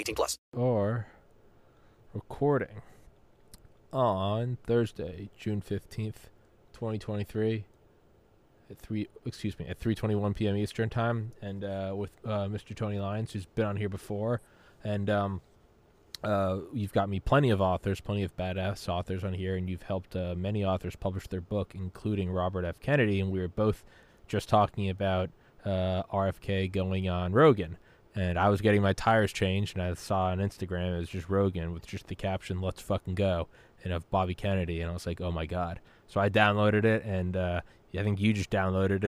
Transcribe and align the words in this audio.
18 0.00 0.14
plus. 0.14 0.38
Or 0.52 1.06
recording 2.14 2.82
on 3.92 4.56
Thursday, 4.66 5.30
June 5.36 5.60
15th, 5.60 6.30
2023 6.72 7.64
at 8.70 8.78
3 8.78 9.08
excuse 9.26 9.58
me 9.58 9.66
at 9.66 9.80
3:21 9.80 10.34
p.m. 10.34 10.56
Eastern 10.56 10.88
time 10.88 11.32
and 11.42 11.64
uh, 11.64 11.92
with 11.94 12.12
uh, 12.24 12.46
Mr. 12.46 12.74
Tony 12.74 13.00
Lyons 13.00 13.32
who's 13.32 13.44
been 13.44 13.66
on 13.66 13.76
here 13.76 13.88
before 13.88 14.40
and 14.84 15.10
um, 15.10 15.40
uh, 16.22 16.58
you've 16.72 16.92
got 16.92 17.08
me 17.08 17.18
plenty 17.18 17.50
of 17.50 17.60
authors, 17.60 18.00
plenty 18.00 18.22
of 18.22 18.36
badass 18.36 18.88
authors 18.88 19.24
on 19.24 19.32
here, 19.32 19.56
and 19.56 19.70
you've 19.70 19.82
helped 19.82 20.14
uh, 20.14 20.34
many 20.36 20.64
authors 20.64 20.94
publish 20.96 21.26
their 21.28 21.40
book, 21.40 21.72
including 21.74 22.30
Robert 22.30 22.64
F. 22.64 22.78
Kennedy. 22.80 23.20
And 23.20 23.30
we 23.30 23.40
were 23.40 23.48
both 23.48 23.84
just 24.28 24.48
talking 24.48 24.90
about 24.90 25.30
uh, 25.64 26.02
RFK 26.12 26.70
going 26.70 27.08
on 27.08 27.32
Rogan. 27.32 27.78
And 28.14 28.38
I 28.38 28.48
was 28.48 28.60
getting 28.60 28.82
my 28.82 28.92
tires 28.92 29.32
changed, 29.32 29.76
and 29.76 29.82
I 29.84 29.94
saw 29.94 30.26
on 30.26 30.38
Instagram 30.38 30.96
it 30.96 30.98
was 30.98 31.08
just 31.08 31.28
Rogan 31.28 31.72
with 31.72 31.86
just 31.86 32.08
the 32.08 32.14
caption 32.16 32.60
"Let's 32.60 32.80
fucking 32.80 33.14
go" 33.14 33.46
and 33.84 33.92
of 33.92 34.08
Bobby 34.10 34.34
Kennedy, 34.34 34.80
and 34.80 34.90
I 34.90 34.94
was 34.94 35.06
like, 35.06 35.20
"Oh 35.20 35.30
my 35.30 35.46
god!" 35.46 35.80
So 36.08 36.20
I 36.20 36.28
downloaded 36.28 36.84
it, 36.84 37.04
and 37.04 37.36
uh, 37.36 37.60
I 37.96 38.02
think 38.02 38.20
you 38.20 38.32
just 38.32 38.50
downloaded 38.50 39.04
it. 39.04 39.10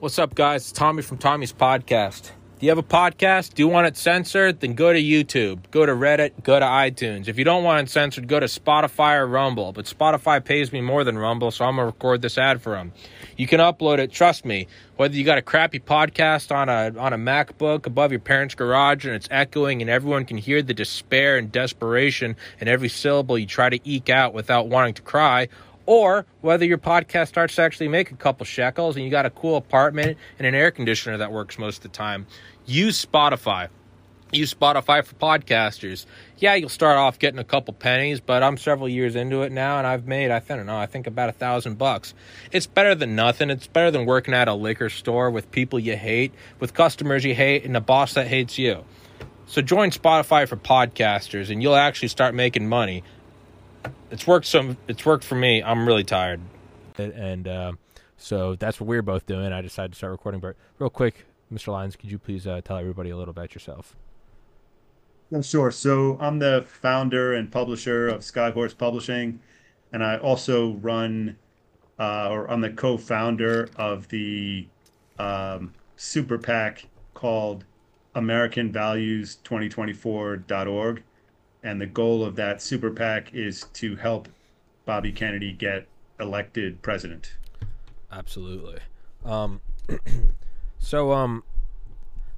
What's 0.00 0.18
up, 0.18 0.34
guys? 0.34 0.62
It's 0.62 0.72
Tommy 0.72 1.02
from 1.02 1.18
Tommy's 1.18 1.52
Podcast. 1.52 2.32
You 2.64 2.70
have 2.70 2.78
a 2.78 2.82
podcast? 2.82 3.52
Do 3.52 3.62
you 3.62 3.68
want 3.68 3.88
it 3.88 3.94
censored? 3.94 4.60
Then 4.60 4.72
go 4.72 4.90
to 4.90 4.98
YouTube, 4.98 5.70
go 5.70 5.84
to 5.84 5.92
Reddit, 5.92 6.42
go 6.42 6.58
to 6.58 6.64
iTunes. 6.64 7.28
If 7.28 7.36
you 7.36 7.44
don't 7.44 7.62
want 7.62 7.86
it 7.86 7.92
censored, 7.92 8.26
go 8.26 8.40
to 8.40 8.46
Spotify 8.46 9.18
or 9.18 9.26
Rumble. 9.26 9.74
But 9.74 9.84
Spotify 9.84 10.42
pays 10.42 10.72
me 10.72 10.80
more 10.80 11.04
than 11.04 11.18
Rumble, 11.18 11.50
so 11.50 11.66
I'm 11.66 11.76
going 11.76 11.82
to 11.82 11.92
record 11.92 12.22
this 12.22 12.38
ad 12.38 12.62
for 12.62 12.70
them. 12.70 12.94
You 13.36 13.46
can 13.46 13.60
upload 13.60 13.98
it, 13.98 14.12
trust 14.12 14.46
me. 14.46 14.66
Whether 14.96 15.14
you 15.14 15.24
got 15.24 15.36
a 15.36 15.42
crappy 15.42 15.78
podcast 15.78 16.56
on 16.56 16.70
a 16.70 16.98
on 16.98 17.12
a 17.12 17.18
MacBook 17.18 17.84
above 17.84 18.12
your 18.12 18.20
parents' 18.20 18.54
garage 18.54 19.04
and 19.04 19.14
it's 19.14 19.28
echoing 19.30 19.82
and 19.82 19.90
everyone 19.90 20.24
can 20.24 20.38
hear 20.38 20.62
the 20.62 20.72
despair 20.72 21.36
and 21.36 21.52
desperation 21.52 22.34
in 22.60 22.68
every 22.68 22.88
syllable 22.88 23.36
you 23.36 23.44
try 23.44 23.68
to 23.68 23.78
eke 23.84 24.08
out 24.08 24.32
without 24.32 24.68
wanting 24.68 24.94
to 24.94 25.02
cry, 25.02 25.48
or 25.86 26.24
whether 26.40 26.64
your 26.64 26.78
podcast 26.78 27.28
starts 27.28 27.56
to 27.56 27.62
actually 27.62 27.88
make 27.88 28.10
a 28.10 28.16
couple 28.16 28.46
shekels 28.46 28.96
and 28.96 29.04
you 29.04 29.10
got 29.10 29.26
a 29.26 29.30
cool 29.30 29.56
apartment 29.56 30.16
and 30.38 30.46
an 30.46 30.54
air 30.54 30.70
conditioner 30.70 31.18
that 31.18 31.30
works 31.30 31.58
most 31.58 31.78
of 31.78 31.82
the 31.82 31.88
time, 31.90 32.26
use 32.66 33.04
Spotify. 33.04 33.68
Use 34.32 34.52
Spotify 34.52 35.04
for 35.04 35.14
podcasters. 35.14 36.06
Yeah, 36.38 36.54
you'll 36.54 36.68
start 36.68 36.96
off 36.96 37.18
getting 37.18 37.38
a 37.38 37.44
couple 37.44 37.72
pennies, 37.72 38.20
but 38.20 38.42
I'm 38.42 38.56
several 38.56 38.88
years 38.88 39.14
into 39.14 39.42
it 39.42 39.52
now, 39.52 39.78
and 39.78 39.86
I've 39.86 40.06
made 40.06 40.30
I 40.30 40.40
don't 40.40 40.66
know 40.66 40.76
I 40.76 40.86
think 40.86 41.06
about 41.06 41.28
a 41.28 41.32
thousand 41.32 41.78
bucks. 41.78 42.14
It's 42.50 42.66
better 42.66 42.94
than 42.94 43.14
nothing. 43.14 43.50
It's 43.50 43.68
better 43.68 43.90
than 43.90 44.06
working 44.06 44.34
at 44.34 44.48
a 44.48 44.54
liquor 44.54 44.90
store 44.90 45.30
with 45.30 45.50
people 45.52 45.78
you 45.78 45.96
hate, 45.96 46.32
with 46.58 46.74
customers 46.74 47.24
you 47.24 47.34
hate, 47.34 47.64
and 47.64 47.76
a 47.76 47.80
boss 47.80 48.14
that 48.14 48.26
hates 48.26 48.58
you. 48.58 48.84
So 49.46 49.62
join 49.62 49.90
Spotify 49.90 50.48
for 50.48 50.56
podcasters, 50.56 51.50
and 51.50 51.62
you'll 51.62 51.76
actually 51.76 52.08
start 52.08 52.34
making 52.34 52.68
money 52.68 53.04
it's 54.10 54.26
worked 54.26 54.46
some 54.46 54.76
it's 54.88 55.04
worked 55.04 55.24
for 55.24 55.34
me 55.34 55.62
i'm 55.62 55.86
really 55.86 56.04
tired 56.04 56.40
and 56.96 57.48
uh, 57.48 57.72
so 58.16 58.54
that's 58.54 58.80
what 58.80 58.86
we're 58.86 59.02
both 59.02 59.26
doing 59.26 59.52
i 59.52 59.60
decided 59.60 59.92
to 59.92 59.96
start 59.96 60.12
recording 60.12 60.40
but 60.40 60.56
real 60.78 60.90
quick 60.90 61.26
mr 61.52 61.68
lyons 61.68 61.94
could 61.96 62.10
you 62.10 62.18
please 62.18 62.46
uh, 62.46 62.60
tell 62.64 62.76
everybody 62.76 63.10
a 63.10 63.16
little 63.16 63.32
about 63.32 63.54
yourself 63.54 63.96
yeah, 65.30 65.40
sure 65.40 65.70
so 65.70 66.18
i'm 66.20 66.38
the 66.38 66.62
founder 66.66 67.32
and 67.34 67.50
publisher 67.50 68.08
of 68.08 68.20
skyhorse 68.20 68.76
publishing 68.76 69.40
and 69.92 70.04
i 70.04 70.18
also 70.18 70.72
run 70.74 71.36
uh, 71.98 72.28
or 72.30 72.50
i'm 72.50 72.60
the 72.60 72.70
co-founder 72.70 73.70
of 73.76 74.06
the 74.08 74.66
um, 75.18 75.72
super 75.96 76.36
pac 76.38 76.86
called 77.14 77.64
americanvalues2024.org 78.14 81.02
and 81.64 81.80
the 81.80 81.86
goal 81.86 82.22
of 82.22 82.36
that 82.36 82.62
super 82.62 82.90
PAC 82.90 83.34
is 83.34 83.64
to 83.72 83.96
help 83.96 84.28
Bobby 84.84 85.10
Kennedy 85.10 85.52
get 85.52 85.88
elected 86.20 86.80
president. 86.82 87.36
Absolutely. 88.12 88.78
Um, 89.24 89.60
so, 90.84 91.12
um, 91.12 91.44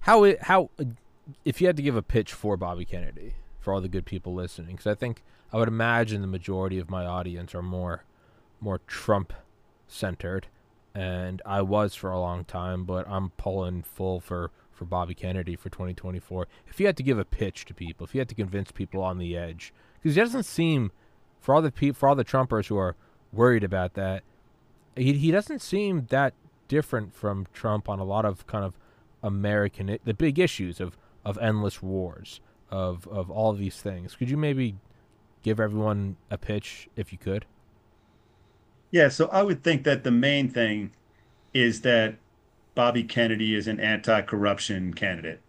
how 0.01 0.35
how 0.43 0.71
if 1.45 1.61
you 1.61 1.67
had 1.67 1.77
to 1.77 1.83
give 1.83 1.97
a 1.97 2.03
pitch 2.03 2.33
for 2.33 2.57
Bobby 2.57 2.85
Kennedy 2.85 3.35
for 3.59 3.73
all 3.73 3.81
the 3.81 3.89
good 3.89 4.07
people 4.07 4.35
listening, 4.35 4.77
because 4.77 4.87
I 4.87 4.95
think 4.95 5.23
I 5.53 5.57
would 5.57 5.69
imagine 5.69 6.21
the 6.21 6.29
majority 6.29 6.79
of 6.79 6.89
my 6.89 7.05
audience 7.05 7.55
are 7.55 7.63
more 7.63 8.05
more 8.61 8.81
Trump 8.87 9.33
centered, 9.89 10.47
and 10.95 11.43
I 11.45 11.63
was 11.63 11.95
for 11.95 12.11
a 12.11 12.21
long 12.21 12.45
time, 12.45 12.85
but 12.85 13.09
I'm 13.09 13.31
pulling 13.31 13.83
full 13.83 14.21
for 14.21 14.53
for 14.71 14.85
Bobby 14.85 15.15
Kennedy 15.15 15.57
for 15.57 15.71
2024. 15.71 16.47
If 16.69 16.79
you 16.79 16.87
had 16.87 16.97
to 16.99 17.03
give 17.03 17.19
a 17.19 17.25
pitch 17.25 17.65
to 17.65 17.75
people, 17.75 18.07
if 18.07 18.15
you 18.15 18.21
had 18.21 18.29
to 18.29 18.35
convince 18.35 18.71
people 18.71 19.03
on 19.03 19.19
the 19.19 19.37
edge, 19.37 19.73
because 19.95 20.15
he 20.15 20.21
doesn't 20.21 20.45
seem, 20.45 20.93
for 21.41 21.55
all 21.55 21.63
the 21.63 21.73
pe- 21.73 21.93
for 21.93 22.09
all 22.09 22.15
the 22.15 22.25
Trumpers 22.25 22.69
who 22.69 22.77
are 22.77 22.95
worried 23.33 23.65
about 23.65 23.95
that, 23.95 24.23
he 24.95 25.15
he 25.15 25.31
doesn't 25.31 25.63
seem 25.63 26.07
that 26.11 26.35
different 26.69 27.15
from 27.15 27.47
Trump 27.53 27.89
on 27.89 27.99
a 27.99 28.05
lot 28.05 28.25
of 28.25 28.47
kind 28.47 28.65
of 28.65 28.79
American 29.23 29.99
the 30.05 30.15
big 30.15 30.39
issues 30.39 30.81
of 30.81 30.97
of 31.25 31.39
endless 31.39 31.83
wars 31.83 32.41
of 32.71 33.07
of 33.09 33.31
all 33.31 33.51
of 33.51 33.59
these 33.59 33.81
things. 33.81 34.15
Could 34.17 34.31
you 34.31 34.37
maybe 34.37 34.77
give 35.43 35.61
everyone 35.61 36.17
a 36.31 36.39
pitch 36.39 36.89
if 36.97 37.13
you 37.13 37.19
could? 37.19 37.47
Yeah, 38.91 39.09
so 39.09 39.29
I 39.29 39.43
would 39.43 39.63
think 39.63 39.85
that 39.85 40.05
the 40.05 40.11
main 40.11 40.49
thing 40.49 40.93
is 41.53 41.83
that 41.83 42.17
Bobby 42.75 43.03
Kennedy 43.03 43.55
is 43.55 43.67
an 43.67 43.81
anti-corruption 43.81 44.95
candidate. 44.95 45.41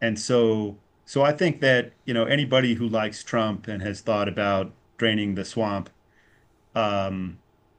And 0.00 0.18
so 0.18 0.78
so 1.04 1.22
I 1.22 1.32
think 1.32 1.60
that, 1.60 1.92
you 2.04 2.14
know, 2.14 2.24
anybody 2.24 2.74
who 2.74 2.88
likes 2.88 3.24
Trump 3.24 3.66
and 3.66 3.82
has 3.82 4.00
thought 4.00 4.28
about 4.28 4.72
draining 4.96 5.34
the 5.34 5.44
swamp 5.44 5.90
um, 6.74 7.38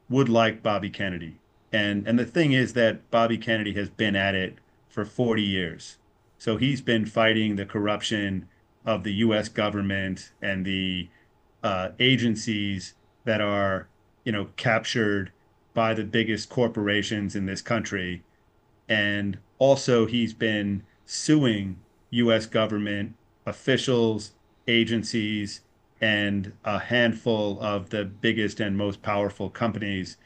would 0.10 0.28
like 0.28 0.62
Bobby 0.62 0.90
Kennedy. 0.90 1.41
And 1.72 2.08
and 2.08 2.20
the 2.20 2.26
thing 2.26 2.52
is 2.54 2.74
that 2.74 3.10
Bobby 3.12 3.38
Kennedy 3.38 3.74
has 3.74 3.90
been 3.90 4.16
at 4.16 4.36
it 4.36 4.58
for 4.90 5.06
40 5.06 5.42
years. 5.42 5.98
So 6.38 6.58
he's 6.58 6.82
been 6.82 7.06
fighting 7.06 7.56
the 7.56 7.66
corruption 7.66 8.48
of 8.86 9.04
the 9.04 9.14
US 9.14 9.48
government 9.48 10.32
and 10.42 10.66
the 10.66 11.10
uh, 11.64 11.90
agencies 12.00 12.96
that 13.26 13.42
are, 13.42 13.88
you 14.26 14.32
know, 14.32 14.50
captured 14.56 15.32
by 15.74 15.94
the 15.94 16.04
biggest 16.04 16.50
corporations 16.50 17.36
in 17.36 17.46
this 17.46 17.62
country 17.62 18.24
and 18.90 19.38
also, 19.58 20.06
he's 20.06 20.34
been 20.34 20.84
suing 21.06 21.80
U.S. 22.10 22.46
government 22.46 23.16
officials, 23.46 24.34
agencies, 24.68 25.62
and 26.02 26.52
a 26.66 26.80
handful 26.80 27.58
of 27.62 27.90
the 27.92 28.04
biggest 28.04 28.60
and 28.60 28.76
most 28.76 29.02
powerful 29.02 29.50
companies 29.50 30.18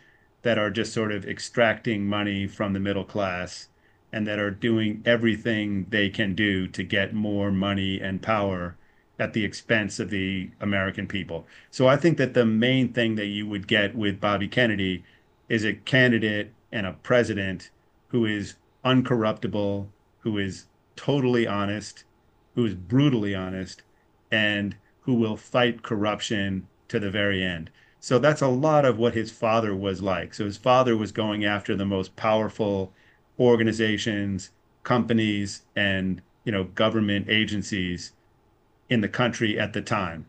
that 0.46 0.60
are 0.60 0.70
just 0.70 0.94
sort 0.94 1.12
of 1.12 1.26
extracting 1.26 2.06
money 2.06 2.46
from 2.46 2.74
the 2.74 2.80
middle 2.80 3.04
class 3.04 3.68
and 4.14 4.28
that 4.28 4.38
are 4.38 4.52
doing 4.52 5.02
everything 5.04 5.88
they 5.90 6.08
can 6.08 6.36
do 6.36 6.68
to 6.68 6.84
get 6.84 7.16
more 7.16 7.50
money 7.50 8.00
and 8.00 8.22
power 8.22 8.78
at 9.18 9.34
the 9.34 9.44
expense 9.44 10.00
of 10.00 10.12
the 10.12 10.48
American 10.62 11.08
people. 11.08 11.48
So 11.72 11.88
I 11.88 11.98
think 11.98 12.20
that 12.20 12.36
the 12.36 12.46
main 12.46 12.94
thing 12.94 13.16
that 13.16 13.26
you 13.26 13.48
would 13.48 13.68
get 13.68 13.96
with 13.96 14.22
Bobby 14.22 14.48
Kennedy 14.48 15.04
is 15.50 15.66
a 15.66 15.74
candidate 15.74 16.54
and 16.72 16.86
a 16.86 16.94
president 16.94 17.72
who 18.10 18.24
is 18.24 18.54
uncorruptible, 18.86 19.88
who 20.20 20.38
is 20.38 20.68
totally 20.96 21.48
honest, 21.48 22.04
who 22.54 22.68
is 22.68 22.76
brutally 22.76 23.34
honest, 23.34 23.82
and 24.32 24.76
who 25.02 25.16
will 25.16 25.38
fight 25.38 25.82
corruption 25.82 26.68
to 26.90 27.00
the 27.00 27.10
very 27.10 27.44
end. 27.44 27.72
So 28.06 28.20
that's 28.20 28.44
a 28.44 28.48
lot 28.48 28.86
of 28.86 29.00
what 29.00 29.16
his 29.16 29.32
father 29.32 29.76
was 29.76 30.00
like. 30.00 30.36
So 30.36 30.46
his 30.46 30.58
father 30.58 30.96
was 30.96 31.12
going 31.12 31.44
after 31.44 31.76
the 31.76 31.88
most 31.88 32.16
powerful 32.16 32.94
organizations, 33.40 34.52
companies, 34.84 35.64
and 35.76 36.22
you 36.44 36.52
know 36.52 36.66
government 36.66 37.26
agencies 37.30 38.12
in 38.92 39.02
the 39.02 39.10
country 39.10 39.60
at 39.60 39.74
the 39.74 39.82
time. 39.82 40.28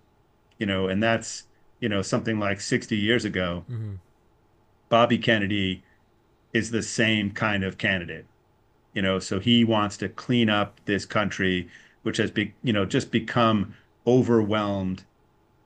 You 0.57 0.65
know, 0.65 0.89
and 0.89 1.03
that's 1.03 1.49
you 1.79 1.91
know 1.91 2.01
something 2.01 2.41
like 2.41 2.63
60 2.63 2.97
years 2.97 3.27
ago. 3.27 3.67
Mm-hmm. 3.71 3.97
Bobby 4.89 5.19
Kennedy 5.19 5.83
is 6.55 6.71
the 6.71 6.83
same 6.83 7.31
kind 7.31 7.63
of 7.63 7.77
candidate. 7.77 8.25
You 8.95 9.03
know, 9.03 9.19
so 9.19 9.39
he 9.39 9.65
wants 9.65 9.99
to 9.99 10.09
clean 10.09 10.49
up 10.49 10.81
this 10.87 11.05
country, 11.05 11.69
which 12.05 12.17
has 12.17 12.31
be 12.31 12.55
you 12.63 12.73
know 12.73 12.87
just 12.87 13.11
become 13.11 13.75
overwhelmed 14.07 15.05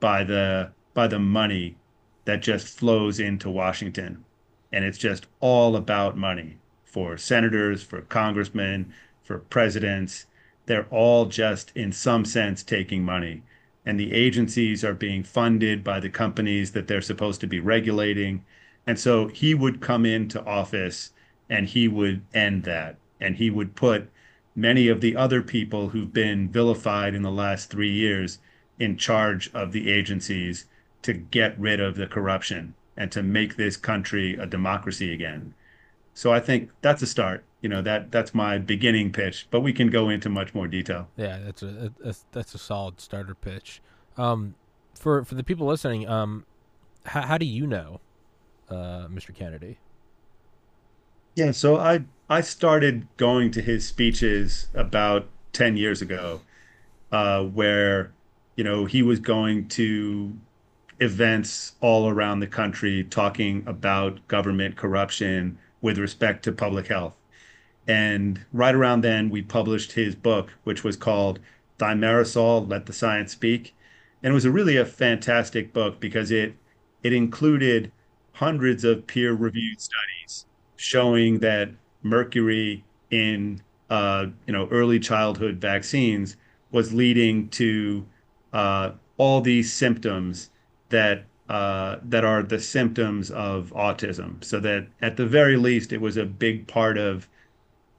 by 0.01 0.25
the 0.25 0.73
by 0.93 1.07
the 1.07 1.21
money 1.21 1.77
that 2.25 2.43
just 2.43 2.79
flows 2.79 3.21
into 3.21 3.51
Washington. 3.51 4.25
And 4.73 4.85
it's 4.85 4.99
just 4.99 5.27
all 5.41 5.77
about 5.77 6.17
money 6.17 6.59
for 6.85 7.17
senators, 7.17 7.83
for 7.83 8.03
congressmen, 8.03 8.93
for 9.23 9.39
presidents. 9.39 10.27
They're 10.67 10.87
all 10.91 11.27
just, 11.27 11.73
in 11.77 11.93
some 11.93 12.25
sense, 12.25 12.63
taking 12.63 13.05
money. 13.05 13.43
And 13.87 13.99
the 13.99 14.13
agencies 14.13 14.85
are 14.85 14.95
being 14.95 15.23
funded 15.23 15.83
by 15.83 16.01
the 16.01 16.11
companies 16.11 16.73
that 16.73 16.87
they're 16.87 17.01
supposed 17.01 17.41
to 17.41 17.47
be 17.47 17.61
regulating. 17.61 18.45
And 18.87 18.99
so 18.99 19.29
he 19.29 19.55
would 19.55 19.81
come 19.81 20.05
into 20.05 20.45
office 20.45 21.13
and 21.49 21.67
he 21.67 21.89
would 21.89 22.23
end 22.35 22.65
that. 22.65 22.97
And 23.21 23.37
he 23.37 23.51
would 23.51 23.75
put 23.75 24.11
many 24.55 24.89
of 24.89 25.01
the 25.01 25.17
other 25.17 25.43
people 25.43 25.89
who've 25.89 26.13
been 26.13 26.49
vilified 26.49 27.15
in 27.15 27.23
the 27.23 27.31
last 27.31 27.71
three 27.71 27.93
years 27.93 28.39
in 28.79 28.97
charge 28.97 29.51
of 29.55 29.73
the 29.73 29.91
agencies 29.91 30.67
to 31.03 31.13
get 31.13 31.59
rid 31.59 31.81
of 31.81 31.97
the 31.97 32.07
corruption 32.07 32.75
and 32.97 33.11
to 33.13 33.23
make 33.23 33.57
this 33.57 33.77
country 33.77 34.35
a 34.35 34.47
democracy 34.47 35.13
again. 35.13 35.55
So 36.15 36.33
I 36.33 36.41
think 36.41 36.71
that's 36.83 37.03
a 37.03 37.07
start. 37.07 37.45
You 37.63 37.69
know 37.69 37.83
that 37.83 38.11
that's 38.11 38.35
my 38.35 38.59
beginning 38.59 39.13
pitch, 39.13 39.47
but 39.51 39.61
we 39.61 39.73
can 39.73 39.89
go 39.89 40.09
into 40.09 40.29
much 40.29 40.55
more 40.55 40.67
detail. 40.67 41.09
Yeah, 41.17 41.39
that's 41.39 41.63
a 41.63 41.93
that's, 41.99 42.25
that's 42.33 42.55
a 42.55 42.59
solid 42.59 43.01
starter 43.01 43.35
pitch. 43.35 43.83
Um, 44.17 44.55
for 44.95 45.25
for 45.25 45.35
the 45.35 45.45
people 45.45 45.67
listening, 45.67 46.09
um, 46.09 46.47
how, 47.05 47.23
how 47.23 47.39
do 47.39 47.47
you 47.47 47.67
know, 47.67 48.01
uh, 48.69 49.09
Mr. 49.09 49.35
Kennedy? 49.35 49.79
Yeah, 51.37 51.53
so 51.53 51.77
I 51.77 52.05
I 52.29 52.41
started 52.41 53.07
going 53.17 53.51
to 53.53 53.63
his 53.63 53.87
speeches 53.87 54.69
about 54.75 55.27
ten 55.53 55.77
years 55.77 56.03
ago, 56.03 56.41
uh, 57.13 57.45
where 57.45 58.13
you 58.57 58.65
know 58.65 58.85
he 58.85 59.03
was 59.03 59.21
going 59.21 59.69
to 59.69 60.35
events 61.01 61.73
all 61.81 62.09
around 62.09 62.41
the 62.41 62.47
country 62.47 63.05
talking 63.05 63.63
about 63.67 64.27
government 64.29 64.77
corruption 64.77 65.59
with 65.81 65.99
respect 65.99 66.45
to 66.45 66.53
public 66.53 66.87
health. 66.89 67.17
And 67.89 68.45
right 68.53 68.75
around 68.75 69.01
then, 69.01 69.31
we 69.31 69.43
published 69.43 69.93
his 69.93 70.15
book, 70.15 70.53
which 70.65 70.85
was 70.85 70.97
called 70.97 71.41
Thimerosal, 71.79 72.69
Let 72.69 72.87
the 72.87 72.93
Science 72.93 73.33
Speak. 73.33 73.75
And 74.23 74.31
it 74.31 74.35
was 74.35 74.45
a 74.45 74.51
really 74.51 74.77
a 74.77 74.85
fantastic 74.85 75.73
book 75.73 75.99
because 76.01 76.31
it 76.31 76.55
it 77.03 77.15
included 77.15 77.91
hundreds 78.33 78.85
of 78.85 79.07
peer-reviewed 79.07 79.81
studies 79.81 80.45
showing 80.77 81.39
that 81.41 81.71
mercury 82.03 82.85
in 83.11 83.63
uh, 83.89 84.27
you 84.47 84.53
know 84.53 84.69
early 84.71 85.01
childhood 85.01 85.57
vaccines 85.57 86.37
was 86.71 86.93
leading 86.93 87.49
to 87.49 88.07
uh, 88.53 88.93
all 89.17 89.41
these 89.41 89.73
symptoms 89.73 90.51
that 90.91 91.25
uh, 91.49 91.99
that 92.05 92.25
are 92.25 92.45
the 92.45 92.61
symptoms 92.61 93.29
of 93.33 93.73
autism. 93.75 94.43
So 94.45 94.61
that 94.61 94.87
at 95.03 95.17
the 95.17 95.27
very 95.27 95.57
least, 95.57 95.93
it 95.93 96.01
was 96.01 96.17
a 96.17 96.25
big 96.25 96.69
part 96.69 96.97
of 96.97 97.27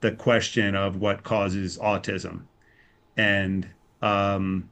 the 0.00 0.12
question 0.12 0.74
of 0.74 0.96
what 0.96 1.22
causes 1.22 1.76
autism, 1.76 2.42
and 3.16 3.68
um, 4.00 4.70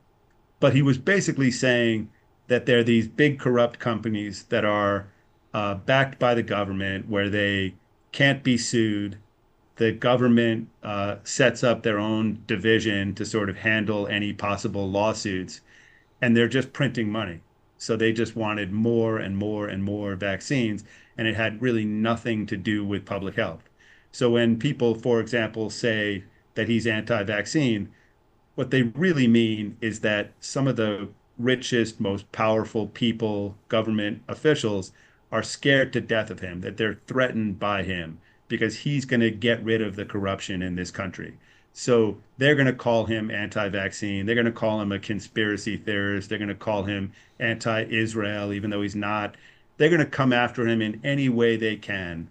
but 0.61 0.75
he 0.75 0.81
was 0.81 0.97
basically 0.97 1.51
saying 1.51 2.11
that 2.49 2.65
there 2.65 2.79
are 2.79 2.85
these 2.85 3.07
big 3.07 3.39
corrupt 3.39 3.79
companies 3.79 4.45
that 4.45 4.65
are 4.65 5.09
uh, 5.53 5.75
backed 5.75 6.19
by 6.19 6.35
the 6.35 6.43
government 6.43 7.09
where 7.09 7.29
they 7.29 7.75
can't 8.13 8.43
be 8.43 8.57
sued. 8.57 9.19
The 9.77 9.93
government 9.93 10.69
uh, 10.83 11.17
sets 11.23 11.63
up 11.63 11.83
their 11.83 11.99
own 11.99 12.43
division 12.47 13.15
to 13.15 13.27
sort 13.27 13.51
of 13.51 13.59
handle 13.59 14.07
any 14.09 14.33
possible 14.33 14.91
lawsuits, 14.91 15.61
and 16.23 16.35
they're 16.35 16.49
just 16.49 16.73
printing 16.73 17.13
money 17.13 17.41
so 17.81 17.97
they 17.97 18.13
just 18.13 18.37
wanted 18.37 18.71
more 18.71 19.17
and 19.17 19.39
more 19.39 19.67
and 19.67 19.83
more 19.83 20.15
vaccines, 20.15 20.85
and 21.17 21.27
it 21.27 21.35
had 21.35 21.63
really 21.63 21.87
nothing 21.87 22.45
to 22.45 22.57
do 22.59 22.85
with 22.85 23.07
public 23.07 23.37
health. 23.37 23.71
So 24.13 24.29
when 24.31 24.59
people, 24.59 24.95
for 24.95 25.19
example, 25.19 25.71
say 25.71 26.25
that 26.57 26.69
he's 26.69 26.87
anti 26.87 27.23
vaccine, 27.23 27.89
what 28.55 28.71
they 28.71 28.83
really 28.83 29.27
mean 29.27 29.79
is 29.81 30.01
that 30.01 30.33
some 30.41 30.69
of 30.69 30.77
the 30.77 31.09
richest, 31.39 32.01
most 32.01 32.31
powerful 32.33 32.87
people, 32.87 33.57
government 33.69 34.23
officials, 34.29 34.93
are 35.33 35.43
scared 35.43 35.91
to 35.95 36.03
death 36.03 36.29
of 36.29 36.41
him, 36.41 36.61
that 36.61 36.77
they're 36.77 37.01
threatened 37.07 37.59
by 37.59 37.83
him 37.83 38.19
because 38.47 38.81
he's 38.81 39.07
going 39.07 39.21
to 39.21 39.31
get 39.31 39.65
rid 39.65 39.81
of 39.81 39.97
the 39.97 40.05
corruption 40.05 40.61
in 40.61 40.75
this 40.75 40.91
country. 40.91 41.39
So 41.81 42.19
they're 42.37 42.57
going 42.57 42.67
to 42.67 42.75
call 42.75 43.07
him 43.07 43.31
anti 43.31 43.71
vaccine. 43.71 44.27
They're 44.27 44.35
going 44.35 44.45
to 44.45 44.53
call 44.53 44.83
him 44.83 44.93
a 44.93 44.99
conspiracy 44.99 45.79
theorist. 45.79 46.29
They're 46.29 46.37
going 46.37 46.49
to 46.49 46.55
call 46.55 46.83
him 46.83 47.11
anti 47.39 47.85
Israel, 47.85 48.53
even 48.53 48.69
though 48.69 48.83
he's 48.83 48.95
not. 48.95 49.35
They're 49.79 49.89
going 49.89 50.01
to 50.01 50.05
come 50.05 50.35
after 50.35 50.69
him 50.69 50.83
in 50.83 51.01
any 51.05 51.31
way 51.31 51.57
they 51.57 51.77
can, 51.77 52.29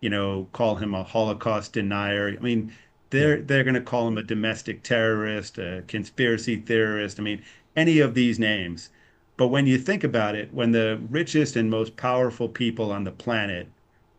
you 0.00 0.08
know, 0.08 0.46
call 0.52 0.76
him 0.76 0.94
a 0.94 1.02
Holocaust 1.02 1.72
denier. 1.72 2.28
I 2.38 2.40
mean, 2.40 2.72
they're, 3.10 3.42
they're 3.42 3.64
going 3.64 3.74
to 3.74 3.80
call 3.80 4.06
him 4.06 4.18
a 4.18 4.22
domestic 4.22 4.84
terrorist, 4.84 5.58
a 5.58 5.82
conspiracy 5.88 6.54
theorist. 6.54 7.18
I 7.18 7.24
mean, 7.24 7.42
any 7.74 7.98
of 7.98 8.14
these 8.14 8.38
names. 8.38 8.90
But 9.36 9.48
when 9.48 9.66
you 9.66 9.78
think 9.78 10.04
about 10.04 10.36
it, 10.36 10.54
when 10.54 10.70
the 10.70 11.00
richest 11.10 11.56
and 11.56 11.68
most 11.68 11.96
powerful 11.96 12.48
people 12.48 12.92
on 12.92 13.02
the 13.02 13.10
planet 13.10 13.66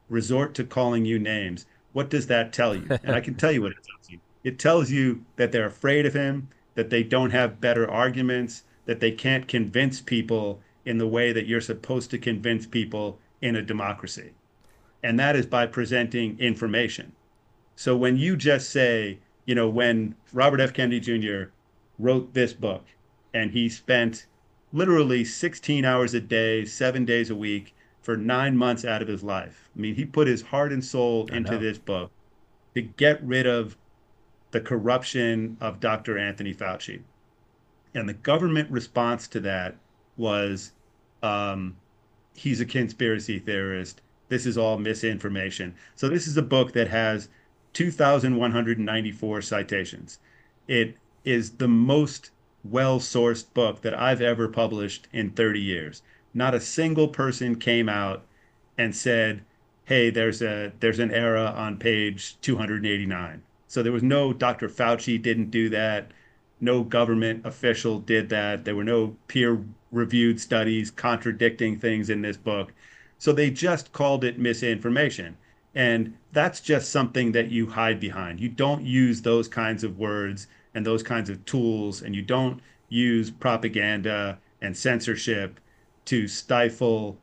resort 0.10 0.54
to 0.56 0.66
calling 0.66 1.06
you 1.06 1.20
names, 1.20 1.66
what 1.94 2.10
does 2.10 2.28
that 2.28 2.52
tell 2.52 2.76
you? 2.76 2.86
And 3.04 3.16
I 3.16 3.22
can 3.22 3.36
tell 3.36 3.54
you 3.54 3.62
what 3.62 3.72
it 3.72 3.78
tells 3.78 3.97
it 4.48 4.58
tells 4.58 4.90
you 4.90 5.26
that 5.36 5.52
they're 5.52 5.66
afraid 5.66 6.06
of 6.06 6.14
him, 6.14 6.48
that 6.76 6.90
they 6.90 7.04
don't 7.04 7.32
have 7.32 7.60
better 7.60 7.86
arguments, 7.92 8.64
that 8.86 9.02
they 9.02 9.12
can't 9.12 9.46
convince 9.46 10.00
people 10.00 10.62
in 10.86 10.98
the 10.98 11.06
way 11.06 11.34
that 11.34 11.48
you're 11.48 11.60
supposed 11.60 12.10
to 12.10 12.18
convince 12.18 12.66
people 12.66 13.20
in 13.42 13.58
a 13.58 13.62
democracy. 13.62 14.32
And 15.04 15.20
that 15.20 15.36
is 15.36 15.46
by 15.46 15.68
presenting 15.68 16.40
information. 16.40 17.12
So 17.76 17.98
when 17.98 18.16
you 18.16 18.38
just 18.38 18.70
say, 18.70 19.20
you 19.46 19.54
know, 19.54 19.68
when 19.68 20.16
Robert 20.32 20.62
F. 20.62 20.72
Kennedy 20.72 21.02
Jr. 21.02 21.50
wrote 22.00 22.34
this 22.34 22.54
book 22.54 22.86
and 23.34 23.52
he 23.52 23.68
spent 23.68 24.28
literally 24.72 25.26
16 25.26 25.84
hours 25.84 26.14
a 26.14 26.22
day, 26.22 26.64
seven 26.64 27.04
days 27.04 27.30
a 27.30 27.36
week 27.36 27.76
for 28.02 28.16
nine 28.16 28.56
months 28.56 28.86
out 28.86 29.02
of 29.02 29.10
his 29.10 29.24
life. 29.24 29.70
I 29.76 29.82
mean, 29.82 29.96
he 29.96 30.06
put 30.06 30.26
his 30.26 30.42
heart 30.42 30.72
and 30.72 30.86
soul 30.86 31.28
into 31.34 31.58
this 31.58 31.78
book 31.78 32.12
to 32.76 32.82
get 32.82 33.22
rid 33.22 33.46
of 33.46 33.76
the 34.58 34.64
corruption 34.64 35.56
of 35.62 35.80
Dr. 35.80 36.18
Anthony 36.18 36.52
Fauci. 36.52 37.02
And 37.94 38.10
the 38.10 38.14
government 38.16 38.72
response 38.72 39.28
to 39.28 39.40
that 39.42 39.76
was 40.18 40.72
um, 41.22 41.76
he's 42.34 42.60
a 42.60 42.66
conspiracy 42.66 43.38
theorist. 43.38 44.02
This 44.30 44.48
is 44.48 44.58
all 44.58 44.80
misinformation. 44.80 45.76
So, 45.94 46.10
this 46.10 46.26
is 46.26 46.38
a 46.38 46.42
book 46.42 46.74
that 46.74 46.88
has 46.88 47.30
2,194 47.74 49.42
citations. 49.44 50.18
It 50.68 50.98
is 51.24 51.52
the 51.52 51.68
most 51.68 52.32
well 52.64 53.00
sourced 53.00 53.46
book 53.54 53.82
that 53.82 53.94
I've 53.94 54.22
ever 54.22 54.48
published 54.48 55.08
in 55.14 55.30
30 55.30 55.62
years. 55.62 56.02
Not 56.34 56.56
a 56.56 56.60
single 56.60 57.10
person 57.10 57.60
came 57.60 57.88
out 57.88 58.26
and 58.76 58.96
said, 58.96 59.44
hey, 59.86 60.10
there's 60.10 60.42
a 60.42 60.74
there's 60.80 60.98
an 60.98 61.12
error 61.12 61.38
on 61.38 61.78
page 61.78 62.42
289 62.42 63.44
so 63.68 63.84
there 63.84 63.92
was 63.92 64.04
no 64.04 64.34
Dr. 64.34 64.70
Fauci 64.70 65.22
didn't 65.22 65.52
do 65.52 65.70
that. 65.70 66.12
No 66.60 66.84
government 66.84 67.46
official 67.46 68.00
did 68.00 68.30
that. 68.30 68.66
There 68.66 68.76
were 68.76 68.84
no 68.84 69.16
peer 69.28 69.64
reviewed 69.92 70.40
studies 70.40 70.90
contradicting 70.90 71.78
things 71.78 72.10
in 72.10 72.22
this 72.22 72.38
book. 72.38 72.74
So 73.20 73.32
they 73.32 73.50
just 73.50 73.92
called 73.92 74.24
it 74.24 74.40
misinformation. 74.40 75.38
And 75.76 76.16
that's 76.32 76.60
just 76.62 76.92
something 76.92 77.32
that 77.34 77.52
you 77.52 77.68
hide 77.68 78.00
behind. 78.00 78.40
You 78.40 78.50
don't 78.50 78.84
use 78.84 79.22
those 79.22 79.48
kinds 79.48 79.84
of 79.84 80.00
words 80.00 80.48
and 80.74 80.86
those 80.86 81.04
kinds 81.04 81.30
of 81.30 81.44
tools, 81.46 82.02
and 82.02 82.16
you 82.16 82.22
don't 82.22 82.62
use 82.90 83.30
propaganda 83.30 84.40
and 84.62 84.76
censorship 84.76 85.60
to 86.06 86.28
stifle 86.28 87.18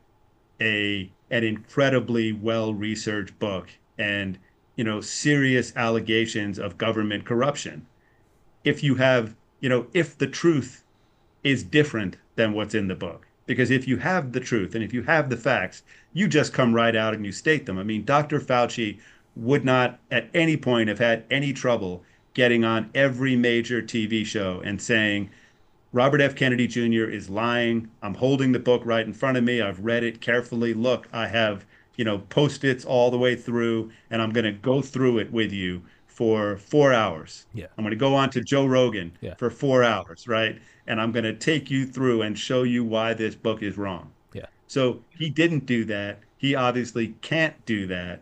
a 0.61 1.11
an 1.31 1.43
incredibly 1.43 2.31
well 2.31 2.73
researched 2.73 3.37
book 3.39 3.69
and 3.97 4.37
you 4.75 4.83
know, 4.83 5.01
serious 5.01 5.75
allegations 5.75 6.59
of 6.59 6.77
government 6.77 7.25
corruption. 7.25 7.85
If 8.63 8.83
you 8.83 8.95
have, 8.95 9.35
you 9.59 9.69
know, 9.69 9.87
if 9.93 10.17
the 10.17 10.27
truth 10.27 10.83
is 11.43 11.63
different 11.63 12.17
than 12.35 12.53
what's 12.53 12.75
in 12.75 12.87
the 12.87 12.95
book. 12.95 13.27
Because 13.45 13.69
if 13.69 13.87
you 13.87 13.97
have 13.97 14.31
the 14.31 14.39
truth 14.39 14.73
and 14.73 14.83
if 14.83 14.93
you 14.93 15.03
have 15.03 15.29
the 15.29 15.37
facts, 15.37 15.83
you 16.13 16.27
just 16.27 16.53
come 16.53 16.73
right 16.73 16.95
out 16.95 17.13
and 17.13 17.25
you 17.25 17.31
state 17.31 17.65
them. 17.65 17.77
I 17.77 17.83
mean, 17.83 18.03
Dr. 18.03 18.39
Fauci 18.39 18.99
would 19.35 19.63
not 19.63 19.99
at 20.09 20.29
any 20.33 20.57
point 20.57 20.89
have 20.89 20.99
had 20.99 21.23
any 21.29 21.53
trouble 21.53 22.03
getting 22.33 22.63
on 22.63 22.89
every 22.95 23.35
major 23.35 23.81
TV 23.81 24.25
show 24.25 24.61
and 24.65 24.81
saying, 24.81 25.29
Robert 25.93 26.19
F. 26.19 26.35
Kennedy 26.35 26.67
Jr. 26.67 27.05
is 27.05 27.29
lying. 27.29 27.89
I'm 28.01 28.15
holding 28.15 28.51
the 28.51 28.59
book 28.59 28.81
right 28.83 29.05
in 29.05 29.13
front 29.13 29.37
of 29.37 29.43
me. 29.43 29.61
I've 29.61 29.79
read 29.79 30.03
it 30.03 30.19
carefully. 30.19 30.73
Look, 30.73 31.07
I 31.13 31.27
have, 31.27 31.65
you 31.97 32.05
know, 32.05 32.19
post-its 32.19 32.85
all 32.85 33.09
the 33.11 33.17
way 33.17 33.35
through, 33.35 33.91
and 34.09 34.21
I'm 34.21 34.31
going 34.31 34.45
to 34.45 34.51
go 34.51 34.81
through 34.81 35.19
it 35.19 35.31
with 35.31 35.51
you 35.51 35.81
for 36.07 36.57
four 36.57 36.93
hours. 36.93 37.45
Yeah. 37.53 37.67
I'm 37.77 37.83
going 37.83 37.91
to 37.91 37.97
go 37.97 38.15
on 38.15 38.29
to 38.31 38.41
Joe 38.41 38.65
Rogan 38.65 39.11
Yeah. 39.21 39.35
for 39.35 39.49
four 39.49 39.83
hours, 39.83 40.27
right? 40.27 40.59
And 40.87 41.01
I'm 41.01 41.11
going 41.11 41.25
to 41.25 41.33
take 41.33 41.69
you 41.69 41.85
through 41.85 42.21
and 42.21 42.37
show 42.37 42.63
you 42.63 42.83
why 42.85 43.13
this 43.13 43.35
book 43.35 43.61
is 43.61 43.77
wrong. 43.77 44.11
Yeah. 44.33 44.45
So 44.67 45.01
he 45.09 45.29
didn't 45.29 45.65
do 45.65 45.83
that. 45.85 46.19
He 46.37 46.55
obviously 46.55 47.15
can't 47.21 47.65
do 47.65 47.85
that. 47.87 48.21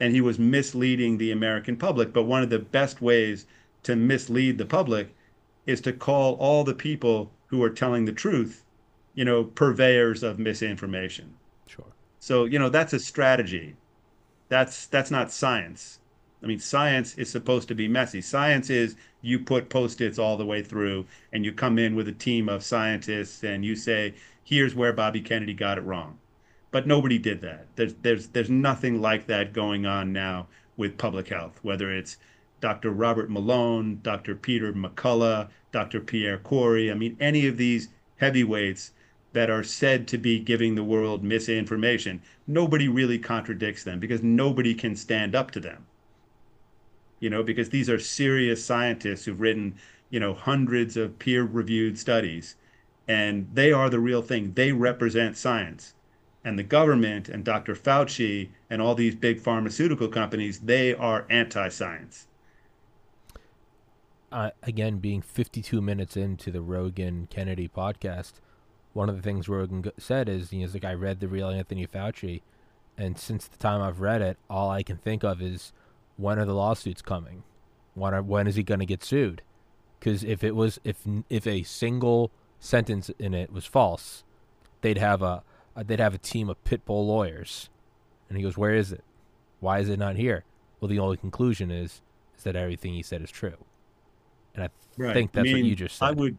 And 0.00 0.14
he 0.14 0.20
was 0.20 0.38
misleading 0.38 1.18
the 1.18 1.30
American 1.32 1.76
public. 1.76 2.12
But 2.12 2.24
one 2.24 2.42
of 2.42 2.50
the 2.50 2.58
best 2.58 3.00
ways 3.00 3.46
to 3.84 3.96
mislead 3.96 4.58
the 4.58 4.66
public 4.66 5.14
is 5.66 5.80
to 5.82 5.92
call 5.92 6.34
all 6.34 6.64
the 6.64 6.74
people 6.74 7.30
who 7.46 7.62
are 7.62 7.70
telling 7.70 8.04
the 8.04 8.12
truth, 8.12 8.64
you 9.14 9.24
know, 9.24 9.44
purveyors 9.44 10.22
of 10.22 10.38
misinformation. 10.38 11.34
So, 12.20 12.44
you 12.44 12.58
know, 12.58 12.68
that's 12.68 12.92
a 12.92 12.98
strategy. 12.98 13.76
That's 14.50 14.86
that's 14.86 15.10
not 15.10 15.32
science. 15.32 15.98
I 16.42 16.46
mean, 16.46 16.58
science 16.58 17.16
is 17.16 17.30
supposed 17.30 17.68
to 17.68 17.74
be 17.74 17.88
messy. 17.88 18.20
Science 18.20 18.70
is 18.70 18.96
you 19.22 19.38
put 19.38 19.68
post-its 19.70 20.18
all 20.18 20.36
the 20.36 20.44
way 20.46 20.62
through 20.62 21.06
and 21.32 21.44
you 21.44 21.52
come 21.52 21.78
in 21.78 21.96
with 21.96 22.08
a 22.08 22.12
team 22.12 22.48
of 22.48 22.62
scientists 22.62 23.42
and 23.42 23.64
you 23.64 23.74
say, 23.74 24.14
here's 24.44 24.74
where 24.74 24.92
Bobby 24.92 25.20
Kennedy 25.20 25.54
got 25.54 25.78
it 25.78 25.84
wrong. 25.84 26.18
But 26.70 26.86
nobody 26.86 27.18
did 27.18 27.40
that. 27.40 27.66
There's 27.76 27.94
there's 27.94 28.28
there's 28.28 28.50
nothing 28.50 29.00
like 29.00 29.26
that 29.26 29.54
going 29.54 29.86
on 29.86 30.12
now 30.12 30.46
with 30.76 30.98
public 30.98 31.28
health, 31.28 31.58
whether 31.62 31.90
it's 31.90 32.18
Dr. 32.60 32.90
Robert 32.90 33.30
Malone, 33.30 34.00
Dr. 34.02 34.34
Peter 34.34 34.74
McCullough, 34.74 35.48
Dr. 35.72 36.00
Pierre 36.00 36.38
Kory. 36.38 36.90
I 36.90 36.94
mean, 36.94 37.16
any 37.18 37.46
of 37.46 37.56
these 37.56 37.88
heavyweights 38.16 38.92
that 39.32 39.50
are 39.50 39.62
said 39.62 40.08
to 40.08 40.18
be 40.18 40.40
giving 40.40 40.74
the 40.74 40.84
world 40.84 41.22
misinformation, 41.22 42.20
nobody 42.46 42.88
really 42.88 43.18
contradicts 43.18 43.84
them 43.84 44.00
because 44.00 44.22
nobody 44.22 44.74
can 44.74 44.96
stand 44.96 45.34
up 45.34 45.50
to 45.52 45.60
them. 45.60 45.86
You 47.20 47.30
know, 47.30 47.42
because 47.42 47.68
these 47.68 47.90
are 47.90 47.98
serious 47.98 48.64
scientists 48.64 49.24
who've 49.24 49.40
written, 49.40 49.76
you 50.08 50.18
know, 50.18 50.34
hundreds 50.34 50.96
of 50.96 51.18
peer 51.18 51.44
reviewed 51.44 51.98
studies, 51.98 52.56
and 53.06 53.48
they 53.52 53.72
are 53.72 53.90
the 53.90 54.00
real 54.00 54.22
thing. 54.22 54.52
They 54.54 54.72
represent 54.72 55.36
science. 55.36 55.94
And 56.42 56.58
the 56.58 56.62
government 56.62 57.28
and 57.28 57.44
Dr. 57.44 57.74
Fauci 57.74 58.48
and 58.70 58.80
all 58.80 58.94
these 58.94 59.14
big 59.14 59.40
pharmaceutical 59.40 60.08
companies, 60.08 60.60
they 60.60 60.94
are 60.94 61.26
anti 61.28 61.68
science. 61.68 62.26
uh, 64.32 64.50
again, 64.62 64.98
being 64.98 65.22
52 65.22 65.80
minutes 65.80 66.16
into 66.16 66.50
the 66.50 66.62
Rogan 66.62 67.26
Kennedy 67.30 67.68
podcast, 67.68 68.34
one 68.92 69.08
of 69.08 69.16
the 69.16 69.22
things 69.22 69.48
Rogan 69.48 69.90
said 69.98 70.28
is, 70.28 70.52
you 70.52 70.60
know, 70.60 70.66
he's 70.66 70.74
like, 70.74 70.84
I 70.84 70.94
read 70.94 71.20
the 71.20 71.28
real 71.28 71.48
Anthony 71.48 71.86
Fauci, 71.86 72.42
and 72.98 73.18
since 73.18 73.46
the 73.46 73.56
time 73.56 73.80
I've 73.80 74.00
read 74.00 74.20
it, 74.22 74.36
all 74.48 74.70
I 74.70 74.82
can 74.82 74.96
think 74.96 75.22
of 75.22 75.40
is, 75.40 75.72
when 76.16 76.38
are 76.38 76.44
the 76.44 76.54
lawsuits 76.54 77.02
coming? 77.02 77.44
When 77.94 78.14
are, 78.14 78.22
when 78.22 78.46
is 78.46 78.56
he 78.56 78.62
going 78.62 78.80
to 78.80 78.86
get 78.86 79.02
sued? 79.04 79.42
Because 79.98 80.24
if 80.24 80.42
it 80.42 80.56
was 80.56 80.80
if 80.82 80.96
if 81.28 81.46
a 81.46 81.62
single 81.62 82.30
sentence 82.58 83.10
in 83.18 83.34
it 83.34 83.52
was 83.52 83.66
false, 83.66 84.24
they'd 84.80 84.98
have 84.98 85.22
a 85.22 85.42
they'd 85.76 86.00
have 86.00 86.14
a 86.14 86.18
team 86.18 86.48
of 86.48 86.62
pit 86.64 86.84
bull 86.84 87.06
lawyers. 87.06 87.68
And 88.28 88.38
he 88.38 88.42
goes, 88.42 88.56
where 88.56 88.74
is 88.74 88.92
it? 88.92 89.04
Why 89.60 89.80
is 89.80 89.88
it 89.88 89.98
not 89.98 90.16
here? 90.16 90.44
Well, 90.80 90.88
the 90.88 90.98
only 90.98 91.16
conclusion 91.16 91.70
is 91.70 92.00
is 92.36 92.44
that 92.44 92.56
everything 92.56 92.94
he 92.94 93.02
said 93.02 93.22
is 93.22 93.30
true. 93.30 93.56
And 94.54 94.64
I 94.64 95.12
think 95.12 95.32
that's 95.32 95.48
I 95.48 95.52
what 95.52 95.64
you 95.64 95.76
just 95.76 95.98
said. 95.98 96.06
I 96.06 96.10
would, 96.12 96.36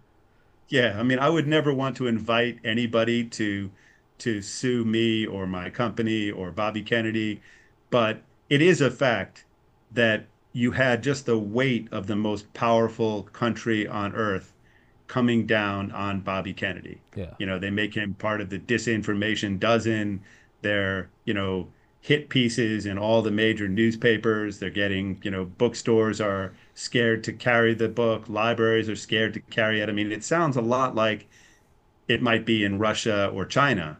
yeah. 0.69 0.95
I 0.99 1.03
mean, 1.03 1.19
I 1.19 1.29
would 1.29 1.47
never 1.47 1.73
want 1.73 1.97
to 1.97 2.07
invite 2.07 2.59
anybody 2.63 3.23
to 3.25 3.71
to 4.19 4.41
sue 4.41 4.85
me 4.85 5.25
or 5.25 5.47
my 5.47 5.69
company 5.69 6.29
or 6.29 6.51
Bobby 6.51 6.83
Kennedy, 6.83 7.41
but 7.89 8.21
it 8.49 8.61
is 8.61 8.79
a 8.79 8.91
fact 8.91 9.45
that 9.91 10.27
you 10.53 10.71
had 10.71 11.01
just 11.01 11.25
the 11.25 11.39
weight 11.39 11.87
of 11.91 12.07
the 12.07 12.15
most 12.15 12.53
powerful 12.53 13.23
country 13.23 13.87
on 13.87 14.13
earth 14.13 14.53
coming 15.07 15.45
down 15.45 15.91
on 15.91 16.21
Bobby 16.21 16.53
Kennedy. 16.53 17.01
Yeah. 17.15 17.33
You 17.37 17.45
know, 17.45 17.59
they 17.59 17.69
make 17.69 17.95
him 17.95 18.13
part 18.13 18.41
of 18.41 18.49
the 18.49 18.59
disinformation 18.59 19.59
dozen. 19.59 20.21
They're, 20.61 21.09
you 21.25 21.33
know, 21.33 21.67
hit 22.01 22.29
pieces 22.29 22.85
in 22.87 22.97
all 22.97 23.21
the 23.21 23.31
major 23.31 23.67
newspapers. 23.67 24.57
They're 24.57 24.71
getting, 24.71 25.19
you 25.23 25.31
know, 25.31 25.45
bookstores 25.45 26.19
are 26.19 26.53
scared 26.73 27.23
to 27.25 27.33
carry 27.33 27.75
the 27.75 27.87
book, 27.87 28.27
libraries 28.27 28.89
are 28.89 28.95
scared 28.95 29.35
to 29.35 29.39
carry 29.39 29.81
it. 29.81 29.87
I 29.87 29.91
mean, 29.91 30.11
it 30.11 30.23
sounds 30.23 30.57
a 30.57 30.61
lot 30.61 30.95
like 30.95 31.27
it 32.07 32.21
might 32.21 32.45
be 32.45 32.63
in 32.63 32.79
Russia 32.79 33.27
or 33.27 33.45
China, 33.45 33.99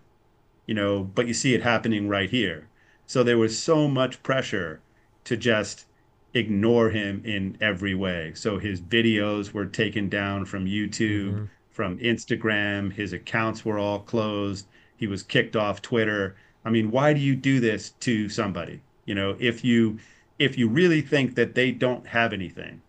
you 0.65 0.74
know, 0.74 1.03
but 1.03 1.27
you 1.27 1.34
see 1.34 1.53
it 1.53 1.62
happening 1.62 2.10
right 2.10 2.29
here. 2.29 2.67
So 3.05 3.24
there 3.24 3.38
was 3.38 3.58
so 3.58 3.88
much 3.88 4.24
pressure 4.24 4.81
to 5.25 5.38
just 5.38 5.86
ignore 6.34 6.89
him 6.89 7.22
in 7.24 7.58
every 7.62 7.93
way. 7.93 8.31
So 8.36 8.58
his 8.58 8.81
videos 8.81 9.51
were 9.51 9.65
taken 9.65 10.10
down 10.10 10.46
from 10.46 10.65
YouTube, 10.65 11.34
mm-hmm. 11.34 11.46
from 11.70 12.00
Instagram, 12.00 12.91
his 12.91 13.13
accounts 13.13 13.63
were 13.63 13.77
all 13.77 14.00
closed. 14.00 14.67
He 14.98 15.08
was 15.08 15.24
kicked 15.24 15.55
off 15.55 15.81
Twitter. 15.81 16.36
I 16.63 16.70
mean, 16.70 16.91
why 16.91 17.13
do 17.13 17.20
you 17.20 17.36
do 17.36 17.60
this 17.60 17.89
to 18.01 18.30
somebody? 18.30 18.82
You 19.06 19.15
know, 19.15 19.36
if 19.39 19.63
you 19.63 20.00
if 20.38 20.58
you 20.58 20.68
really 20.68 21.01
think 21.01 21.36
that 21.36 21.56
they 21.56 21.72
don't 21.72 22.08
have 22.08 22.34
anything, 22.34 22.82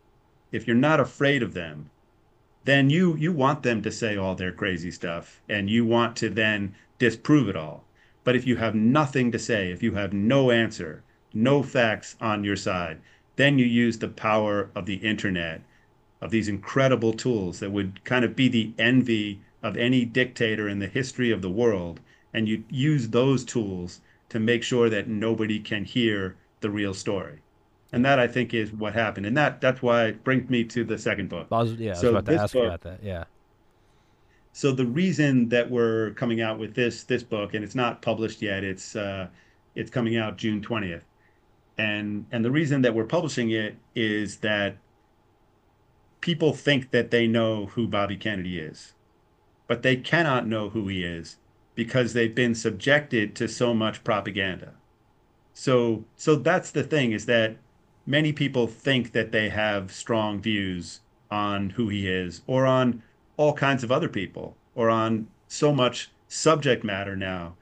if 0.50 0.67
you're 0.67 0.76
not 0.76 1.00
afraid 1.00 1.43
of 1.43 1.55
them, 1.55 1.91
then 2.64 2.91
you 2.91 3.17
you 3.17 3.33
want 3.33 3.62
them 3.62 3.83
to 3.83 3.91
say 3.91 4.17
all 4.17 4.35
their 4.35 4.52
crazy 4.52 4.91
stuff 4.91 5.41
and 5.49 5.71
you 5.71 5.85
want 5.85 6.17
to 6.17 6.29
then 6.29 6.75
disprove 6.99 7.49
it 7.49 7.57
all. 7.57 7.85
But 8.25 8.37
if 8.37 8.47
you 8.47 8.57
have 8.57 8.75
nothing 8.75 9.33
to 9.33 9.38
say, 9.38 9.71
if 9.73 9.83
you 9.83 9.95
have 9.95 10.12
no 10.12 10.50
answer, 10.50 11.02
no 11.35 11.62
facts 11.62 12.17
on 12.21 12.45
your 12.45 12.57
side, 12.57 13.00
then 13.37 13.59
you 13.59 13.64
use 13.67 13.99
the 13.99 14.09
power 14.09 14.71
of 14.75 14.87
the 14.87 14.97
internet, 14.97 15.62
of 16.21 16.31
these 16.31 16.49
incredible 16.49 17.12
tools 17.12 17.59
that 17.59 17.73
would 17.73 18.05
kind 18.05 18.25
of 18.25 18.37
be 18.37 18.49
the 18.49 18.73
envy 18.79 19.41
of 19.62 19.76
any 19.76 20.05
dictator 20.05 20.69
in 20.69 20.79
the 20.79 20.87
history 20.87 21.31
of 21.31 21.43
the 21.43 21.50
world, 21.50 22.00
and 22.34 22.48
you 22.48 22.64
use 22.70 23.08
those 23.08 23.44
tools 23.44 24.00
to 24.30 24.40
make 24.40 24.62
sure 24.62 24.88
that 24.90 25.08
nobody 25.08 25.58
can 25.60 25.84
hear 25.84 26.36
the 26.60 26.70
real 26.70 26.94
story. 26.94 27.40
And 27.92 28.04
that 28.04 28.18
I 28.18 28.26
think 28.26 28.54
is 28.54 28.72
what 28.72 28.94
happened. 28.94 29.26
And 29.26 29.36
that 29.36 29.60
that's 29.60 29.82
why 29.82 30.06
it 30.06 30.24
brings 30.24 30.48
me 30.48 30.64
to 30.64 30.84
the 30.84 30.96
second 30.96 31.28
book. 31.28 31.48
I 31.52 31.62
was, 31.62 31.72
yeah, 31.74 31.90
I 31.90 31.94
was 31.94 32.04
about 32.04 32.26
to 32.26 32.34
ask 32.36 32.54
book- 32.54 32.64
about 32.66 32.80
that. 32.82 33.02
Yeah. 33.02 33.24
so 34.52 34.72
the 34.72 34.86
reason 34.86 35.48
that 35.50 35.70
we're 35.70 36.10
coming 36.12 36.40
out 36.40 36.58
with 36.58 36.74
this 36.74 37.04
this 37.04 37.22
book 37.22 37.54
and 37.54 37.64
it's 37.64 37.74
not 37.74 38.02
published 38.02 38.42
yet 38.42 38.62
it's 38.64 38.94
uh 38.96 39.26
it's 39.74 39.90
coming 39.90 40.16
out 40.18 40.36
june 40.36 40.60
20th 40.60 41.02
and 41.78 42.26
and 42.32 42.44
the 42.44 42.50
reason 42.50 42.82
that 42.82 42.94
we're 42.94 43.06
publishing 43.06 43.50
it 43.50 43.76
is 43.94 44.38
that 44.38 44.76
people 46.20 46.52
think 46.52 46.90
that 46.90 47.10
they 47.10 47.26
know 47.26 47.66
who 47.66 47.88
bobby 47.88 48.16
kennedy 48.16 48.58
is 48.58 48.92
but 49.66 49.82
they 49.82 49.96
cannot 49.96 50.46
know 50.46 50.68
who 50.68 50.86
he 50.88 51.02
is 51.02 51.38
because 51.75 52.12
they've 52.12 52.35
been 52.35 52.55
subjected 52.55 53.35
to 53.35 53.49
so 53.49 53.75
much 53.75 54.05
propaganda 54.05 54.73
so 55.55 56.05
so 56.17 56.37
that's 56.37 56.71
the 56.71 56.83
thing 56.83 57.12
is 57.12 57.26
that 57.26 57.57
many 58.07 58.33
people 58.33 58.67
think 58.67 59.12
that 59.12 59.33
they 59.33 59.49
have 59.49 59.93
strong 59.93 60.41
views 60.41 61.00
on 61.31 61.71
who 61.71 61.88
he 61.88 62.09
is 62.09 62.43
or 62.47 62.67
on 62.67 63.02
all 63.37 63.52
kinds 63.52 63.83
of 63.83 63.93
other 63.93 64.09
people 64.09 64.57
or 64.75 64.91
on 64.91 65.26
so 65.49 65.73
much 65.73 66.11
subject 66.29 66.85
matter 66.85 67.17
now 67.17 67.55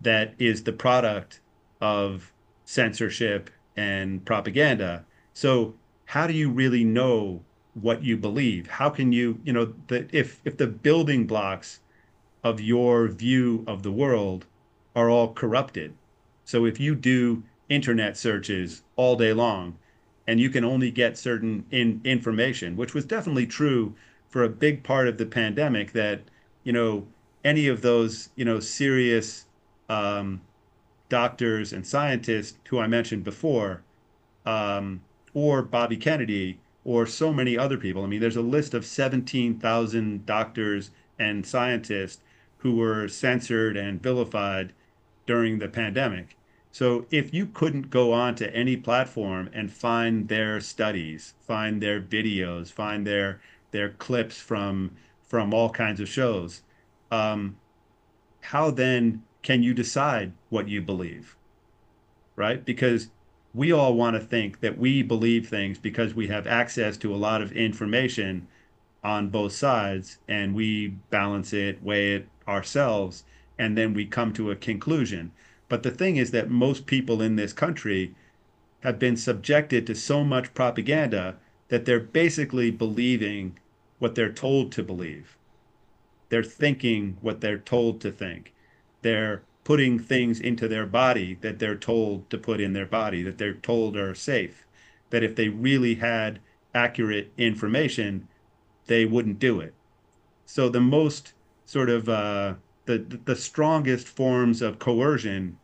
that 0.00 0.34
is 0.38 0.64
the 0.64 0.72
product 0.72 1.40
of 1.80 2.32
censorship 2.64 3.50
and 3.76 4.24
propaganda. 4.24 5.04
So 5.32 5.74
how 6.06 6.26
do 6.26 6.32
you 6.32 6.50
really 6.50 6.84
know 6.84 7.42
what 7.74 8.02
you 8.02 8.16
believe? 8.16 8.66
How 8.66 8.90
can 8.90 9.12
you, 9.12 9.40
you 9.44 9.52
know, 9.52 9.74
the, 9.88 10.06
if 10.12 10.40
if 10.44 10.56
the 10.56 10.66
building 10.66 11.26
blocks 11.26 11.80
of 12.44 12.60
your 12.60 13.08
view 13.08 13.64
of 13.66 13.82
the 13.82 13.90
world 13.90 14.44
are 14.94 15.10
all 15.10 15.32
corrupted. 15.32 15.94
So 16.44 16.66
if 16.66 16.78
you 16.78 16.94
do 16.94 17.42
internet 17.70 18.16
searches 18.18 18.82
all 18.96 19.16
day 19.16 19.32
long 19.32 19.78
and 20.26 20.38
you 20.38 20.50
can 20.50 20.64
only 20.64 20.90
get 20.90 21.18
certain 21.18 21.64
in, 21.70 22.02
information, 22.04 22.76
which 22.76 22.94
was 22.94 23.06
definitely 23.06 23.46
true 23.46 23.94
for 24.28 24.44
a 24.44 24.48
big 24.48 24.82
part 24.82 25.08
of 25.08 25.16
the 25.16 25.26
pandemic 25.26 25.92
that, 25.92 26.20
you 26.62 26.72
know, 26.72 27.06
any 27.44 27.66
of 27.66 27.80
those, 27.80 28.28
you 28.36 28.44
know, 28.44 28.60
serious 28.60 29.46
um, 29.88 30.40
doctors 31.08 31.72
and 31.72 31.86
scientists 31.86 32.58
who 32.68 32.78
I 32.78 32.86
mentioned 32.86 33.24
before, 33.24 33.82
um, 34.44 35.00
or 35.32 35.62
Bobby 35.62 35.96
Kennedy 35.96 36.58
or 36.84 37.06
so 37.06 37.32
many 37.32 37.56
other 37.56 37.78
people. 37.78 38.04
I 38.04 38.06
mean, 38.06 38.20
there's 38.20 38.36
a 38.36 38.42
list 38.42 38.74
of 38.74 38.84
17,000 38.84 40.26
doctors 40.26 40.90
and 41.18 41.46
scientists 41.46 42.20
who 42.64 42.74
were 42.74 43.06
censored 43.06 43.76
and 43.76 44.02
vilified 44.02 44.72
during 45.26 45.58
the 45.58 45.68
pandemic. 45.68 46.34
So 46.72 47.06
if 47.10 47.32
you 47.32 47.46
couldn't 47.46 47.90
go 47.90 48.12
on 48.12 48.34
to 48.36 48.52
any 48.56 48.74
platform 48.76 49.50
and 49.52 49.70
find 49.70 50.26
their 50.28 50.60
studies, 50.60 51.34
find 51.46 51.80
their 51.80 52.00
videos, 52.00 52.72
find 52.72 53.06
their 53.06 53.40
their 53.70 53.90
clips 53.90 54.40
from 54.40 54.92
from 55.22 55.52
all 55.52 55.68
kinds 55.68 56.00
of 56.00 56.08
shows, 56.08 56.62
um, 57.10 57.56
how 58.40 58.70
then 58.70 59.22
can 59.42 59.62
you 59.62 59.74
decide 59.74 60.32
what 60.48 60.66
you 60.66 60.80
believe? 60.80 61.36
Right? 62.34 62.64
Because 62.64 63.10
we 63.52 63.72
all 63.72 63.94
want 63.94 64.16
to 64.16 64.20
think 64.20 64.60
that 64.60 64.78
we 64.78 65.02
believe 65.02 65.48
things 65.48 65.78
because 65.78 66.14
we 66.14 66.28
have 66.28 66.46
access 66.46 66.96
to 66.96 67.14
a 67.14 67.16
lot 67.16 67.42
of 67.42 67.52
information 67.52 68.48
on 69.04 69.28
both 69.28 69.52
sides 69.52 70.18
and 70.26 70.54
we 70.54 70.88
balance 71.10 71.52
it, 71.52 71.82
weigh 71.82 72.14
it 72.14 72.28
ourselves, 72.48 73.24
and 73.58 73.76
then 73.76 73.94
we 73.94 74.06
come 74.06 74.32
to 74.32 74.50
a 74.50 74.56
conclusion. 74.56 75.32
But 75.68 75.82
the 75.82 75.90
thing 75.90 76.16
is 76.16 76.30
that 76.32 76.50
most 76.50 76.86
people 76.86 77.22
in 77.22 77.36
this 77.36 77.52
country 77.52 78.14
have 78.80 78.98
been 78.98 79.16
subjected 79.16 79.86
to 79.86 79.94
so 79.94 80.24
much 80.24 80.54
propaganda 80.54 81.36
that 81.68 81.84
they're 81.84 82.00
basically 82.00 82.70
believing 82.70 83.58
what 83.98 84.14
they're 84.14 84.32
told 84.32 84.70
to 84.72 84.82
believe. 84.82 85.36
They're 86.28 86.42
thinking 86.42 87.16
what 87.20 87.40
they're 87.40 87.58
told 87.58 88.00
to 88.02 88.10
think. 88.10 88.52
They're 89.02 89.42
putting 89.64 89.98
things 89.98 90.40
into 90.40 90.68
their 90.68 90.86
body 90.86 91.38
that 91.40 91.58
they're 91.58 91.76
told 91.76 92.28
to 92.30 92.38
put 92.38 92.60
in 92.60 92.72
their 92.72 92.86
body, 92.86 93.22
that 93.22 93.38
they're 93.38 93.54
told 93.54 93.96
are 93.96 94.14
safe. 94.14 94.66
That 95.10 95.22
if 95.22 95.36
they 95.36 95.48
really 95.48 95.96
had 95.96 96.40
accurate 96.74 97.32
information, 97.38 98.28
they 98.86 99.04
wouldn't 99.04 99.38
do 99.38 99.60
it. 99.60 99.74
So 100.44 100.68
the 100.68 100.80
most 100.80 101.33
sort 101.66 101.90
of 101.90 102.08
uh, 102.08 102.54
the 102.86 102.98
the 103.24 103.36
strongest 103.36 104.08
forms 104.08 104.62
of 104.62 104.78
coercion 104.78 105.58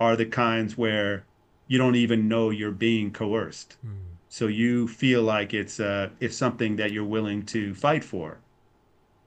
are 0.00 0.16
the 0.16 0.26
kinds 0.26 0.78
where 0.78 1.24
you 1.66 1.78
don't 1.78 1.96
even 1.96 2.28
know 2.28 2.50
you're 2.50 2.70
being 2.70 3.12
coerced. 3.12 3.76
Mm. 3.84 4.08
So 4.28 4.46
you 4.46 4.88
feel 4.88 5.22
like 5.22 5.54
it's 5.54 5.80
uh, 5.80 6.10
it's 6.20 6.36
something 6.36 6.76
that 6.76 6.92
you're 6.92 7.04
willing 7.04 7.44
to 7.46 7.74
fight 7.74 8.04
for. 8.04 8.38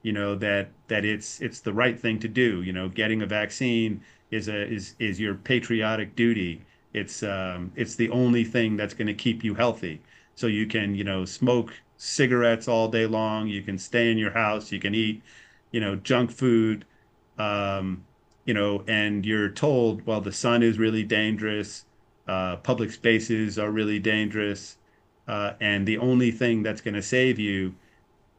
You 0.04 0.14
know 0.14 0.36
that 0.36 0.70
that 0.88 1.06
it's 1.06 1.42
it's 1.42 1.60
the 1.60 1.74
right 1.74 2.00
thing 2.00 2.20
to 2.20 2.28
do. 2.28 2.62
You 2.64 2.74
know 2.74 2.90
getting 2.90 3.22
a 3.22 3.26
vaccine 3.26 4.02
is 4.32 4.48
a 4.48 4.68
is 4.68 4.96
is 5.00 5.20
your 5.20 5.36
patriotic 5.36 6.16
duty. 6.16 6.66
It's 6.94 7.24
um 7.24 7.72
it's 7.76 7.96
the 7.96 8.10
only 8.10 8.44
thing 8.44 8.78
that's 8.78 8.94
going 8.94 9.08
to 9.08 9.14
keep 9.14 9.44
you 9.44 9.54
healthy. 9.54 10.02
So 10.36 10.48
you 10.48 10.66
can 10.68 10.96
you 10.96 11.04
know 11.04 11.26
smoke 11.26 11.74
cigarettes 11.98 12.68
all 12.68 12.88
day 12.88 13.06
long. 13.06 13.48
You 13.48 13.62
can 13.62 13.78
stay 13.78 14.12
in 14.12 14.18
your 14.18 14.32
house. 14.32 14.72
You 14.72 14.80
can 14.80 14.96
eat 14.96 15.24
you 15.72 15.80
know 15.80 15.96
junk 15.96 16.32
food 16.32 16.86
um 17.38 18.04
you 18.46 18.54
know 18.54 18.84
and 18.88 19.26
you're 19.26 19.50
told 19.50 20.06
well 20.06 20.22
the 20.22 20.32
sun 20.32 20.64
is 20.64 20.78
really 20.78 21.04
dangerous 21.04 21.86
uh, 22.28 22.56
public 22.58 22.92
spaces 22.92 23.58
are 23.58 23.72
really 23.72 24.00
dangerous 24.00 24.78
uh, 25.28 25.54
and 25.60 25.88
the 25.88 25.98
only 25.98 26.32
thing 26.32 26.64
that's 26.64 26.82
going 26.82 26.94
to 26.94 27.02
save 27.02 27.40
you 27.40 27.76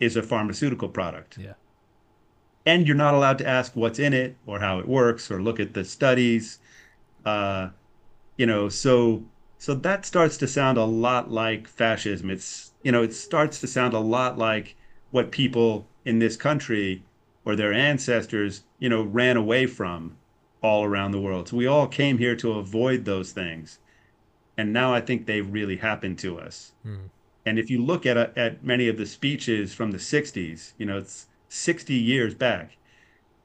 is 0.01 0.17
a 0.17 0.23
pharmaceutical 0.23 0.89
product. 0.89 1.39
Yeah. 1.39 1.55
And 2.67 2.87
you're 2.87 2.97
not 2.97 3.15
allowed 3.15 3.39
to 3.39 3.47
ask 3.47 3.75
what's 3.75 3.99
in 3.99 4.13
it 4.13 4.37
or 4.47 4.61
how 4.61 4.79
it 4.79 4.87
works 4.87 5.31
or 5.31 5.43
look 5.43 5.59
at 5.59 5.75
the 5.75 5.85
studies. 5.85 6.59
Uh, 7.25 7.71
you 8.37 8.47
know, 8.47 8.69
so 8.69 9.25
so 9.59 9.75
that 9.75 10.05
starts 10.05 10.37
to 10.39 10.49
sound 10.49 10.77
a 10.77 10.85
lot 10.85 11.31
like 11.31 11.69
fascism. 11.69 12.31
It's 12.31 12.73
you 12.83 12.93
know, 12.93 13.03
it 13.03 13.15
starts 13.15 13.61
to 13.61 13.67
sound 13.67 13.95
a 13.95 14.01
lot 14.01 14.39
like 14.39 14.77
what 15.13 15.31
people 15.31 15.87
in 16.05 16.19
this 16.19 16.37
country 16.37 17.05
or 17.45 17.57
their 17.57 17.73
ancestors, 17.73 18.63
you 18.79 18.89
know, 18.89 19.03
ran 19.03 19.37
away 19.37 19.67
from 19.67 20.17
all 20.63 20.85
around 20.85 21.11
the 21.11 21.21
world. 21.21 21.49
So 21.49 21.57
we 21.57 21.67
all 21.67 21.89
came 21.89 22.19
here 22.19 22.37
to 22.37 22.53
avoid 22.53 23.05
those 23.05 23.33
things. 23.33 23.79
And 24.57 24.73
now 24.73 24.95
I 24.95 25.01
think 25.01 25.27
they've 25.27 25.51
really 25.51 25.77
happened 25.77 26.19
to 26.21 26.39
us. 26.39 26.73
Mm. 26.87 27.09
And 27.45 27.59
if 27.59 27.71
you 27.71 27.83
look 27.83 28.07
at 28.07 28.17
at 28.39 28.63
many 28.63 28.89
of 28.89 28.97
the 28.97 29.07
speeches 29.07 29.75
from 29.75 29.91
the 29.91 29.99
60s, 29.99 30.73
you 30.79 30.87
know, 30.87 30.99
it's 30.99 31.27
60 31.49 31.95
years 31.95 32.35
back, 32.35 32.77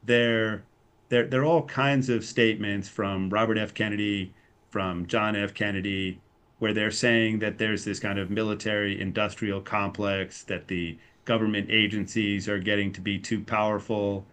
there 0.03 0.63
there 1.09 1.25
there 1.25 1.41
are 1.41 1.45
all 1.45 1.63
kinds 1.63 2.09
of 2.09 2.23
statements 2.23 2.87
from 2.87 3.29
Robert 3.29 3.57
F. 3.57 3.73
Kennedy, 3.73 4.33
from 4.69 5.07
John 5.07 5.35
F. 5.35 5.53
Kennedy, 5.53 6.19
where 6.59 6.73
they're 6.73 6.91
saying 6.91 7.39
that 7.39 7.57
there's 7.57 7.85
this 7.85 7.99
kind 7.99 8.19
of 8.19 8.29
military 8.29 8.99
industrial 8.99 9.61
complex, 9.61 10.43
that 10.43 10.67
the 10.67 10.97
government 11.27 11.67
agencies 11.69 12.49
are 12.49 12.57
getting 12.57 12.91
to 12.93 13.01
be 13.01 13.19
too 13.19 13.43
powerful, 13.43 14.25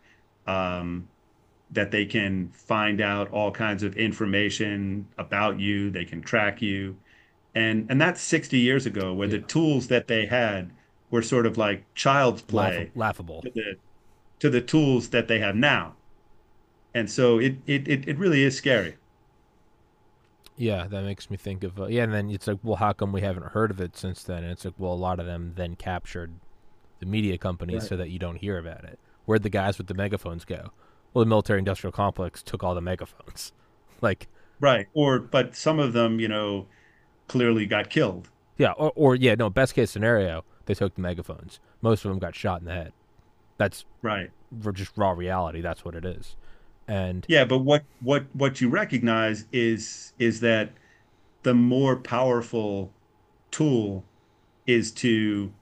um, 0.46 1.08
that 1.70 1.90
they 1.90 2.06
can 2.06 2.48
find 2.50 3.00
out 3.00 3.30
all 3.32 3.50
kinds 3.50 3.82
of 3.82 3.96
information 3.96 5.06
about 5.18 5.60
you, 5.60 5.90
they 5.90 6.04
can 6.04 6.22
track 6.22 6.62
you. 6.62 6.96
And 7.54 7.86
and 7.90 8.00
that's 8.00 8.20
60 8.20 8.58
years 8.58 8.86
ago 8.86 9.12
where 9.12 9.28
yeah. 9.28 9.38
the 9.38 9.42
tools 9.42 9.88
that 9.88 10.08
they 10.08 10.26
had 10.26 10.70
were 11.10 11.22
sort 11.22 11.46
of 11.46 11.58
like 11.58 11.84
child's 11.94 12.42
play 12.42 12.90
laughable. 12.94 13.42
to 13.42 13.50
the, 13.50 13.76
to 14.38 14.50
the 14.50 14.60
tools 14.60 15.10
that 15.10 15.28
they 15.28 15.38
have 15.40 15.54
now. 15.54 15.94
And 16.94 17.10
so 17.10 17.38
it, 17.38 17.56
it 17.66 17.86
it 17.88 18.08
it 18.08 18.18
really 18.18 18.42
is 18.42 18.56
scary. 18.56 18.96
Yeah 20.56 20.86
that 20.86 21.02
makes 21.02 21.28
me 21.28 21.36
think 21.36 21.64
of 21.64 21.80
uh, 21.80 21.86
yeah 21.86 22.04
and 22.04 22.14
then 22.14 22.30
it's 22.30 22.46
like 22.46 22.58
well 22.62 22.76
how 22.76 22.92
come 22.92 23.10
we 23.10 23.22
haven't 23.22 23.46
heard 23.46 23.72
of 23.72 23.80
it 23.80 23.96
since 23.96 24.22
then? 24.22 24.44
And 24.44 24.52
it's 24.52 24.64
like 24.64 24.74
well 24.78 24.92
a 24.92 24.94
lot 24.94 25.18
of 25.18 25.26
them 25.26 25.52
then 25.56 25.74
captured 25.74 26.34
the 27.04 27.10
media 27.10 27.38
companies 27.38 27.82
right. 27.82 27.88
so 27.88 27.96
that 27.96 28.10
you 28.10 28.18
don't 28.18 28.36
hear 28.36 28.58
about 28.58 28.84
it 28.84 28.98
where'd 29.26 29.42
the 29.42 29.50
guys 29.50 29.78
with 29.78 29.86
the 29.86 29.94
megaphones 29.94 30.44
go 30.44 30.70
well 31.12 31.24
the 31.24 31.28
military 31.28 31.58
industrial 31.58 31.92
complex 31.92 32.42
took 32.42 32.64
all 32.64 32.74
the 32.74 32.80
megaphones 32.80 33.52
like 34.00 34.28
right 34.60 34.86
or 34.94 35.18
but 35.18 35.54
some 35.54 35.78
of 35.78 35.92
them 35.92 36.20
you 36.20 36.28
know 36.28 36.66
clearly 37.28 37.66
got 37.66 37.90
killed. 37.90 38.30
Yeah, 38.56 38.72
or, 38.72 38.92
or 38.94 39.14
yeah, 39.14 39.34
no. 39.34 39.50
Best 39.50 39.74
case 39.74 39.90
scenario, 39.90 40.44
they 40.66 40.74
took 40.74 40.94
the 40.94 41.00
megaphones. 41.00 41.60
Most 41.82 42.04
of 42.04 42.10
them 42.10 42.18
got 42.18 42.34
shot 42.34 42.60
in 42.60 42.66
the 42.66 42.72
head. 42.72 42.92
That's 43.56 43.84
right. 44.02 44.30
Just 44.72 44.92
raw 44.96 45.10
reality, 45.10 45.60
that's 45.60 45.84
what 45.84 45.94
it 45.94 46.04
is. 46.04 46.36
And 46.86 47.24
yeah, 47.28 47.44
but 47.44 47.58
what 47.58 47.84
what 48.00 48.24
what 48.34 48.60
you 48.60 48.68
recognize 48.68 49.46
is 49.52 50.12
is 50.18 50.40
that 50.40 50.72
the 51.42 51.54
more 51.54 51.96
powerful 51.96 52.92
tool 53.50 54.04
is 54.66 54.92
to 54.92 55.52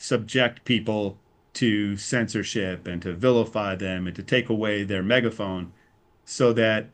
subject 0.00 0.64
people 0.64 1.18
to 1.52 1.94
censorship 1.94 2.86
and 2.86 3.02
to 3.02 3.12
vilify 3.12 3.74
them 3.74 4.06
and 4.06 4.16
to 4.16 4.22
take 4.22 4.48
away 4.48 4.82
their 4.82 5.02
megaphone 5.02 5.70
so 6.24 6.54
that 6.54 6.88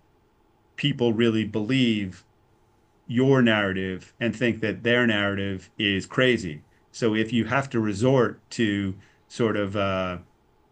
people 0.75 1.13
really 1.13 1.45
believe 1.45 2.25
your 3.07 3.43
narrative 3.43 4.13
and 4.19 4.35
think 4.35 4.61
that 4.61 4.83
their 4.83 5.07
narrative 5.07 5.71
is 5.79 6.05
crazy. 6.05 6.61
So 6.91 7.15
if 7.15 7.33
you 7.33 7.45
have 7.45 7.71
to 7.71 7.81
resort 7.81 8.41
to 8.51 8.95
sort 9.29 9.57
of 9.57 9.77
uh, 9.77 10.19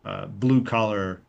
uh, 0.05 0.27
blue 0.27 0.64
collar 0.64 1.20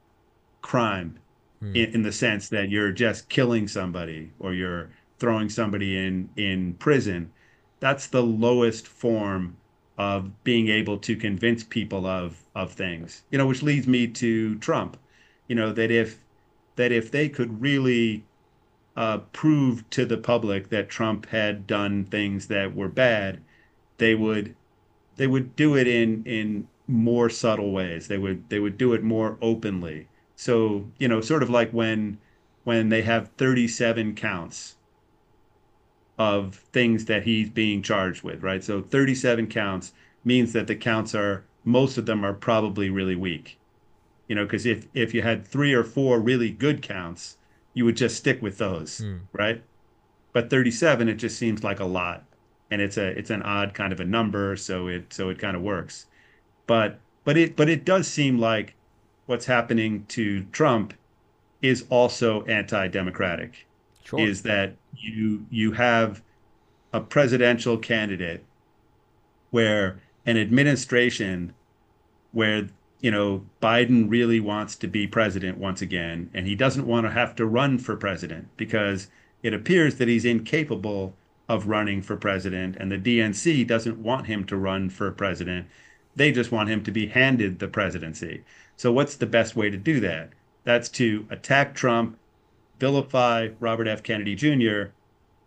crime 0.64 1.20
hmm. 1.60 1.76
in, 1.76 1.94
in 1.94 2.02
the 2.02 2.12
sense 2.12 2.50
that 2.50 2.70
you're 2.70 2.92
just 2.92 3.30
killing 3.30 3.68
somebody 3.68 4.32
or 4.40 4.56
you're 4.56 4.90
throwing 5.20 5.50
somebody 5.50 5.96
in 5.98 6.30
in 6.36 6.74
prison, 6.76 7.32
that's 7.80 8.08
the 8.08 8.24
lowest 8.24 8.88
form 8.88 9.58
of 9.98 10.44
being 10.44 10.68
able 10.68 10.98
to 10.98 11.16
convince 11.16 11.64
people 11.64 12.06
of 12.06 12.44
of 12.54 12.74
things. 12.74 13.24
You 13.32 13.38
know, 13.38 13.48
which 13.48 13.64
leads 13.64 13.88
me 13.88 14.08
to 14.08 14.56
Trump. 14.60 14.98
You 15.48 15.56
know 15.56 15.72
that 15.74 15.92
if 15.92 16.24
that 16.76 16.92
if 16.92 17.12
they 17.12 17.30
could 17.30 17.62
really 17.62 18.26
uh, 18.96 19.20
proved 19.34 19.90
to 19.92 20.06
the 20.06 20.18
public 20.18 20.70
that 20.70 20.90
Trump 20.90 21.28
had 21.28 21.68
done 21.68 22.06
things 22.06 22.48
that 22.48 22.76
were 22.76 22.90
bad, 22.90 23.42
they 23.98 24.16
would 24.16 24.56
they 25.16 25.28
would 25.28 25.56
do 25.56 25.76
it 25.76 25.88
in 25.88 26.24
in 26.26 26.68
more 26.88 27.30
subtle 27.30 27.72
ways. 27.72 28.08
They 28.08 28.18
would 28.18 28.50
they 28.50 28.60
would 28.60 28.78
do 28.78 28.94
it 28.94 29.04
more 29.04 29.38
openly. 29.42 30.08
So 30.36 30.92
you 31.00 31.08
know, 31.08 31.22
sort 31.22 31.44
of 31.44 31.50
like 31.50 31.72
when 31.72 32.20
when 32.64 32.90
they 32.90 33.04
have 33.04 33.30
37 33.38 34.16
counts 34.16 34.76
of 36.18 36.56
things 36.72 37.06
that 37.06 37.24
he's 37.24 37.50
being 37.50 37.82
charged 37.82 38.24
with, 38.24 38.42
right? 38.42 38.64
So 38.64 38.82
37 38.82 39.48
counts 39.48 39.94
means 40.24 40.54
that 40.54 40.68
the 40.68 40.76
counts 40.76 41.14
are 41.14 41.44
most 41.66 41.98
of 41.98 42.06
them 42.06 42.24
are 42.24 42.34
probably 42.34 42.90
really 42.90 43.16
weak. 43.16 43.60
You 44.28 44.36
know, 44.36 44.46
because 44.46 44.66
if 44.66 44.88
if 44.94 45.14
you 45.14 45.22
had 45.22 45.46
three 45.46 45.74
or 45.74 45.84
four 45.84 46.20
really 46.20 46.50
good 46.50 46.82
counts, 46.82 47.38
you 47.74 47.86
would 47.86 47.98
just 47.98 48.18
stick 48.18 48.42
with 48.42 48.58
those, 48.58 49.02
mm. 49.02 49.20
right? 49.34 49.62
But 50.34 50.50
37, 50.50 51.08
it 51.08 51.16
just 51.16 51.38
seems 51.38 51.64
like 51.64 51.80
a 51.80 51.86
lot, 51.86 52.24
and 52.72 52.82
it's 52.82 52.98
a 52.98 53.08
it's 53.08 53.30
an 53.30 53.44
odd 53.44 53.74
kind 53.74 53.94
of 53.94 54.00
a 54.00 54.06
number, 54.06 54.56
so 54.56 54.88
it 54.88 55.14
so 55.14 55.30
it 55.30 55.38
kind 55.38 55.56
of 55.56 55.62
works. 55.62 56.08
But 56.66 57.00
but 57.24 57.38
it 57.38 57.56
but 57.56 57.70
it 57.70 57.86
does 57.86 58.08
seem 58.08 58.40
like 58.40 58.74
what's 59.28 59.46
happening 59.46 60.06
to 60.08 60.44
Trump 60.46 60.94
is 61.62 61.86
also 61.90 62.44
anti-democratic. 62.46 63.65
Sure. 64.06 64.20
Is 64.20 64.44
that 64.44 64.76
you 64.96 65.46
you 65.50 65.72
have 65.72 66.22
a 66.94 67.02
presidential 67.02 67.78
candidate 67.78 68.44
where 69.50 70.00
an 70.28 70.38
administration 70.38 71.54
where 72.32 72.68
you 73.00 73.10
know 73.10 73.44
Biden 73.62 74.10
really 74.10 74.40
wants 74.40 74.76
to 74.78 74.88
be 74.88 75.08
president 75.08 75.58
once 75.58 75.82
again 75.82 76.30
and 76.36 76.46
he 76.46 76.56
doesn't 76.56 76.86
want 76.86 77.08
to 77.08 77.12
have 77.12 77.36
to 77.38 77.48
run 77.48 77.80
for 77.80 77.96
president 77.96 78.48
because 78.58 79.08
it 79.42 79.56
appears 79.56 79.96
that 79.96 80.08
he's 80.08 80.26
incapable 80.26 81.16
of 81.50 81.68
running 81.68 82.02
for 82.02 82.16
president 82.16 82.76
and 82.80 82.92
the 82.92 82.98
DNC 83.00 83.66
doesn't 83.66 83.98
want 83.98 84.28
him 84.28 84.46
to 84.46 84.56
run 84.56 84.90
for 84.90 85.12
president. 85.12 85.68
They 86.16 86.32
just 86.32 86.52
want 86.52 86.70
him 86.70 86.84
to 86.84 86.92
be 86.92 87.08
handed 87.08 87.58
the 87.58 87.68
presidency. 87.68 88.44
So 88.78 88.92
what's 88.92 89.16
the 89.16 89.26
best 89.26 89.56
way 89.56 89.72
to 89.72 89.78
do 89.78 90.00
that? 90.02 90.30
That's 90.64 90.90
to 90.90 91.26
attack 91.30 91.74
Trump 91.74 92.18
vilify 92.80 93.50
Robert 93.60 93.88
F 93.88 94.04
Kennedy 94.04 94.36
Jr 94.36 94.92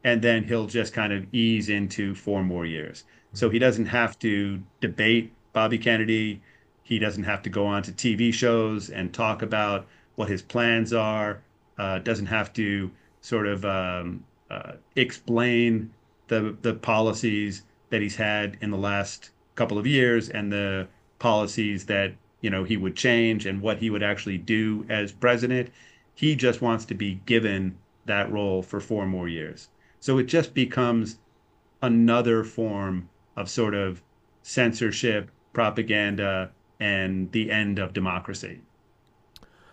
and 0.05 0.23
then 0.23 0.45
he'll 0.45 0.67
just 0.67 0.93
kind 0.93 1.13
of 1.13 1.27
ease 1.33 1.69
into 1.69 2.15
four 2.15 2.43
more 2.43 2.65
years. 2.65 3.05
So 3.33 3.51
he 3.51 3.59
doesn't 3.59 3.87
have 3.87 4.19
to 4.21 4.63
debate 4.81 5.33
Bobby 5.53 5.79
Kennedy. 5.79 6.41
He 6.83 6.99
doesn't 6.99 7.25
have 7.25 7.43
to 7.43 7.51
go 7.51 7.67
on 7.67 7.83
to 7.83 7.93
TV 7.93 8.33
shows 8.33 8.91
and 8.91 9.13
talk 9.13 9.43
about 9.43 9.87
what 10.17 10.29
his 10.29 10.43
plans 10.43 10.93
are. 10.93 11.43
Uh, 11.79 11.99
doesn't 11.99 12.27
have 12.27 12.53
to 12.55 12.91
sort 13.21 13.47
of 13.47 13.65
um, 13.65 14.25
uh, 14.51 14.73
explain 14.97 15.93
the 16.29 16.57
the 16.63 16.75
policies 16.75 17.63
that 17.91 18.01
he's 18.01 18.17
had 18.17 18.57
in 18.61 18.71
the 18.71 18.79
last 18.79 19.31
couple 19.55 19.79
of 19.79 19.87
years 19.87 20.29
and 20.29 20.53
the 20.53 20.89
policies 21.19 21.87
that 21.87 22.13
you 22.41 22.51
know 22.51 22.65
he 22.65 22.77
would 22.77 22.97
change 22.97 23.47
and 23.47 23.61
what 23.61 23.79
he 23.79 23.91
would 23.91 24.03
actually 24.03 24.39
do 24.39 24.85
as 24.89 25.13
president. 25.13 25.71
He 26.19 26.35
just 26.35 26.61
wants 26.61 26.85
to 26.87 26.95
be 26.95 27.21
given 27.27 27.79
that 28.07 28.33
role 28.33 28.61
for 28.61 28.81
four 28.81 29.07
more 29.07 29.29
years. 29.29 29.69
So 30.01 30.19
it 30.19 30.25
just 30.25 30.53
becomes 30.53 31.19
another 31.81 32.43
form 32.43 33.09
of 33.37 33.49
sort 33.49 33.73
of 33.73 34.03
censorship, 34.43 35.31
propaganda, 35.53 36.51
and 36.81 37.31
the 37.31 37.53
end 37.53 37.79
of 37.79 37.93
democracy. 37.93 38.59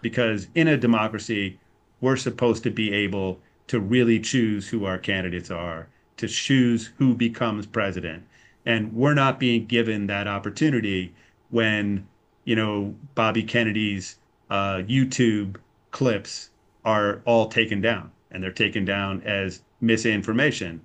Because 0.01 0.47
in 0.53 0.67
a 0.67 0.77
democracy, 0.77 1.59
we're 1.99 2.15
supposed 2.15 2.61
to 2.61 2.69
be 2.69 2.93
able 2.93 3.39
to 3.65 3.79
really 3.79 4.19
choose 4.19 4.67
who 4.67 4.85
our 4.85 4.99
candidates 4.99 5.49
are, 5.49 5.87
to 6.17 6.27
choose 6.27 6.91
who 6.99 7.15
becomes 7.15 7.65
president. 7.65 8.23
And 8.67 8.93
we're 8.93 9.15
not 9.15 9.39
being 9.39 9.65
given 9.65 10.05
that 10.07 10.27
opportunity 10.27 11.11
when, 11.49 12.05
you 12.43 12.55
know, 12.55 12.93
Bobby 13.15 13.41
Kennedy's 13.41 14.19
uh, 14.51 14.83
YouTube 14.85 15.55
clips 15.95 16.49
are 16.83 17.21
all 17.23 17.47
taken 17.47 17.79
down 17.79 18.11
and 18.29 18.43
they're 18.43 18.51
taken 18.51 18.83
down 18.83 19.21
as 19.21 19.61
misinformation. 19.79 20.81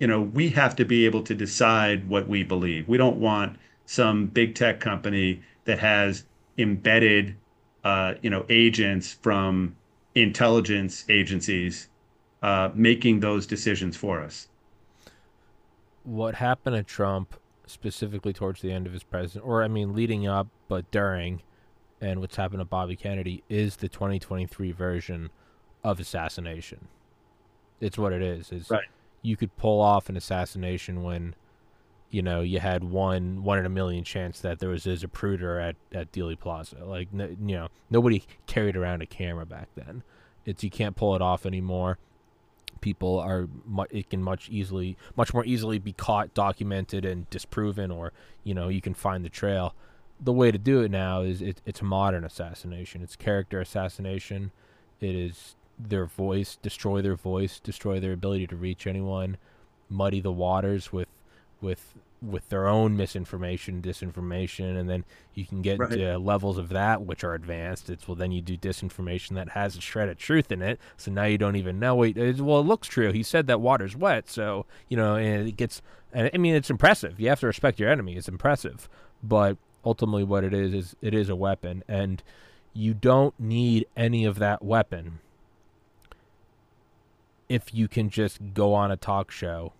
You 0.00 0.08
know, 0.08 0.22
we 0.22 0.48
have 0.48 0.74
to 0.74 0.84
be 0.84 1.06
able 1.06 1.22
to 1.22 1.36
decide 1.36 2.08
what 2.08 2.26
we 2.26 2.42
believe. 2.42 2.88
We 2.88 2.98
don't 2.98 3.18
want 3.18 3.56
some 3.86 4.26
big 4.26 4.56
tech 4.56 4.80
company 4.80 5.40
that 5.66 5.78
has 5.78 6.24
embedded, 6.58 7.36
uh, 7.84 8.14
you 8.20 8.28
know, 8.28 8.44
agents 8.48 9.12
from 9.22 9.76
intelligence 10.16 11.04
agencies 11.08 11.88
uh, 12.42 12.70
making 12.74 13.20
those 13.20 13.46
decisions 13.46 13.96
for 13.96 14.20
us. 14.20 14.48
What 16.02 16.34
happened 16.34 16.74
to 16.74 16.82
Trump, 16.82 17.38
specifically 17.66 18.32
towards 18.32 18.62
the 18.62 18.72
end 18.72 18.88
of 18.88 18.92
his 18.92 19.04
presidency, 19.04 19.46
or 19.46 19.62
I 19.62 19.68
mean, 19.68 19.94
leading 19.94 20.26
up, 20.26 20.48
but 20.66 20.90
during, 20.90 21.42
and 22.00 22.20
what's 22.20 22.36
happened 22.36 22.60
to 22.60 22.64
Bobby 22.64 22.96
Kennedy 22.96 23.42
is 23.48 23.76
the 23.76 23.88
2023 23.88 24.72
version 24.72 25.30
of 25.84 26.00
assassination. 26.00 26.88
It's 27.80 27.98
what 27.98 28.12
it 28.12 28.22
is. 28.22 28.52
Is 28.52 28.70
right. 28.70 28.84
you 29.22 29.36
could 29.36 29.56
pull 29.56 29.80
off 29.80 30.08
an 30.08 30.16
assassination 30.16 31.02
when, 31.02 31.34
you 32.10 32.22
know, 32.22 32.40
you 32.40 32.60
had 32.60 32.84
one 32.84 33.42
one 33.42 33.58
in 33.58 33.66
a 33.66 33.70
million 33.70 34.04
chance 34.04 34.40
that 34.40 34.58
there 34.58 34.70
was 34.70 34.86
a 34.86 34.90
Zapruder 34.90 35.62
at 35.62 35.76
at 35.92 36.12
Dealey 36.12 36.38
Plaza. 36.38 36.84
Like, 36.84 37.08
you 37.12 37.36
know, 37.38 37.68
nobody 37.90 38.24
carried 38.46 38.76
around 38.76 39.02
a 39.02 39.06
camera 39.06 39.46
back 39.46 39.68
then. 39.74 40.02
It's 40.44 40.64
you 40.64 40.70
can't 40.70 40.96
pull 40.96 41.14
it 41.14 41.22
off 41.22 41.46
anymore. 41.46 41.98
People 42.80 43.18
are 43.18 43.48
it 43.90 44.10
can 44.10 44.22
much 44.22 44.48
easily 44.50 44.96
much 45.16 45.34
more 45.34 45.44
easily 45.44 45.78
be 45.78 45.92
caught, 45.92 46.32
documented, 46.34 47.04
and 47.04 47.28
disproven, 47.28 47.90
or 47.90 48.12
you 48.44 48.54
know 48.54 48.68
you 48.68 48.80
can 48.80 48.94
find 48.94 49.24
the 49.24 49.28
trail. 49.28 49.74
The 50.20 50.32
way 50.32 50.50
to 50.50 50.58
do 50.58 50.80
it 50.80 50.90
now 50.90 51.22
is 51.22 51.40
it, 51.40 51.60
it's 51.64 51.80
modern 51.80 52.24
assassination. 52.24 53.02
It's 53.02 53.16
character 53.16 53.60
assassination. 53.60 54.50
It 55.00 55.14
is 55.14 55.54
their 55.78 56.06
voice, 56.06 56.58
destroy 56.60 57.02
their 57.02 57.14
voice, 57.14 57.60
destroy 57.60 58.00
their 58.00 58.12
ability 58.12 58.48
to 58.48 58.56
reach 58.56 58.86
anyone, 58.86 59.36
muddy 59.88 60.20
the 60.20 60.32
waters 60.32 60.92
with 60.92 61.08
with 61.60 61.94
with 62.20 62.48
their 62.48 62.66
own 62.66 62.96
misinformation, 62.96 63.80
disinformation, 63.80 64.76
and 64.76 64.90
then 64.90 65.04
you 65.34 65.46
can 65.46 65.62
get 65.62 65.78
right. 65.78 65.90
to 65.90 66.18
levels 66.18 66.58
of 66.58 66.68
that 66.70 67.02
which 67.02 67.22
are 67.22 67.34
advanced. 67.34 67.88
It's 67.88 68.08
well, 68.08 68.16
then 68.16 68.32
you 68.32 68.42
do 68.42 68.56
disinformation 68.56 69.34
that 69.36 69.50
has 69.50 69.76
a 69.76 69.80
shred 69.80 70.08
of 70.08 70.18
truth 70.18 70.50
in 70.50 70.62
it, 70.62 70.80
so 70.96 71.12
now 71.12 71.24
you 71.24 71.38
don't 71.38 71.56
even 71.56 71.78
know. 71.78 71.94
Wait, 71.94 72.16
well, 72.16 72.60
it 72.60 72.66
looks 72.66 72.88
true. 72.88 73.12
He 73.12 73.22
said 73.22 73.46
that 73.46 73.60
water's 73.60 73.96
wet, 73.96 74.28
so 74.28 74.66
you 74.88 74.96
know, 74.96 75.16
and 75.16 75.48
it 75.48 75.56
gets. 75.56 75.80
And 76.12 76.30
I 76.32 76.38
mean, 76.38 76.54
it's 76.54 76.70
impressive. 76.70 77.20
You 77.20 77.28
have 77.28 77.40
to 77.40 77.46
respect 77.46 77.78
your 77.78 77.90
enemy. 77.90 78.16
It's 78.16 78.28
impressive, 78.28 78.88
but 79.22 79.56
ultimately, 79.84 80.24
what 80.24 80.44
it 80.44 80.54
is 80.54 80.74
is 80.74 80.96
it 81.00 81.14
is 81.14 81.28
a 81.28 81.36
weapon, 81.36 81.82
and 81.88 82.22
you 82.72 82.94
don't 82.94 83.38
need 83.38 83.86
any 83.96 84.24
of 84.24 84.38
that 84.38 84.62
weapon 84.62 85.20
if 87.48 87.74
you 87.74 87.88
can 87.88 88.10
just 88.10 88.38
go 88.54 88.74
on 88.74 88.90
a 88.90 88.96
talk 88.96 89.30
show 89.30 89.72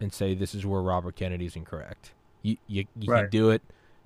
and 0.00 0.12
say 0.12 0.34
this 0.34 0.54
is 0.54 0.66
where 0.66 0.82
Robert 0.82 1.16
Kennedy 1.16 1.46
is 1.46 1.56
incorrect. 1.56 2.12
You 2.42 2.56
you, 2.66 2.86
you 2.98 3.10
right. 3.10 3.22
can 3.22 3.30
do 3.30 3.50
it. 3.50 3.62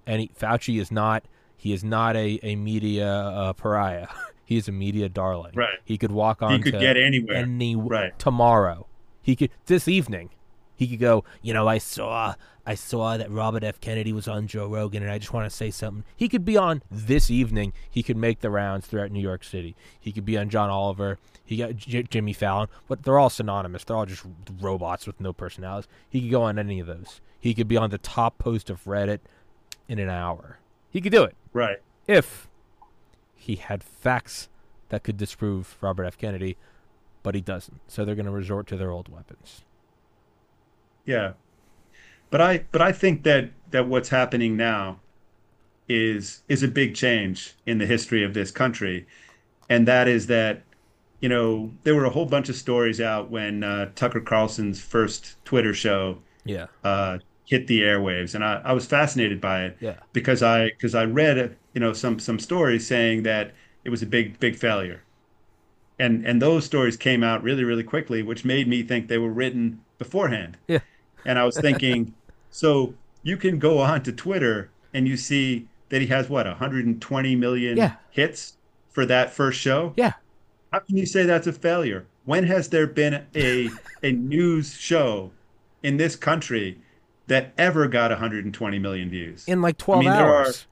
And 0.06 0.22
he, 0.22 0.30
Fauci 0.38 0.80
is 0.80 0.90
not 0.90 1.24
he 1.56 1.72
is 1.72 1.82
not 1.82 2.16
a 2.16 2.38
a 2.42 2.56
media 2.56 3.08
uh, 3.08 3.52
pariah. 3.54 4.08
he 4.44 4.56
is 4.56 4.68
a 4.68 4.72
media 4.72 5.08
darling. 5.08 5.52
Right. 5.54 5.78
He 5.84 5.98
could 5.98 6.12
walk 6.12 6.42
on. 6.42 6.52
He 6.52 6.58
could 6.58 6.78
get 6.78 6.96
anywhere. 6.96 7.36
Any 7.36 7.76
right. 7.76 8.18
tomorrow. 8.18 8.86
He 9.22 9.36
could 9.36 9.50
this 9.66 9.88
evening. 9.88 10.30
He 10.78 10.86
could 10.86 11.00
go. 11.00 11.24
You 11.42 11.52
know, 11.52 11.66
I 11.66 11.78
saw 11.78 12.36
I 12.64 12.76
saw 12.76 13.16
that 13.16 13.32
Robert 13.32 13.64
F. 13.64 13.80
Kennedy 13.80 14.12
was 14.12 14.28
on 14.28 14.46
Joe 14.46 14.68
Rogan, 14.68 15.02
and 15.02 15.10
I 15.10 15.18
just 15.18 15.32
want 15.32 15.50
to 15.50 15.54
say 15.54 15.72
something. 15.72 16.04
He 16.16 16.28
could 16.28 16.44
be 16.44 16.56
on 16.56 16.82
this 16.88 17.32
evening. 17.32 17.72
He 17.90 18.04
could 18.04 18.16
make 18.16 18.40
the 18.40 18.48
rounds 18.48 18.86
throughout 18.86 19.10
New 19.10 19.20
York 19.20 19.42
City. 19.42 19.74
He 19.98 20.12
could 20.12 20.24
be 20.24 20.38
on 20.38 20.50
John 20.50 20.70
Oliver. 20.70 21.18
He 21.44 21.56
got 21.56 21.74
J- 21.76 22.04
Jimmy 22.04 22.32
Fallon, 22.32 22.68
but 22.86 23.02
they're 23.02 23.18
all 23.18 23.28
synonymous. 23.28 23.82
They're 23.82 23.96
all 23.96 24.06
just 24.06 24.24
robots 24.60 25.04
with 25.04 25.20
no 25.20 25.32
personalities. 25.32 25.88
He 26.08 26.20
could 26.20 26.30
go 26.30 26.42
on 26.42 26.60
any 26.60 26.78
of 26.78 26.86
those. 26.86 27.20
He 27.40 27.54
could 27.54 27.66
be 27.66 27.76
on 27.76 27.90
the 27.90 27.98
top 27.98 28.38
post 28.38 28.70
of 28.70 28.84
Reddit 28.84 29.20
in 29.88 29.98
an 29.98 30.10
hour. 30.10 30.60
He 30.90 31.00
could 31.00 31.12
do 31.12 31.24
it. 31.24 31.34
Right. 31.52 31.78
If 32.06 32.48
he 33.34 33.56
had 33.56 33.82
facts 33.82 34.48
that 34.90 35.02
could 35.02 35.16
disprove 35.16 35.76
Robert 35.80 36.04
F. 36.04 36.16
Kennedy, 36.16 36.56
but 37.24 37.34
he 37.34 37.40
doesn't. 37.40 37.80
So 37.88 38.04
they're 38.04 38.14
going 38.14 38.26
to 38.26 38.32
resort 38.32 38.68
to 38.68 38.76
their 38.76 38.92
old 38.92 39.08
weapons. 39.08 39.62
Yeah. 41.08 41.32
But 42.30 42.42
I 42.42 42.64
but 42.70 42.82
I 42.82 42.92
think 42.92 43.22
that 43.22 43.50
that 43.70 43.88
what's 43.88 44.10
happening 44.10 44.56
now 44.56 45.00
is 45.88 46.42
is 46.48 46.62
a 46.62 46.68
big 46.68 46.94
change 46.94 47.54
in 47.64 47.78
the 47.78 47.86
history 47.86 48.22
of 48.22 48.34
this 48.34 48.50
country, 48.50 49.06
and 49.70 49.88
that 49.88 50.06
is 50.06 50.26
that 50.26 50.62
you 51.20 51.28
know 51.30 51.72
there 51.84 51.94
were 51.94 52.04
a 52.04 52.10
whole 52.10 52.26
bunch 52.26 52.50
of 52.50 52.56
stories 52.56 53.00
out 53.00 53.30
when 53.30 53.64
uh, 53.64 53.90
Tucker 53.94 54.20
Carlson's 54.20 54.82
first 54.82 55.42
Twitter 55.46 55.72
show 55.72 56.18
yeah 56.44 56.66
uh, 56.84 57.16
hit 57.46 57.66
the 57.68 57.80
airwaves, 57.80 58.34
and 58.34 58.44
I, 58.44 58.60
I 58.62 58.72
was 58.74 58.84
fascinated 58.84 59.40
by 59.40 59.64
it 59.64 59.78
yeah 59.80 59.96
because 60.12 60.42
I 60.42 60.66
because 60.66 60.94
I 60.94 61.06
read 61.06 61.56
you 61.72 61.80
know 61.80 61.94
some 61.94 62.18
some 62.18 62.38
stories 62.38 62.86
saying 62.86 63.22
that 63.22 63.54
it 63.84 63.88
was 63.88 64.02
a 64.02 64.06
big 64.06 64.38
big 64.40 64.56
failure, 64.56 65.02
and 65.98 66.26
and 66.26 66.42
those 66.42 66.66
stories 66.66 66.98
came 66.98 67.24
out 67.24 67.42
really 67.42 67.64
really 67.64 67.84
quickly, 67.84 68.22
which 68.22 68.44
made 68.44 68.68
me 68.68 68.82
think 68.82 69.08
they 69.08 69.16
were 69.16 69.32
written 69.32 69.80
beforehand. 69.98 70.58
Yeah. 70.68 70.80
And 71.24 71.38
I 71.38 71.44
was 71.44 71.58
thinking, 71.58 72.14
so 72.50 72.94
you 73.22 73.36
can 73.36 73.58
go 73.58 73.78
on 73.78 74.02
to 74.04 74.12
Twitter 74.12 74.70
and 74.94 75.06
you 75.06 75.16
see 75.16 75.66
that 75.88 76.00
he 76.00 76.06
has 76.08 76.28
what 76.28 76.46
120 76.46 77.36
million 77.36 77.76
yeah. 77.76 77.94
hits 78.10 78.54
for 78.90 79.06
that 79.06 79.32
first 79.32 79.60
show. 79.60 79.94
Yeah. 79.96 80.12
How 80.72 80.80
can 80.80 80.96
you 80.96 81.06
say 81.06 81.24
that's 81.24 81.46
a 81.46 81.52
failure? 81.52 82.06
When 82.24 82.44
has 82.44 82.68
there 82.68 82.86
been 82.86 83.26
a 83.34 83.70
a 84.02 84.12
news 84.12 84.74
show 84.74 85.30
in 85.82 85.96
this 85.96 86.16
country 86.16 86.78
that 87.26 87.52
ever 87.58 87.88
got 87.88 88.10
120 88.10 88.78
million 88.78 89.10
views 89.10 89.44
in 89.46 89.62
like 89.62 89.78
12 89.78 89.98
I 89.98 90.02
mean, 90.02 90.12
hours? 90.12 90.62
Are, 90.62 90.66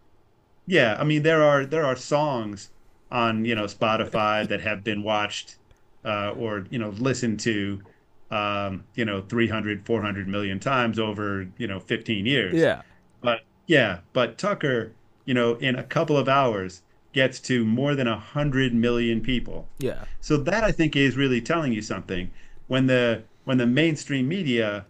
yeah, 0.66 0.96
I 0.98 1.04
mean 1.04 1.22
there 1.22 1.42
are 1.42 1.64
there 1.64 1.84
are 1.84 1.96
songs 1.96 2.70
on 3.10 3.44
you 3.44 3.54
know 3.54 3.64
Spotify 3.64 4.46
that 4.48 4.60
have 4.60 4.84
been 4.84 5.02
watched 5.02 5.56
uh, 6.04 6.30
or 6.32 6.66
you 6.70 6.78
know 6.78 6.90
listened 6.90 7.40
to 7.40 7.80
um, 8.30 8.84
you 8.94 9.04
know, 9.04 9.22
300, 9.22 9.86
400 9.86 10.28
million 10.28 10.58
times 10.58 10.98
over, 10.98 11.48
you 11.58 11.66
know, 11.66 11.78
15 11.80 12.26
years. 12.26 12.54
Yeah. 12.54 12.82
But 13.20 13.40
yeah, 13.66 14.00
but 14.12 14.38
Tucker, 14.38 14.92
you 15.24 15.34
know, 15.34 15.54
in 15.56 15.76
a 15.76 15.82
couple 15.82 16.16
of 16.16 16.28
hours 16.28 16.82
gets 17.12 17.40
to 17.40 17.64
more 17.64 17.94
than 17.94 18.06
a 18.06 18.18
hundred 18.18 18.74
million 18.74 19.20
people. 19.20 19.68
Yeah. 19.78 20.04
So 20.20 20.36
that 20.38 20.64
I 20.64 20.72
think 20.72 20.96
is 20.96 21.16
really 21.16 21.40
telling 21.40 21.72
you 21.72 21.82
something. 21.82 22.30
When 22.66 22.86
the 22.86 23.22
when 23.44 23.58
the 23.58 23.66
mainstream 23.66 24.28
media, 24.28 24.84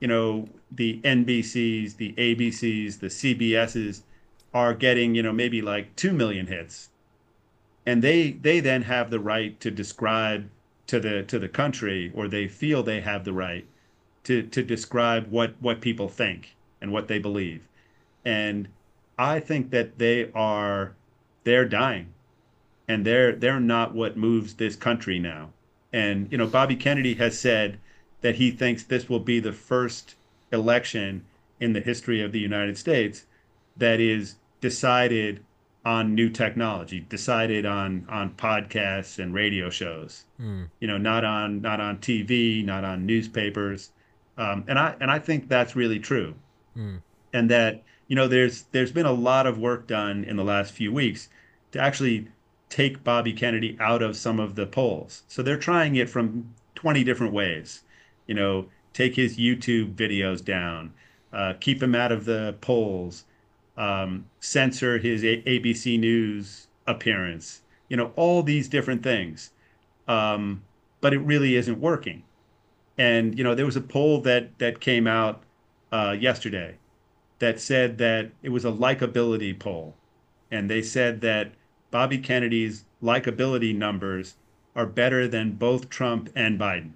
you 0.00 0.08
know, 0.08 0.48
the 0.70 1.00
NBCs, 1.02 1.96
the 1.96 2.12
ABCs, 2.14 2.98
the 2.98 3.06
CBSs 3.06 4.02
are 4.52 4.74
getting, 4.74 5.14
you 5.14 5.22
know, 5.22 5.32
maybe 5.32 5.62
like 5.62 5.94
2 5.96 6.12
million 6.12 6.46
hits. 6.46 6.90
And 7.86 8.02
they 8.02 8.32
they 8.32 8.60
then 8.60 8.82
have 8.82 9.10
the 9.10 9.20
right 9.20 9.58
to 9.60 9.70
describe 9.70 10.48
to 10.86 11.00
the 11.00 11.22
to 11.22 11.38
the 11.38 11.48
country 11.48 12.10
or 12.14 12.28
they 12.28 12.48
feel 12.48 12.82
they 12.82 13.00
have 13.00 13.24
the 13.24 13.32
right 13.32 13.66
to 14.24 14.42
to 14.42 14.62
describe 14.62 15.28
what 15.28 15.54
what 15.60 15.80
people 15.80 16.08
think 16.08 16.54
and 16.80 16.92
what 16.92 17.08
they 17.08 17.18
believe. 17.18 17.68
And 18.24 18.68
I 19.18 19.40
think 19.40 19.70
that 19.70 19.98
they 19.98 20.30
are 20.32 20.94
they're 21.44 21.68
dying 21.68 22.08
and 22.88 23.04
they're 23.04 23.34
they're 23.34 23.60
not 23.60 23.94
what 23.94 24.16
moves 24.16 24.54
this 24.54 24.76
country 24.76 25.18
now. 25.18 25.50
And 25.92 26.30
you 26.30 26.38
know, 26.38 26.46
Bobby 26.46 26.76
Kennedy 26.76 27.14
has 27.14 27.38
said 27.38 27.78
that 28.20 28.36
he 28.36 28.50
thinks 28.50 28.82
this 28.82 29.08
will 29.08 29.20
be 29.20 29.40
the 29.40 29.52
first 29.52 30.14
election 30.52 31.24
in 31.60 31.72
the 31.72 31.80
history 31.80 32.20
of 32.20 32.32
the 32.32 32.40
United 32.40 32.76
States 32.78 33.24
that 33.76 34.00
is 34.00 34.36
decided 34.60 35.42
on 35.84 36.14
new 36.14 36.28
technology, 36.28 37.00
decided 37.00 37.66
on 37.66 38.06
on 38.08 38.30
podcasts 38.30 39.18
and 39.18 39.34
radio 39.34 39.68
shows. 39.70 40.24
Mm. 40.40 40.68
You 40.80 40.88
know, 40.88 40.98
not 40.98 41.24
on 41.24 41.60
not 41.60 41.80
on 41.80 41.98
TV, 41.98 42.64
not 42.64 42.84
on 42.84 43.06
newspapers. 43.06 43.90
Um, 44.38 44.64
and 44.68 44.78
I 44.78 44.94
and 45.00 45.10
I 45.10 45.18
think 45.18 45.48
that's 45.48 45.74
really 45.76 45.98
true. 45.98 46.34
Mm. 46.76 47.02
And 47.32 47.50
that 47.50 47.82
you 48.06 48.16
know, 48.16 48.28
there's 48.28 48.62
there's 48.72 48.92
been 48.92 49.06
a 49.06 49.12
lot 49.12 49.46
of 49.46 49.58
work 49.58 49.86
done 49.86 50.24
in 50.24 50.36
the 50.36 50.44
last 50.44 50.72
few 50.72 50.92
weeks 50.92 51.28
to 51.72 51.80
actually 51.80 52.28
take 52.68 53.04
Bobby 53.04 53.32
Kennedy 53.32 53.76
out 53.80 54.02
of 54.02 54.16
some 54.16 54.40
of 54.40 54.54
the 54.54 54.66
polls. 54.66 55.22
So 55.28 55.42
they're 55.42 55.58
trying 55.58 55.96
it 55.96 56.08
from 56.08 56.54
20 56.74 57.04
different 57.04 57.32
ways. 57.32 57.82
You 58.26 58.34
know, 58.34 58.66
take 58.92 59.16
his 59.16 59.36
YouTube 59.36 59.94
videos 59.94 60.44
down, 60.44 60.92
uh, 61.32 61.54
keep 61.60 61.82
him 61.82 61.94
out 61.94 62.12
of 62.12 62.24
the 62.24 62.54
polls, 62.60 63.24
um, 63.76 64.26
censor 64.40 64.98
his 64.98 65.24
A- 65.24 65.42
ABC 65.42 65.98
News 65.98 66.68
appearance. 66.86 67.62
You 67.88 67.96
know, 67.96 68.12
all 68.16 68.42
these 68.42 68.68
different 68.68 69.02
things. 69.02 69.50
Um, 70.08 70.62
but 71.00 71.12
it 71.12 71.18
really 71.18 71.56
isn't 71.56 71.80
working. 71.80 72.22
And 72.96 73.36
you 73.36 73.44
know, 73.44 73.54
there 73.54 73.66
was 73.66 73.76
a 73.76 73.80
poll 73.82 74.20
that 74.22 74.58
that 74.58 74.80
came 74.80 75.06
out 75.06 75.42
uh, 75.90 76.16
yesterday 76.18 76.78
that 77.38 77.60
said 77.60 77.98
that 77.98 78.30
it 78.42 78.50
was 78.50 78.64
a 78.64 78.70
likability 78.70 79.58
poll, 79.58 79.94
and 80.50 80.70
they 80.70 80.80
said 80.80 81.20
that 81.22 81.52
Bobby 81.90 82.18
Kennedy's 82.18 82.84
likability 83.02 83.74
numbers 83.74 84.36
are 84.74 84.86
better 84.86 85.28
than 85.28 85.52
both 85.52 85.90
Trump 85.90 86.30
and 86.34 86.58
Biden, 86.58 86.92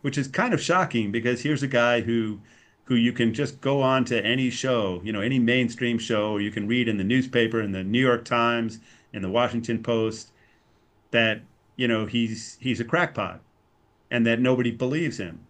which 0.00 0.16
is 0.16 0.28
kind 0.28 0.54
of 0.54 0.60
shocking 0.60 1.10
because 1.10 1.42
here's 1.42 1.62
a 1.62 1.68
guy 1.68 2.00
who 2.00 2.40
who 2.88 2.94
you 2.94 3.12
can 3.12 3.34
just 3.34 3.60
go 3.60 3.82
on 3.82 4.02
to 4.06 4.24
any 4.24 4.48
show, 4.48 4.98
you 5.04 5.12
know, 5.12 5.20
any 5.20 5.38
mainstream 5.38 5.98
show, 5.98 6.38
you 6.38 6.50
can 6.50 6.66
read 6.66 6.88
in 6.88 6.96
the 6.96 7.04
newspaper, 7.04 7.60
in 7.60 7.72
the 7.72 7.84
New 7.84 8.00
York 8.00 8.24
Times, 8.24 8.80
in 9.12 9.20
the 9.20 9.28
Washington 9.28 9.82
Post, 9.82 10.32
that 11.10 11.42
you 11.76 11.86
know 11.86 12.06
he's 12.06 12.56
he's 12.60 12.80
a 12.80 12.84
crackpot, 12.84 13.42
and 14.10 14.26
that 14.26 14.40
nobody 14.40 14.70
believes 14.70 15.18
him. 15.18 15.40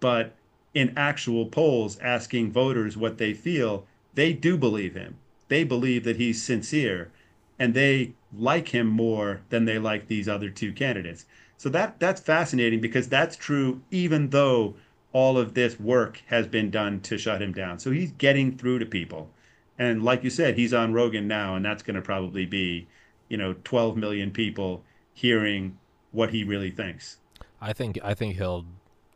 But 0.00 0.34
in 0.74 0.92
actual 0.96 1.46
polls 1.46 1.98
asking 2.00 2.50
voters 2.50 2.96
what 2.96 3.18
they 3.18 3.32
feel, 3.32 3.86
they 4.14 4.32
do 4.32 4.56
believe 4.56 4.94
him. 4.94 5.18
They 5.46 5.62
believe 5.62 6.02
that 6.02 6.16
he's 6.16 6.42
sincere 6.42 7.12
and 7.58 7.74
they 7.74 8.14
like 8.36 8.68
him 8.68 8.86
more 8.86 9.40
than 9.50 9.64
they 9.64 9.78
like 9.78 10.06
these 10.06 10.28
other 10.28 10.50
two 10.50 10.72
candidates. 10.72 11.24
So 11.56 11.68
that 11.70 11.98
that's 11.98 12.20
fascinating 12.20 12.80
because 12.80 13.08
that's 13.08 13.36
true 13.36 13.82
even 13.90 14.30
though 14.30 14.74
all 15.12 15.38
of 15.38 15.54
this 15.54 15.78
work 15.80 16.22
has 16.26 16.46
been 16.46 16.70
done 16.70 17.00
to 17.00 17.18
shut 17.18 17.40
him 17.40 17.52
down. 17.52 17.78
So 17.78 17.90
he's 17.90 18.12
getting 18.12 18.56
through 18.56 18.80
to 18.80 18.86
people. 18.86 19.30
And 19.78 20.02
like 20.02 20.24
you 20.24 20.30
said, 20.30 20.56
he's 20.56 20.74
on 20.74 20.92
Rogan 20.92 21.28
now 21.28 21.54
and 21.54 21.64
that's 21.64 21.82
going 21.82 21.96
to 21.96 22.02
probably 22.02 22.46
be, 22.46 22.88
you 23.28 23.36
know, 23.36 23.54
12 23.64 23.96
million 23.96 24.30
people 24.30 24.84
hearing 25.14 25.78
what 26.12 26.30
he 26.30 26.44
really 26.44 26.70
thinks. 26.70 27.18
I 27.60 27.72
think 27.72 27.98
I 28.02 28.14
think 28.14 28.36
he'll 28.36 28.66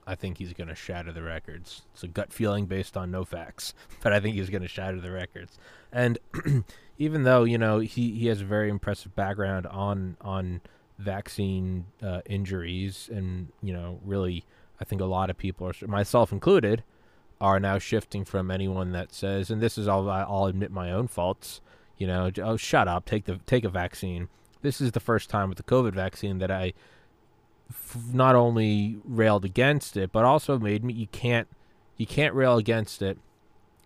I 0.07 0.15
think 0.15 0.39
he's 0.39 0.53
going 0.53 0.69
to 0.69 0.75
shatter 0.75 1.13
the 1.13 1.23
records. 1.23 1.83
It's 1.93 2.03
a 2.03 2.09
gut 2.09 2.33
feeling 2.33 2.67
based 2.67 2.97
on 2.97 3.11
no 3.11 3.25
facts, 3.25 3.75
but 4.03 4.13
I 4.13 4.21
think 4.21 4.37
he's 4.37 4.51
going 4.51 4.63
to 4.63 4.69
shatter 4.69 5.01
the 5.01 5.11
records. 5.11 5.59
And 5.93 6.19
even 6.99 7.25
though 7.25 7.45
you 7.45 7.59
know 7.59 7.79
he, 7.79 8.13
he 8.13 8.27
has 8.27 8.41
a 8.41 8.45
very 8.45 8.69
impressive 8.69 9.15
background 9.15 9.67
on 9.67 10.17
on 10.21 10.61
vaccine 10.99 11.87
uh, 12.03 12.21
injuries, 12.27 13.09
and 13.13 13.49
you 13.63 13.73
know 13.73 14.01
really, 14.05 14.45
I 14.83 14.85
think 14.85 15.01
a 15.01 15.05
lot 15.05 15.31
of 15.31 15.39
people, 15.39 15.69
are, 15.69 15.87
myself 15.87 16.33
included, 16.33 16.83
are 17.41 17.61
now 17.61 17.79
shifting 17.79 18.25
from 18.25 18.51
anyone 18.51 18.91
that 18.91 19.15
says, 19.15 19.49
and 19.49 19.63
this 19.63 19.79
is 19.79 19.87
all 19.87 20.11
I'll 20.11 20.47
admit 20.47 20.73
my 20.73 20.91
own 20.91 21.07
faults. 21.07 21.61
You 21.99 22.09
know, 22.09 22.33
oh 22.43 22.57
shut 22.57 22.89
up, 22.89 23.07
take 23.07 23.27
the 23.27 23.39
take 23.47 23.63
a 23.63 23.69
vaccine. 23.69 24.29
This 24.61 24.81
is 24.81 24.91
the 24.91 24.99
first 24.99 25.31
time 25.31 25.49
with 25.49 25.57
the 25.57 25.63
COVID 25.63 25.95
vaccine 25.95 26.39
that 26.39 26.51
I 26.51 26.73
not 28.13 28.35
only 28.35 28.99
railed 29.05 29.45
against 29.45 29.97
it, 29.97 30.11
but 30.11 30.25
also 30.25 30.59
made 30.59 30.83
me 30.83 30.95
you 30.95 31.07
can't 31.07 31.47
you 31.97 32.07
can't 32.07 32.35
rail 32.35 32.57
against 32.57 33.03
it 33.03 33.19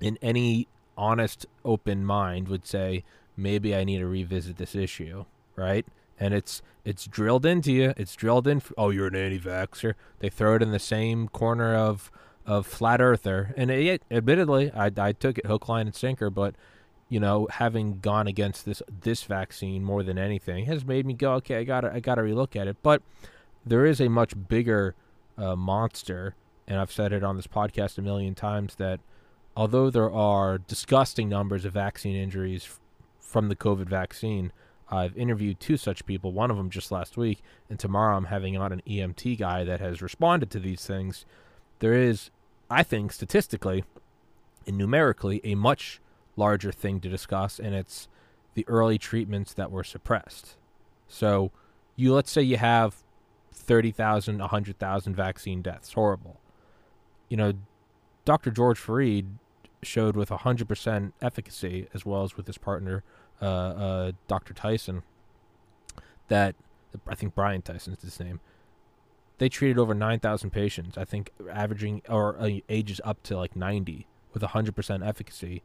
in 0.01 0.19
any 0.23 0.67
honest 0.97 1.45
open 1.63 2.07
mind 2.07 2.49
would 2.49 2.67
say 2.67 3.05
maybe 3.37 3.77
I 3.77 3.85
need 3.85 3.99
to 3.99 4.07
revisit 4.07 4.57
this 4.57 4.75
issue, 4.75 5.27
right? 5.57 5.85
And 6.19 6.33
it's 6.35 6.63
it's 6.85 7.07
drilled 7.07 7.45
into 7.45 7.73
you. 7.73 7.95
It's 7.97 8.15
drilled 8.15 8.47
in. 8.47 8.63
Oh, 8.79 8.91
you're 8.91 9.09
an 9.09 9.17
anti-vaxxer. 9.17 9.95
They 10.21 10.29
throw 10.29 10.55
it 10.55 10.63
in 10.63 10.71
the 10.71 10.79
same 10.79 11.29
corner 11.29 11.75
of 11.75 12.11
of 12.47 12.67
flat 12.67 13.01
earther. 13.01 13.53
And 13.57 13.71
it, 13.71 14.03
admittedly, 14.11 14.71
I 14.73 14.91
I 14.97 15.13
took 15.13 15.39
it 15.39 15.47
hook, 15.47 15.69
line, 15.69 15.87
and 15.87 15.95
sinker. 15.95 16.31
But 16.31 16.55
you 17.09 17.21
know, 17.21 17.47
having 17.51 18.01
gone 18.01 18.27
against 18.27 18.65
this 18.65 18.83
this 19.03 19.25
vaccine 19.25 19.85
more 19.85 20.03
than 20.03 20.19
anything 20.19 20.67
has 20.67 20.85
made 20.85 21.07
me 21.07 21.15
go, 21.15 21.35
okay, 21.35 21.57
I 21.57 21.65
gotta 21.65 21.93
I 21.93 22.01
gotta 22.01 22.23
relook 22.23 22.57
at 22.57 22.67
it. 22.67 22.77
But 22.83 23.03
there 23.65 23.85
is 23.85 24.01
a 24.01 24.09
much 24.09 24.33
bigger 24.49 24.95
uh, 25.37 25.57
monster, 25.57 26.35
and 26.67 26.79
I've 26.79 26.93
said 26.93 27.13
it 27.13 27.23
on 27.25 27.37
this 27.37 27.47
podcast 27.47 27.99
a 27.99 28.03
million 28.03 28.35
times 28.35 28.77
that 28.77 29.01
although 29.57 29.91
there 29.91 30.11
are 30.11 30.59
disgusting 30.59 31.29
numbers 31.29 31.65
of 31.65 31.73
vaccine 31.73 32.17
injuries 32.17 32.65
f- 32.65 32.81
from 33.19 33.49
the 33.49 33.57
COVID 33.57 33.89
vaccine, 33.89 34.53
I've 34.89 35.17
interviewed 35.17 35.59
two 35.59 35.77
such 35.77 36.07
people, 36.07 36.33
one 36.33 36.51
of 36.51 36.57
them 36.57 36.71
just 36.71 36.93
last 36.93 37.17
week, 37.17 37.43
and 37.69 37.79
tomorrow 37.79 38.17
I'm 38.17 38.27
having 38.27 38.57
on 38.57 38.73
an 38.73 38.83
EMT 38.87 39.39
guy 39.39 39.65
that 39.65 39.81
has 39.81 40.01
responded 40.01 40.51
to 40.51 40.61
these 40.61 40.87
things. 40.87 41.25
There 41.81 41.95
is, 41.95 42.31
I 42.71 42.83
think, 42.83 43.13
statistically 43.13 43.85
and 44.67 44.79
numerically, 44.79 45.41
a 45.45 45.55
much 45.55 46.01
larger 46.37 46.73
thing 46.73 47.01
to 47.01 47.09
discuss, 47.09 47.59
and 47.59 47.75
it's 47.75 48.09
the 48.55 48.67
early 48.69 48.99
treatments 48.99 49.53
that 49.55 49.71
were 49.71 49.85
suppressed. 49.85 50.57
So, 51.09 51.51
you 51.95 52.13
let's 52.13 52.31
say 52.31 52.43
you 52.43 52.57
have 52.57 52.97
30,000, 53.53 54.39
100,000 54.39 55.15
vaccine 55.15 55.63
deaths. 55.63 55.93
Horrible. 55.93 56.41
You 57.29 57.37
know, 57.37 57.53
Dr. 58.25 58.51
George 58.51 58.79
Fareed 58.79 59.27
showed 59.83 60.17
with 60.17 60.31
100% 60.31 61.13
efficacy, 61.23 61.89
as 61.95 62.05
well 62.05 62.23
as 62.23 62.37
with 62.37 62.47
his 62.47 62.59
partner, 62.59 63.03
uh, 63.41 63.45
uh, 63.45 64.13
Dr. 64.29 64.55
Tyson, 64.55 65.03
that 66.29 66.55
I 67.07 67.15
think 67.15 67.35
Brian 67.35 67.63
Tyson's 67.63 68.03
his 68.03 68.19
name. 68.21 68.41
They 69.39 69.49
treated 69.49 69.79
over 69.79 69.95
9,000 69.95 70.51
patients, 70.51 70.97
I 70.97 71.05
think 71.05 71.31
averaging 71.51 72.03
or 72.09 72.39
uh, 72.39 72.51
ages 72.69 73.01
up 73.05 73.23
to 73.25 73.37
like 73.37 73.55
90 73.55 74.07
with 74.33 74.43
100% 74.43 75.07
efficacy 75.07 75.63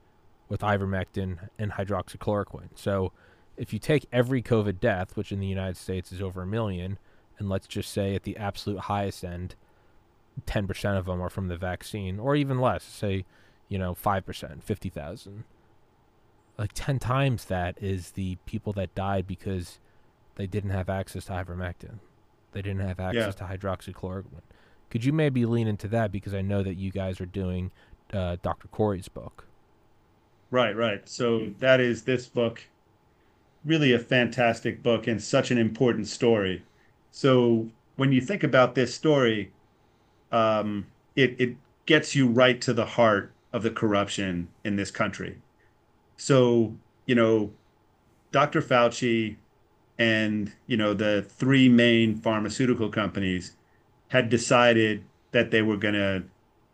with 0.49 0.62
ivermectin 0.62 1.49
and 1.57 1.71
hydroxychloroquine. 1.71 2.69
So 2.75 3.13
if 3.55 3.71
you 3.71 3.79
take 3.79 4.05
every 4.12 4.41
COVID 4.41 4.79
death, 4.79 5.15
which 5.15 5.31
in 5.31 5.39
the 5.39 5.47
United 5.47 5.77
States 5.77 6.12
is 6.12 6.21
over 6.21 6.41
a 6.41 6.47
million, 6.47 6.97
and 7.39 7.47
let's 7.49 7.67
just 7.67 7.91
say 7.91 8.15
at 8.15 8.23
the 8.23 8.38
absolute 8.38 8.81
highest 8.81 9.23
end, 9.23 9.55
10% 10.45 10.97
of 10.97 11.05
them 11.05 11.21
are 11.21 11.29
from 11.29 11.47
the 11.47 11.57
vaccine, 11.57 12.19
or 12.19 12.36
even 12.36 12.60
less, 12.60 12.84
say, 12.84 13.25
you 13.69 13.77
know, 13.77 13.93
5%, 13.93 14.63
50,000. 14.63 15.43
Like 16.62 16.74
10 16.74 17.00
times 17.00 17.45
that 17.45 17.76
is 17.82 18.12
the 18.12 18.36
people 18.45 18.71
that 18.74 18.93
died 18.93 19.26
because 19.26 19.80
they 20.36 20.45
didn't 20.45 20.69
have 20.69 20.89
access 20.89 21.26
to 21.26 21.32
ivermectin. 21.32 22.00
They 22.52 22.62
didn't 22.62 22.88
have 22.88 23.00
access 23.00 23.36
yeah. 23.39 23.47
to 23.47 23.58
hydroxychloroquine. 23.58 24.43
Could 24.91 25.04
you 25.04 25.12
maybe 25.12 25.45
lean 25.45 25.67
into 25.67 25.88
that 25.88 26.12
because 26.12 26.36
I 26.36 26.41
know 26.41 26.62
that 26.62 26.76
you 26.76 26.91
guys 26.91 27.19
are 27.19 27.26
doing 27.26 27.71
uh, 28.13 28.38
Dr. 28.41 28.67
Kory's 28.67 29.08
book. 29.08 29.45
Right, 30.50 30.76
right. 30.76 31.08
So 31.08 31.52
that 31.60 31.80
is 31.80 32.04
this 32.04 32.28
book, 32.28 32.63
really 33.63 33.93
a 33.93 34.00
fantastic 34.00 34.84
book 34.84 35.08
and 35.08 35.21
such 35.21 35.52
an 35.52 35.58
important 35.58 36.08
story. 36.08 36.63
So 37.12 37.69
when 37.95 38.12
you 38.12 38.21
think 38.21 38.43
about 38.43 38.76
this 38.76 38.93
story, 38.93 39.52
um, 40.32 40.88
it 41.15 41.36
it 41.39 41.56
gets 41.86 42.15
you 42.15 42.28
right 42.28 42.60
to 42.62 42.74
the 42.74 42.86
heart 42.86 43.32
of 43.54 43.63
the 43.63 43.71
corruption 43.71 44.47
in 44.63 44.76
this 44.76 44.91
country. 44.91 45.38
So 46.21 46.77
you 47.07 47.15
know, 47.15 47.51
Dr. 48.31 48.62
Fauci 48.62 49.38
and 49.97 50.51
you 50.67 50.77
know 50.77 50.93
the 50.93 51.23
three 51.23 51.67
main 51.67 52.15
pharmaceutical 52.15 52.89
companies 52.89 53.57
had 54.10 54.29
decided 54.29 55.03
that 55.31 55.49
they 55.49 55.63
were 55.63 55.77
going 55.77 55.95
to 55.95 56.23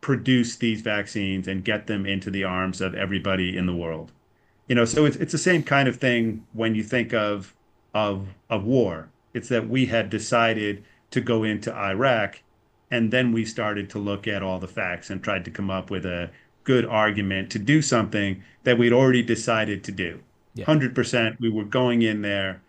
produce 0.01 0.57
these 0.57 0.81
vaccines 0.81 1.47
and 1.47 1.63
get 1.63 1.88
them 1.88 2.05
into 2.05 2.29
the 2.29 2.43
arms 2.43 2.81
of 2.81 2.93
everybody 2.93 3.55
in 3.55 3.67
the 3.67 3.75
world. 3.75 4.12
You 4.67 4.75
know, 4.75 4.83
so 4.83 5.05
it's 5.05 5.15
it's 5.15 5.31
the 5.31 5.38
same 5.38 5.63
kind 5.63 5.88
of 5.88 5.95
thing 5.95 6.45
when 6.51 6.75
you 6.75 6.83
think 6.83 7.13
of 7.13 7.55
of 7.93 8.27
of 8.49 8.65
war. 8.65 9.07
It's 9.33 9.47
that 9.47 9.69
we 9.69 9.86
had 9.86 10.10
decided 10.10 10.83
to 11.12 11.21
go 11.21 11.45
into 11.45 11.73
Iraq 11.73 12.41
and 12.91 13.12
then 13.12 13.31
we 13.31 13.45
started 13.45 13.89
to 13.91 13.99
look 13.99 14.27
at 14.27 14.43
all 14.43 14.60
the 14.60 14.67
facts 14.67 15.10
and 15.10 15.23
tried 15.23 15.45
to 15.45 15.51
come 15.51 15.69
up 15.69 15.89
with 15.89 16.05
a 16.05 16.31
good 16.67 16.86
argument 16.86 17.49
to 17.49 17.58
do 17.58 17.82
something 17.82 18.43
that 18.65 18.77
we'd 18.77 18.91
already 18.91 19.23
decided 19.23 19.86
to 19.86 19.91
do. 19.91 20.19
Yeah. 20.53 20.65
100% 20.65 21.39
we 21.39 21.49
were 21.49 21.63
going 21.63 22.01
in 22.01 22.21
there 22.21 22.62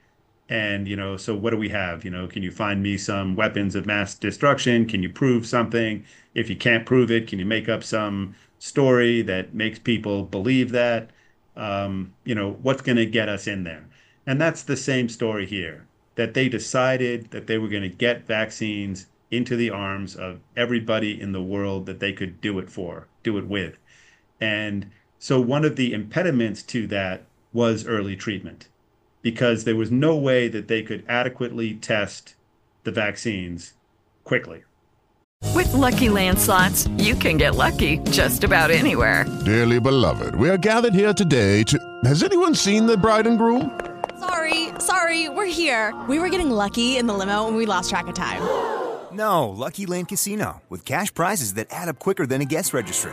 and 0.49 0.87
you 0.87 0.95
know 0.95 1.17
so 1.17 1.35
what 1.35 1.51
do 1.51 1.57
we 1.57 1.69
have? 1.71 2.05
You 2.05 2.13
know 2.13 2.29
can 2.29 2.45
you 2.45 2.53
find 2.53 2.81
me 2.81 2.97
some 2.97 3.35
weapons 3.35 3.75
of 3.75 3.87
mass 3.87 4.15
destruction? 4.15 4.87
Can 4.87 5.03
you 5.03 5.09
prove 5.09 5.47
something? 5.47 6.05
If 6.35 6.49
you 6.49 6.55
can't 6.55 6.87
prove 6.87 7.11
it 7.11 7.27
can 7.27 7.41
you 7.41 7.45
make 7.45 7.69
up 7.69 7.83
some 7.83 8.37
story 8.61 9.21
that 9.23 9.53
makes 9.53 9.81
people 9.81 10.23
believe 10.23 10.71
that? 10.71 11.11
Um, 11.57 12.15
you 12.25 12.37
know 12.37 12.57
what's 12.63 12.83
going 12.83 12.99
to 12.99 13.07
get 13.07 13.29
us 13.29 13.49
in 13.49 13.65
there? 13.65 13.85
And 14.29 14.41
that's 14.41 14.63
the 14.63 14.77
same 14.77 15.09
story 15.09 15.45
here 15.45 15.87
that 16.15 16.35
they 16.35 16.49
decided 16.49 17.33
that 17.33 17.49
they 17.49 17.59
were 17.59 17.69
going 17.69 17.91
to 17.91 18.05
get 18.07 18.29
vaccines 18.29 19.07
into 19.33 19.57
the 19.57 19.71
arms 19.71 20.15
of 20.15 20.39
everybody 20.57 21.21
in 21.21 21.33
the 21.33 21.43
world 21.43 21.87
that 21.87 21.99
they 21.99 22.13
could 22.13 22.41
do 22.41 22.61
it 22.61 22.71
for 22.71 23.09
do 23.25 23.37
it 23.39 23.47
with 23.47 23.77
and 24.41 24.91
so 25.19 25.41
one 25.41 25.65
of 25.65 25.77
the 25.77 25.93
impediments 25.93 26.63
to 26.65 26.87
that 26.89 27.25
was 27.53 27.87
early 27.87 28.17
treatment 28.17 28.69
because 29.23 29.65
there 29.65 29.77
was 29.77 29.91
no 29.91 30.17
way 30.17 30.49
that 30.49 30.69
they 30.69 30.83
could 30.83 31.05
adequately 31.09 31.75
test 31.75 32.35
the 32.85 32.93
vaccines 32.93 33.75
quickly. 34.25 34.63
With 35.55 35.73
lucky 35.73 36.09
landslots, 36.09 36.89
you 37.03 37.15
can 37.15 37.37
get 37.37 37.55
lucky 37.55 37.99
just 38.11 38.45
about 38.45 38.71
anywhere. 38.71 39.25
Dearly 39.45 39.81
beloved, 39.81 40.35
we 40.35 40.49
are 40.51 40.57
gathered 40.57 40.95
here 40.95 41.13
today 41.13 41.63
to. 41.65 41.79
Has 42.05 42.23
anyone 42.23 42.55
seen 42.55 42.87
the 42.87 42.97
bride 42.97 43.27
and 43.27 43.39
groom? 43.39 43.79
Sorry, 44.21 44.69
sorry, 44.79 45.29
we're 45.29 45.47
here. 45.47 45.95
We 46.09 46.19
were 46.19 46.29
getting 46.29 46.51
lucky 46.51 46.97
in 46.97 47.07
the 47.07 47.15
limo 47.15 47.47
and 47.49 47.57
we 47.57 47.67
lost 47.67 47.91
track 47.91 48.07
of 48.09 48.15
time. 48.15 48.43
No, 49.13 49.49
Lucky 49.49 49.87
Land 49.87 50.09
Casino, 50.09 50.61
with 50.69 50.85
cash 50.85 51.13
prizes 51.13 51.55
that 51.55 51.69
add 51.71 51.89
up 51.89 51.99
quicker 51.99 52.27
than 52.27 52.41
a 52.41 52.45
guest 52.45 52.75
registry. 52.75 53.13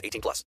18 0.03 0.21
plus. 0.21 0.43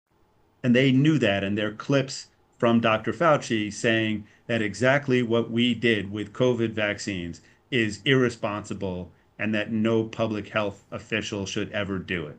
And 0.63 0.75
they 0.75 0.93
knew 0.93 1.19
that, 1.19 1.45
and 1.45 1.59
their 1.59 1.73
clips 1.73 2.29
from 2.59 2.81
Dr. 2.81 3.13
Fauci 3.13 3.73
saying 3.73 4.27
that 4.47 4.63
exactly 4.63 5.23
what 5.23 5.51
we 5.51 5.75
did 5.75 6.11
with 6.11 6.33
COVID 6.33 6.71
vaccines 6.71 7.41
is 7.71 8.01
irresponsible 8.05 9.11
and 9.39 9.55
that 9.55 9.73
no 9.73 10.05
public 10.05 10.49
health 10.49 10.85
official 10.91 11.45
should 11.45 11.71
ever 11.73 11.99
do 11.99 12.27
it. 12.27 12.39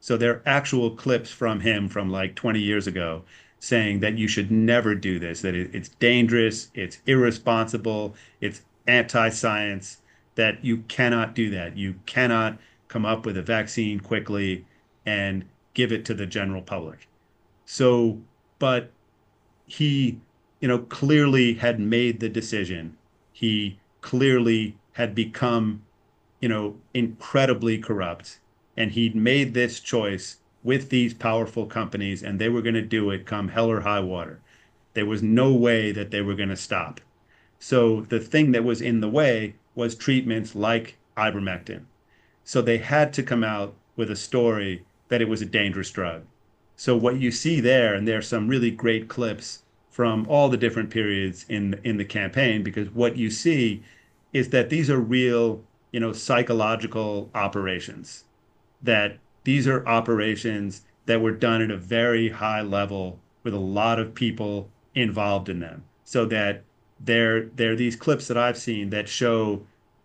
So 0.00 0.16
there 0.16 0.32
are 0.32 0.42
actual 0.46 0.90
clips 0.90 1.30
from 1.30 1.60
him 1.60 1.88
from 1.88 2.10
like 2.10 2.34
20 2.34 2.60
years 2.60 2.86
ago 2.86 3.22
saying 3.58 4.00
that 4.00 4.18
you 4.18 4.28
should 4.28 4.50
never 4.50 4.94
do 4.94 5.18
this, 5.18 5.40
that 5.42 5.54
it's 5.54 5.88
dangerous, 5.88 6.70
it's 6.74 6.98
irresponsible, 7.06 8.14
it's 8.40 8.62
anti 8.86 9.30
science, 9.30 9.98
that 10.34 10.64
you 10.64 10.78
cannot 10.88 11.34
do 11.34 11.50
that. 11.50 11.76
You 11.76 11.94
cannot 12.06 12.58
come 12.88 13.06
up 13.06 13.24
with 13.24 13.36
a 13.36 13.42
vaccine 13.42 14.00
quickly 14.00 14.64
and 15.06 15.44
give 15.74 15.92
it 15.92 16.04
to 16.06 16.14
the 16.14 16.26
general 16.26 16.62
public. 16.62 17.08
So, 17.66 18.20
but 18.58 18.90
he, 19.66 20.20
you 20.60 20.68
know, 20.68 20.78
clearly 20.78 21.54
had 21.54 21.80
made 21.80 22.20
the 22.20 22.28
decision. 22.28 22.96
He 23.32 23.78
clearly 24.00 24.76
had 24.92 25.14
become, 25.14 25.82
you 26.40 26.48
know, 26.48 26.76
incredibly 26.92 27.78
corrupt. 27.78 28.38
And 28.76 28.92
he'd 28.92 29.14
made 29.14 29.54
this 29.54 29.80
choice 29.80 30.38
with 30.62 30.88
these 30.88 31.14
powerful 31.14 31.66
companies, 31.66 32.22
and 32.22 32.38
they 32.38 32.48
were 32.48 32.62
going 32.62 32.74
to 32.74 32.82
do 32.82 33.10
it 33.10 33.26
come 33.26 33.48
hell 33.48 33.70
or 33.70 33.80
high 33.80 34.00
water. 34.00 34.40
There 34.94 35.06
was 35.06 35.22
no 35.22 35.52
way 35.52 35.92
that 35.92 36.10
they 36.10 36.22
were 36.22 36.34
going 36.34 36.48
to 36.48 36.56
stop. 36.56 37.00
So 37.58 38.02
the 38.02 38.20
thing 38.20 38.52
that 38.52 38.64
was 38.64 38.80
in 38.80 39.00
the 39.00 39.08
way 39.08 39.54
was 39.74 39.94
treatments 39.94 40.54
like 40.54 40.96
ivermectin. 41.16 41.82
So 42.44 42.62
they 42.62 42.78
had 42.78 43.12
to 43.14 43.22
come 43.22 43.44
out 43.44 43.74
with 43.96 44.10
a 44.10 44.16
story 44.16 44.84
that 45.14 45.22
it 45.22 45.28
was 45.28 45.40
a 45.40 45.46
dangerous 45.46 45.92
drug. 45.92 46.24
So 46.74 46.96
what 46.96 47.20
you 47.20 47.30
see 47.30 47.60
there, 47.60 47.94
and 47.94 48.08
there 48.08 48.18
are 48.18 48.22
some 48.22 48.48
really 48.48 48.72
great 48.72 49.08
clips 49.08 49.62
from 49.90 50.26
all 50.28 50.48
the 50.48 50.56
different 50.56 50.90
periods 50.90 51.46
in 51.48 51.78
in 51.84 51.98
the 51.98 52.04
campaign, 52.04 52.64
because 52.64 52.90
what 52.90 53.16
you 53.16 53.30
see 53.30 53.84
is 54.32 54.48
that 54.48 54.70
these 54.70 54.90
are 54.90 54.98
real, 54.98 55.62
you 55.92 56.00
know, 56.00 56.12
psychological 56.12 57.30
operations 57.32 58.24
that 58.82 59.18
these 59.44 59.68
are 59.68 59.86
operations 59.86 60.82
that 61.06 61.20
were 61.20 61.30
done 61.30 61.62
at 61.62 61.70
a 61.70 61.76
very 61.76 62.30
high 62.30 62.60
level 62.60 63.20
with 63.44 63.54
a 63.54 63.68
lot 63.80 64.00
of 64.00 64.16
people 64.16 64.68
involved 64.96 65.48
in 65.48 65.60
them. 65.60 65.84
So 66.02 66.26
that 66.26 66.64
there, 66.98 67.46
there 67.54 67.70
are 67.70 67.76
these 67.76 67.94
clips 67.94 68.26
that 68.26 68.36
I've 68.36 68.58
seen 68.58 68.90
that 68.90 69.08
show 69.08 69.64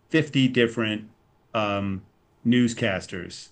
50 0.10 0.50
different 0.50 1.10
um, 1.56 2.04
newscasters 2.45 3.50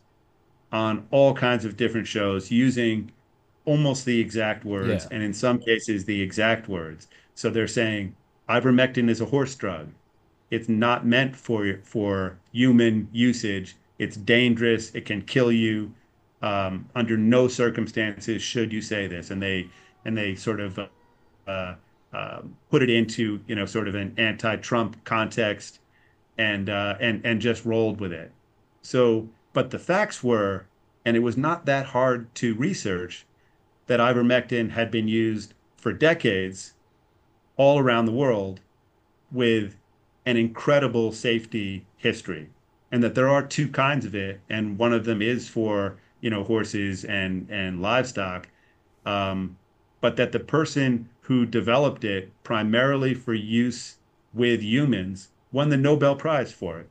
on 0.72 1.08
all 1.12 1.34
kinds 1.34 1.66
of 1.66 1.78
different 1.78 2.08
shows 2.08 2.52
using 2.52 3.12
almost 3.66 4.06
the 4.06 4.20
exact 4.20 4.66
words, 4.66 5.06
yeah. 5.10 5.16
and 5.16 5.24
in 5.24 5.34
some 5.34 5.60
cases, 5.60 6.06
the 6.06 6.22
exact 6.22 6.68
words. 6.68 7.08
So 7.36 7.50
they're 7.50 7.68
saying 7.68 8.16
ivermectin 8.50 9.10
is 9.10 9.22
a 9.22 9.26
horse 9.26 9.56
drug. 9.56 9.90
It's 10.50 10.70
not 10.70 11.06
meant 11.06 11.36
for 11.36 11.80
for 11.84 12.38
human 12.52 13.10
usage 13.12 13.76
it's 14.00 14.16
dangerous. 14.16 14.94
It 14.94 15.06
can 15.06 15.22
kill 15.22 15.52
you. 15.52 15.94
Um, 16.44 16.88
under 16.94 17.18
no 17.18 17.48
circumstances 17.48 18.44
should 18.44 18.72
you 18.72 18.80
say 18.80 19.08
this. 19.08 19.32
And 19.32 19.42
they 19.42 19.70
and 20.06 20.16
they 20.16 20.36
sort 20.36 20.60
of 20.60 20.80
uh, 21.48 21.74
uh, 22.14 22.42
put 22.70 22.84
it 22.84 22.90
into 22.90 23.40
you 23.48 23.56
know 23.56 23.66
sort 23.66 23.88
of 23.88 23.96
an 23.96 24.14
anti-Trump 24.18 25.04
context, 25.04 25.80
and 26.38 26.70
uh, 26.70 26.96
and 27.00 27.26
and 27.26 27.42
just 27.42 27.66
rolled 27.66 28.00
with 28.00 28.14
it. 28.14 28.32
So, 28.84 29.28
but 29.58 29.72
the 29.72 29.80
facts 29.80 30.24
were, 30.24 30.68
and 31.04 31.18
it 31.18 31.22
was 31.22 31.36
not 31.36 31.66
that 31.66 31.88
hard 31.88 32.32
to 32.36 32.54
research, 32.54 33.26
that 33.88 34.00
ivermectin 34.00 34.70
had 34.70 34.92
been 34.92 35.08
used 35.08 35.56
for 35.76 35.92
decades, 35.92 36.76
all 37.56 37.80
around 37.80 38.06
the 38.06 38.12
world, 38.12 38.60
with 39.32 39.76
an 40.28 40.38
incredible 40.38 41.12
safety 41.12 41.88
history 41.98 42.52
and 42.92 43.04
that 43.04 43.16
there 43.16 43.28
are 43.28 43.42
two 43.42 43.68
kinds 43.68 44.06
of 44.06 44.14
it, 44.14 44.40
and 44.48 44.78
one 44.78 44.94
of 44.94 45.06
them 45.06 45.24
is 45.24 45.50
for 45.50 45.98
you 46.22 46.30
know 46.30 46.44
horses 46.44 47.04
and 47.04 47.50
and 47.50 47.82
livestock, 47.82 48.48
um, 49.08 49.58
but 50.02 50.18
that 50.18 50.34
the 50.34 50.40
person 50.40 51.10
who 51.22 51.48
developed 51.48 52.04
it 52.04 52.32
primarily 52.44 53.16
for 53.16 53.34
use 53.34 53.98
with 54.36 54.62
humans 54.62 55.30
won 55.52 55.70
the 55.70 55.78
Nobel 55.78 56.16
Prize 56.16 56.52
for 56.52 56.80
it. 56.80 56.90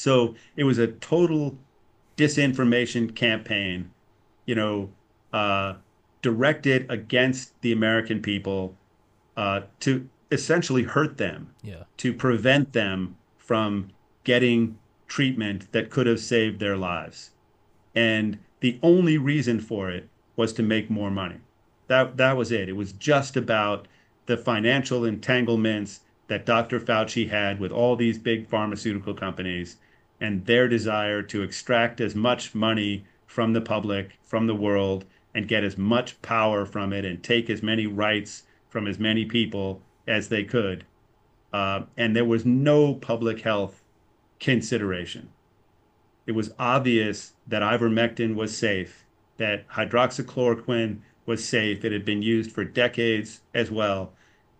So 0.00 0.34
it 0.56 0.64
was 0.64 0.78
a 0.78 0.86
total 0.86 1.58
disinformation 2.16 3.14
campaign, 3.14 3.90
you 4.46 4.54
know, 4.54 4.88
uh, 5.30 5.74
directed 6.22 6.90
against 6.90 7.60
the 7.60 7.70
American 7.72 8.22
people 8.22 8.74
uh, 9.36 9.60
to 9.80 10.08
essentially 10.32 10.84
hurt 10.84 11.18
them, 11.18 11.50
yeah. 11.62 11.82
to 11.98 12.14
prevent 12.14 12.72
them 12.72 13.18
from 13.36 13.90
getting 14.24 14.78
treatment 15.06 15.70
that 15.72 15.90
could 15.90 16.06
have 16.06 16.20
saved 16.20 16.60
their 16.60 16.78
lives. 16.78 17.32
And 17.94 18.38
the 18.60 18.78
only 18.82 19.18
reason 19.18 19.60
for 19.60 19.90
it 19.90 20.08
was 20.34 20.54
to 20.54 20.62
make 20.62 20.88
more 20.88 21.10
money. 21.10 21.40
That, 21.88 22.16
that 22.16 22.38
was 22.38 22.50
it. 22.50 22.70
It 22.70 22.76
was 22.76 22.92
just 22.92 23.36
about 23.36 23.86
the 24.24 24.38
financial 24.38 25.04
entanglements 25.04 26.00
that 26.28 26.46
Dr. 26.46 26.80
Fauci 26.80 27.28
had 27.28 27.60
with 27.60 27.70
all 27.70 27.96
these 27.96 28.16
big 28.16 28.48
pharmaceutical 28.48 29.12
companies 29.12 29.76
and 30.20 30.46
their 30.46 30.68
desire 30.68 31.22
to 31.22 31.42
extract 31.42 32.00
as 32.00 32.14
much 32.14 32.54
money 32.54 33.04
from 33.26 33.52
the 33.52 33.60
public, 33.60 34.18
from 34.22 34.46
the 34.46 34.54
world, 34.54 35.04
and 35.34 35.48
get 35.48 35.64
as 35.64 35.78
much 35.78 36.20
power 36.22 36.66
from 36.66 36.92
it 36.92 37.04
and 37.04 37.22
take 37.22 37.48
as 37.48 37.62
many 37.62 37.86
rights 37.86 38.42
from 38.68 38.86
as 38.86 38.98
many 38.98 39.24
people 39.24 39.80
as 40.06 40.28
they 40.28 40.44
could. 40.44 40.84
Uh, 41.52 41.82
and 41.96 42.14
there 42.14 42.24
was 42.24 42.44
no 42.44 42.94
public 42.94 43.40
health 43.40 43.82
consideration. 44.38 45.30
It 46.26 46.32
was 46.32 46.52
obvious 46.58 47.32
that 47.46 47.62
ivermectin 47.62 48.34
was 48.34 48.56
safe, 48.56 49.04
that 49.36 49.68
hydroxychloroquine 49.68 51.00
was 51.26 51.44
safe. 51.44 51.84
It 51.84 51.92
had 51.92 52.04
been 52.04 52.22
used 52.22 52.52
for 52.52 52.64
decades 52.64 53.40
as 53.54 53.70
well. 53.70 54.12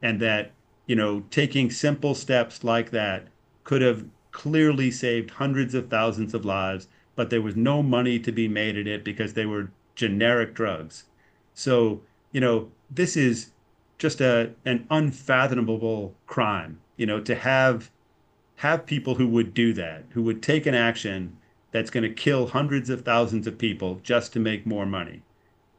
And 0.02 0.20
that, 0.20 0.52
you 0.86 0.96
know, 0.96 1.24
taking 1.30 1.70
simple 1.70 2.14
steps 2.14 2.64
like 2.64 2.90
that 2.90 3.28
could 3.64 3.82
have 3.82 4.04
clearly 4.32 4.90
saved 4.90 5.30
hundreds 5.30 5.74
of 5.74 5.88
thousands 5.88 6.34
of 6.34 6.44
lives, 6.44 6.88
but 7.16 7.30
there 7.30 7.42
was 7.42 7.56
no 7.56 7.82
money 7.82 8.18
to 8.18 8.32
be 8.32 8.48
made 8.48 8.76
at 8.76 8.86
it 8.86 9.04
because 9.04 9.34
they 9.34 9.46
were 9.46 9.70
generic 9.94 10.54
drugs. 10.54 11.04
So, 11.54 12.00
you 12.32 12.40
know, 12.40 12.70
this 12.90 13.16
is 13.16 13.50
just 13.98 14.20
a 14.20 14.52
an 14.64 14.86
unfathomable 14.90 16.14
crime, 16.26 16.80
you 16.96 17.06
know, 17.06 17.20
to 17.20 17.34
have 17.34 17.90
have 18.56 18.86
people 18.86 19.14
who 19.14 19.26
would 19.26 19.54
do 19.54 19.72
that, 19.72 20.04
who 20.10 20.22
would 20.22 20.42
take 20.42 20.66
an 20.66 20.74
action 20.74 21.36
that's 21.72 21.90
going 21.90 22.02
to 22.02 22.12
kill 22.12 22.48
hundreds 22.48 22.90
of 22.90 23.02
thousands 23.02 23.46
of 23.46 23.58
people 23.58 24.00
just 24.02 24.32
to 24.32 24.40
make 24.40 24.66
more 24.66 24.86
money. 24.86 25.22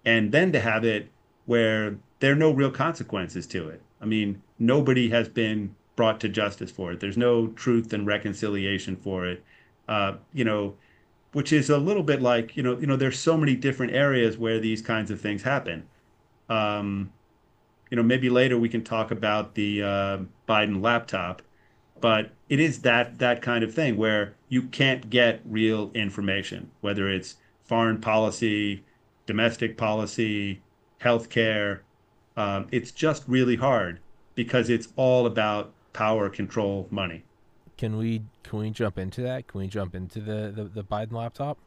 And 0.06 0.32
then 0.32 0.52
to 0.52 0.60
have 0.60 0.84
it 0.84 1.10
where 1.46 1.98
there 2.20 2.32
are 2.32 2.36
no 2.36 2.52
real 2.52 2.72
consequences 2.72 3.46
to 3.48 3.70
it. 3.70 3.82
I 4.00 4.06
mean, 4.06 4.42
nobody 4.58 5.10
has 5.10 5.30
been 5.30 5.76
brought 6.02 6.20
to 6.20 6.28
justice 6.28 6.72
for 6.72 6.92
it. 6.92 7.00
There's 7.00 7.16
no 7.16 7.50
truth 7.50 7.94
and 7.94 8.08
reconciliation 8.08 8.96
for 8.96 9.28
it. 9.28 9.44
Uh, 9.88 10.14
you 10.34 10.44
know, 10.44 10.74
which 11.34 11.54
is 11.54 11.70
a 11.70 11.78
little 11.78 12.02
bit 12.02 12.24
like 12.24 12.58
you 12.58 12.64
know, 12.64 12.76
you 12.80 12.88
know, 12.88 12.96
there's 12.96 13.20
so 13.20 13.38
many 13.38 13.56
different 13.56 13.94
areas 13.94 14.36
where 14.36 14.60
these 14.60 14.82
kinds 14.82 15.12
of 15.12 15.22
things 15.22 15.44
happen. 15.44 15.88
Um, 16.50 17.14
you 17.92 17.98
know, 17.98 18.02
maybe 18.02 18.32
later 18.32 18.58
we 18.58 18.68
can 18.68 18.84
talk 18.84 19.12
about 19.12 19.54
the 19.54 19.84
uh, 19.84 20.18
Biden 20.50 20.82
laptop, 20.82 21.44
but 22.00 22.32
it 22.50 22.60
is 22.60 22.82
that 22.82 23.20
that 23.20 23.44
kind 23.44 23.64
of 23.64 23.72
thing 23.72 23.96
where 23.96 24.34
you 24.50 24.64
can't 24.64 25.08
get 25.08 25.42
real 25.46 25.92
information, 25.94 26.72
whether 26.82 27.08
it's 27.10 27.36
foreign 27.64 28.02
policy, 28.02 28.84
domestic 29.28 29.78
policy, 29.78 30.64
healthcare. 31.00 31.82
Um, 32.36 32.70
it's 32.72 32.90
just 32.90 33.24
really 33.28 33.58
hard 33.58 34.00
because 34.34 34.68
it's 34.68 34.88
all 34.96 35.28
about 35.28 35.76
power, 35.94 36.30
control, 36.30 36.88
money. 36.92 37.24
Can 37.78 37.98
we 37.98 38.24
can 38.44 38.60
we 38.60 38.70
jump 38.70 38.98
into 38.98 39.22
that? 39.22 39.48
Can 39.48 39.62
we 39.62 39.68
jump 39.68 39.96
into 39.96 40.20
the 40.20 40.52
the, 40.56 40.64
the 40.66 40.84
Biden 40.84 41.14
laptop? 41.14 41.58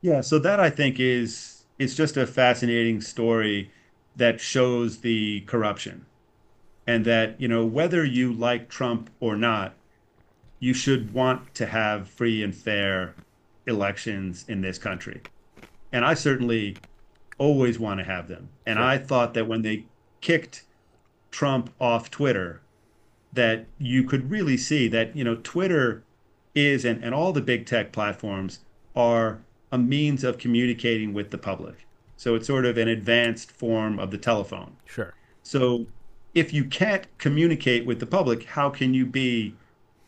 Yeah, 0.00 0.22
so 0.22 0.38
that 0.38 0.60
I 0.60 0.70
think 0.70 0.98
is 0.98 1.64
is 1.78 1.94
just 1.94 2.16
a 2.16 2.26
fascinating 2.26 3.00
story 3.00 3.70
that 4.16 4.40
shows 4.40 4.98
the 5.00 5.40
corruption. 5.42 6.06
And 6.86 7.04
that, 7.04 7.40
you 7.40 7.48
know, 7.48 7.64
whether 7.64 8.04
you 8.04 8.32
like 8.32 8.68
Trump 8.68 9.10
or 9.20 9.36
not, 9.36 9.74
you 10.58 10.74
should 10.74 11.12
want 11.14 11.54
to 11.54 11.66
have 11.66 12.08
free 12.08 12.42
and 12.42 12.54
fair 12.54 13.14
elections 13.66 14.44
in 14.48 14.60
this 14.60 14.78
country. 14.78 15.22
And 15.92 16.04
I 16.04 16.14
certainly 16.14 16.76
always 17.38 17.78
want 17.78 17.98
to 18.00 18.04
have 18.04 18.28
them. 18.28 18.50
And 18.66 18.76
sure. 18.76 18.84
I 18.84 18.98
thought 18.98 19.34
that 19.34 19.46
when 19.46 19.62
they 19.62 19.86
kicked 20.20 20.64
Trump 21.30 21.72
off 21.80 22.10
Twitter, 22.10 22.60
that 23.32 23.66
you 23.78 24.04
could 24.04 24.30
really 24.30 24.56
see 24.56 24.88
that, 24.88 25.14
you 25.14 25.24
know, 25.24 25.36
Twitter 25.36 26.02
is 26.54 26.84
and, 26.84 27.02
and 27.04 27.14
all 27.14 27.32
the 27.32 27.40
big 27.40 27.66
tech 27.66 27.92
platforms 27.92 28.60
are 28.96 29.40
a 29.70 29.78
means 29.78 30.24
of 30.24 30.38
communicating 30.38 31.12
with 31.14 31.30
the 31.30 31.38
public. 31.38 31.86
So 32.16 32.34
it's 32.34 32.46
sort 32.46 32.66
of 32.66 32.76
an 32.76 32.88
advanced 32.88 33.50
form 33.50 33.98
of 33.98 34.10
the 34.10 34.18
telephone. 34.18 34.76
Sure. 34.84 35.14
So 35.42 35.86
if 36.34 36.52
you 36.52 36.64
can't 36.64 37.06
communicate 37.18 37.86
with 37.86 38.00
the 38.00 38.06
public, 38.06 38.44
how 38.44 38.68
can 38.70 38.94
you 38.94 39.06
be 39.06 39.54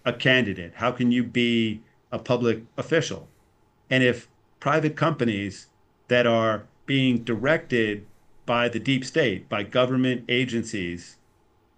a 0.05 0.13
candidate? 0.13 0.73
How 0.75 0.91
can 0.91 1.13
you 1.13 1.23
be 1.23 1.81
a 2.11 2.19
public 2.19 2.63
official? 2.77 3.29
And 3.89 4.03
if 4.03 4.29
private 4.61 4.97
companies 4.97 5.69
that 6.09 6.27
are 6.27 6.65
being 6.87 7.25
directed 7.25 8.07
by 8.47 8.69
the 8.69 8.81
deep 8.81 9.05
state, 9.05 9.49
by 9.49 9.63
government 9.63 10.25
agencies, 10.29 11.17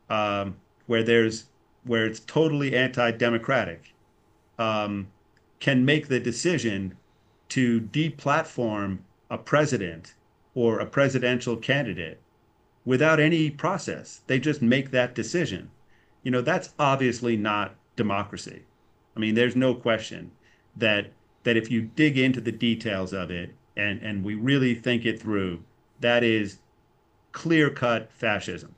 um, 0.09 0.57
where 0.87 1.03
there's 1.03 1.47
where 1.85 2.07
it's 2.07 2.21
totally 2.21 2.75
anti-democratic, 2.75 3.93
um, 4.59 5.07
can 5.61 5.85
make 5.85 6.09
the 6.09 6.19
decision 6.19 6.97
to 7.51 7.81
deplatform 7.81 8.99
a 9.31 9.37
president 9.37 10.15
or 10.55 10.79
a 10.79 10.87
presidential 10.87 11.57
candidate 11.57 12.21
without 12.85 13.21
any 13.21 13.51
process. 13.51 14.23
They 14.27 14.39
just 14.39 14.63
make 14.63 14.91
that 14.91 15.15
decision. 15.15 15.71
You 16.23 16.31
know, 16.31 16.41
that's 16.41 16.73
obviously 16.79 17.37
not 17.37 17.75
democracy. 17.97 18.63
I 19.17 19.21
mean, 19.21 19.35
there's 19.35 19.57
no 19.57 19.75
question 19.75 20.33
that 20.77 21.13
that 21.45 21.57
if 21.57 21.71
you 21.71 21.83
dig 21.83 22.17
into 22.17 22.41
the 22.41 22.53
details 22.53 23.13
of 23.13 23.31
it 23.31 23.55
and 23.77 24.01
and 24.03 24.25
we 24.25 24.35
really 24.35 24.75
think 24.75 25.05
it 25.05 25.21
through, 25.21 25.63
that 26.05 26.23
is 26.23 26.59
clear-cut 27.33 28.13
fascism. 28.13 28.75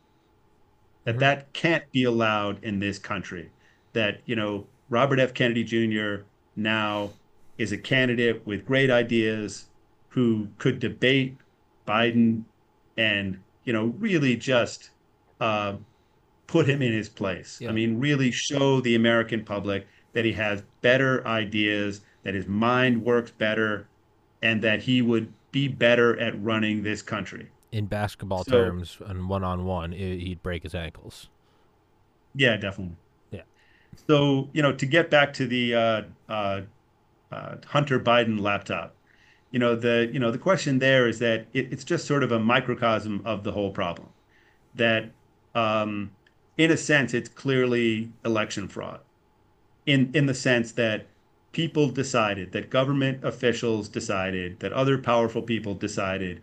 That 1.05 1.12
mm-hmm. 1.12 1.20
that 1.20 1.53
can't 1.53 1.91
be 1.91 2.05
allowed 2.05 2.62
in 2.62 2.79
this 2.79 2.99
country. 2.99 3.51
That, 3.95 4.20
you 4.27 4.37
know, 4.37 4.66
Robert 4.91 5.18
F. 5.18 5.35
Kennedy 5.35 5.64
Jr. 5.64 6.22
now 6.55 7.11
is 7.59 7.72
a 7.72 7.79
candidate 7.79 8.47
with 8.47 8.64
great 8.64 8.91
ideas 8.91 9.66
who 10.09 10.47
could 10.59 10.79
debate 10.79 11.37
Biden 11.87 12.45
and 12.97 13.39
you 13.64 13.72
know 13.72 13.87
really 13.99 14.37
just 14.37 14.91
uh, 15.41 15.74
put 16.47 16.68
him 16.68 16.81
in 16.81 16.93
his 16.93 17.09
place. 17.09 17.59
Yeah. 17.61 17.70
I 17.70 17.72
mean, 17.72 17.99
really 17.99 18.31
show 18.31 18.81
the 18.81 18.95
American 18.95 19.45
public 19.45 19.87
that 20.12 20.24
he 20.24 20.33
has 20.33 20.62
better 20.81 21.27
ideas, 21.27 22.03
that 22.22 22.35
his 22.35 22.47
mind 22.47 23.05
works 23.05 23.33
better, 23.33 23.89
and 24.43 24.62
that 24.62 24.81
he 24.83 25.03
would 25.03 25.33
be 25.57 25.68
better 25.68 26.20
at 26.20 26.38
running 26.44 26.82
this 26.82 27.00
country. 27.00 27.48
In 27.72 27.86
basketball 27.86 28.44
so, 28.44 28.50
terms, 28.50 28.98
and 29.07 29.26
one 29.26 29.42
on 29.42 29.64
one, 29.64 29.92
he'd 29.92 30.42
break 30.42 30.64
his 30.64 30.74
ankles. 30.74 31.30
Yeah, 32.34 32.59
definitely. 32.59 32.96
Yeah. 33.30 33.40
So 34.07 34.50
you 34.52 34.61
know, 34.61 34.72
to 34.74 34.84
get 34.84 35.09
back 35.09 35.32
to 35.34 35.46
the 35.46 35.74
uh, 35.74 36.02
uh, 36.28 36.61
uh 37.32 37.57
Hunter 37.64 37.98
Biden 37.98 38.38
laptop, 38.38 38.94
you 39.50 39.59
know 39.59 39.74
the 39.74 40.11
you 40.12 40.18
know 40.18 40.30
the 40.30 40.36
question 40.36 40.78
there 40.78 41.09
is 41.09 41.20
that 41.20 41.46
it, 41.54 41.72
it's 41.72 41.84
just 41.84 42.07
sort 42.07 42.22
of 42.22 42.32
a 42.32 42.38
microcosm 42.38 43.22
of 43.24 43.42
the 43.42 43.52
whole 43.52 43.70
problem 43.70 44.09
that 44.74 45.11
um, 45.54 46.11
in 46.59 46.70
a 46.70 46.76
sense 46.76 47.14
it's 47.14 47.30
clearly 47.30 48.12
election 48.26 48.68
fraud 48.68 49.00
in 49.86 50.11
in 50.12 50.26
the 50.26 50.34
sense 50.34 50.72
that 50.72 51.07
people 51.57 51.88
decided 51.88 52.52
that 52.52 52.70
government 52.70 53.24
officials 53.24 53.88
decided 53.88 54.61
that 54.61 54.72
other 54.72 54.98
powerful 54.98 55.42
people 55.42 55.74
decided 55.74 56.40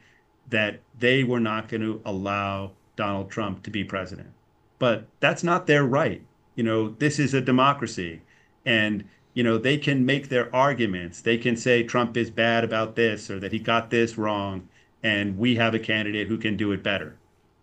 that 0.49 0.79
they 0.99 1.23
were 1.23 1.39
not 1.39 1.69
going 1.69 1.81
to 1.81 2.01
allow 2.03 2.71
Donald 2.95 3.29
Trump 3.29 3.63
to 3.63 3.71
be 3.71 3.83
president 3.83 4.31
but 4.79 5.05
that's 5.19 5.43
not 5.43 5.67
their 5.67 5.85
right 5.85 6.21
you 6.55 6.63
know 6.63 6.89
this 6.89 7.17
is 7.19 7.33
a 7.33 7.41
democracy 7.41 8.21
and 8.65 9.03
you 9.33 9.43
know, 9.43 9.57
they 9.57 9.77
can 9.77 10.05
make 10.05 10.29
their 10.29 10.53
arguments. 10.55 11.21
They 11.21 11.37
can 11.37 11.57
say 11.57 11.83
Trump 11.83 12.15
is 12.15 12.29
bad 12.29 12.63
about 12.63 12.95
this 12.95 13.29
or 13.29 13.39
that 13.39 13.51
he 13.51 13.59
got 13.59 13.89
this 13.89 14.17
wrong, 14.17 14.67
and 15.01 15.37
we 15.37 15.55
have 15.55 15.73
a 15.73 15.79
candidate 15.79 16.27
who 16.27 16.37
can 16.37 16.55
do 16.55 16.71
it 16.71 16.83
better. 16.83 17.15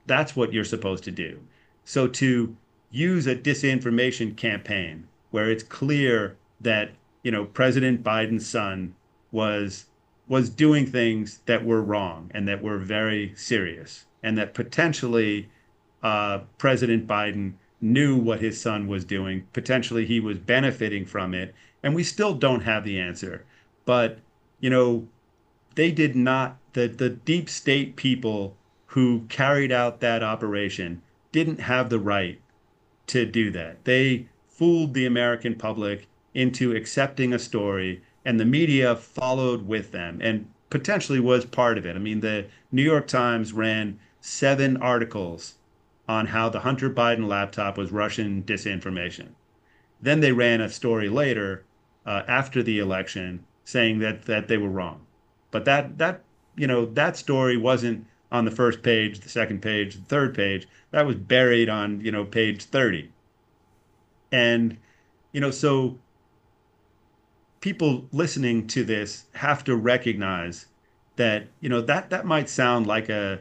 That's 0.07 0.35
what 0.35 0.53
you're 0.53 0.65
supposed 0.65 1.05
to 1.05 1.11
do. 1.11 1.41
So 1.85 2.09
to 2.09 2.57
use 2.91 3.27
a 3.27 3.37
disinformation 3.37 4.37
campaign 4.37 5.07
where 5.31 5.51
it's 5.51 5.63
clear 5.63 6.37
that, 6.61 6.91
you 7.23 7.31
know, 7.31 7.45
President 7.45 8.03
Biden's 8.03 8.47
son 8.47 8.95
was 9.33 9.87
was 10.29 10.49
doing 10.49 10.87
things 10.87 11.41
that 11.47 11.65
were 11.65 11.83
wrong 11.83 12.31
and 12.33 12.47
that 12.47 12.63
were 12.63 12.79
very 12.79 13.33
serious, 13.37 14.07
and 14.23 14.39
that 14.39 14.55
potentially 14.55 15.49
uh, 16.03 16.41
President 16.59 17.07
Biden 17.07 17.55
knew 17.81 18.17
what 18.17 18.41
his 18.41 18.61
son 18.61 18.87
was 18.87 19.05
doing. 19.05 19.47
Potentially 19.53 20.05
he 20.07 20.21
was 20.21 20.39
benefiting 20.39 21.07
from 21.07 21.35
it. 21.35 21.55
And 21.83 21.95
we 21.95 22.05
still 22.05 22.35
don't 22.35 22.61
have 22.61 22.85
the 22.85 23.01
answer. 23.01 23.45
But, 23.87 24.19
you 24.61 24.71
know, 24.71 25.09
they 25.75 25.91
did 25.91 26.15
not, 26.15 26.59
the, 26.75 26.89
the 26.89 27.09
deep 27.09 27.49
state 27.49 27.97
people 27.97 28.55
who 28.87 29.25
carried 29.29 29.73
out 29.73 30.01
that 30.01 30.23
operation 30.23 31.01
didn't 31.33 31.61
have 31.61 31.89
the 31.89 31.99
right 31.99 32.41
to 33.07 33.25
do 33.25 33.51
that. 33.53 33.85
They 33.85 34.29
fooled 34.47 34.93
the 34.93 35.07
American 35.07 35.55
public 35.55 36.07
into 36.35 36.75
accepting 36.75 37.33
a 37.33 37.39
story, 37.39 38.03
and 38.25 38.39
the 38.39 38.45
media 38.45 38.95
followed 38.97 39.67
with 39.67 39.93
them 39.93 40.21
and 40.23 40.49
potentially 40.69 41.21
was 41.21 41.45
part 41.45 41.77
of 41.77 41.85
it. 41.85 41.97
I 41.97 41.99
mean, 41.99 42.21
the 42.21 42.47
New 42.71 42.83
York 42.83 43.07
Times 43.07 43.53
ran 43.53 43.99
seven 44.21 44.77
articles 44.77 45.55
on 46.09 46.27
how 46.27 46.49
the 46.49 46.61
Hunter 46.61 46.91
Biden 46.91 47.27
laptop 47.27 47.77
was 47.77 47.93
Russian 47.93 48.43
disinformation. 48.43 49.29
Then 50.01 50.21
they 50.21 50.33
ran 50.33 50.61
a 50.61 50.69
story 50.69 51.09
later 51.09 51.65
uh, 52.07 52.23
after 52.27 52.63
the 52.63 52.79
election 52.79 53.45
saying 53.65 53.99
that 54.01 54.25
that 54.27 54.49
they 54.49 54.57
were 54.57 54.69
wrong. 54.69 55.07
But 55.51 55.65
that 55.67 55.99
that 55.99 56.23
you 56.57 56.67
know 56.67 56.87
that 56.87 57.17
story 57.17 57.57
wasn't 57.57 58.07
on 58.33 58.45
the 58.45 58.51
first 58.51 58.83
page, 58.83 59.21
the 59.21 59.29
second 59.29 59.63
page, 59.63 59.95
the 59.95 60.03
third 60.03 60.35
page. 60.35 60.67
That 60.91 61.07
was 61.07 61.17
buried 61.17 61.69
on 61.69 62.01
you 62.01 62.13
know 62.13 62.25
page 62.25 62.65
thirty. 62.65 63.11
And 64.33 64.79
you 65.33 65.41
know 65.41 65.51
so 65.51 65.99
people 67.61 68.07
listening 68.13 68.67
to 68.67 68.85
this 68.85 69.27
have 69.35 69.63
to 69.65 69.77
recognize 69.77 70.67
that 71.17 71.47
you 71.61 71.69
know 71.69 71.81
that 71.83 72.11
that 72.11 72.25
might 72.25 72.49
sound 72.49 72.87
like 72.87 73.09
a 73.09 73.41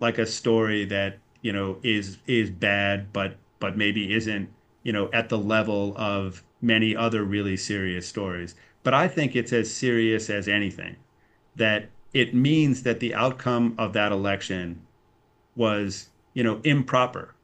like 0.00 0.18
a 0.18 0.26
story 0.26 0.84
that 0.84 1.18
you 1.42 1.52
know 1.52 1.78
is 1.82 2.18
is 2.26 2.50
bad 2.50 3.12
but 3.12 3.36
but 3.58 3.76
maybe 3.76 4.14
isn't 4.14 4.48
you 4.82 4.92
know 4.92 5.10
at 5.12 5.28
the 5.28 5.38
level 5.38 5.94
of 5.96 6.42
many 6.60 6.96
other 6.96 7.24
really 7.24 7.56
serious 7.56 8.06
stories. 8.06 8.54
But 8.84 8.94
i 8.94 9.08
think 9.08 9.34
it's 9.34 9.52
as 9.52 9.74
serious 9.74 10.30
as 10.30 10.48
anything 10.48 10.96
that 11.56 11.90
it 12.14 12.34
means 12.34 12.84
that 12.84 13.00
the 13.00 13.14
outcome 13.14 13.74
of 13.76 13.92
that 13.92 14.12
election 14.12 14.80
was 15.56 16.08
you 16.32 16.42
know 16.42 16.60
improper 16.64 17.34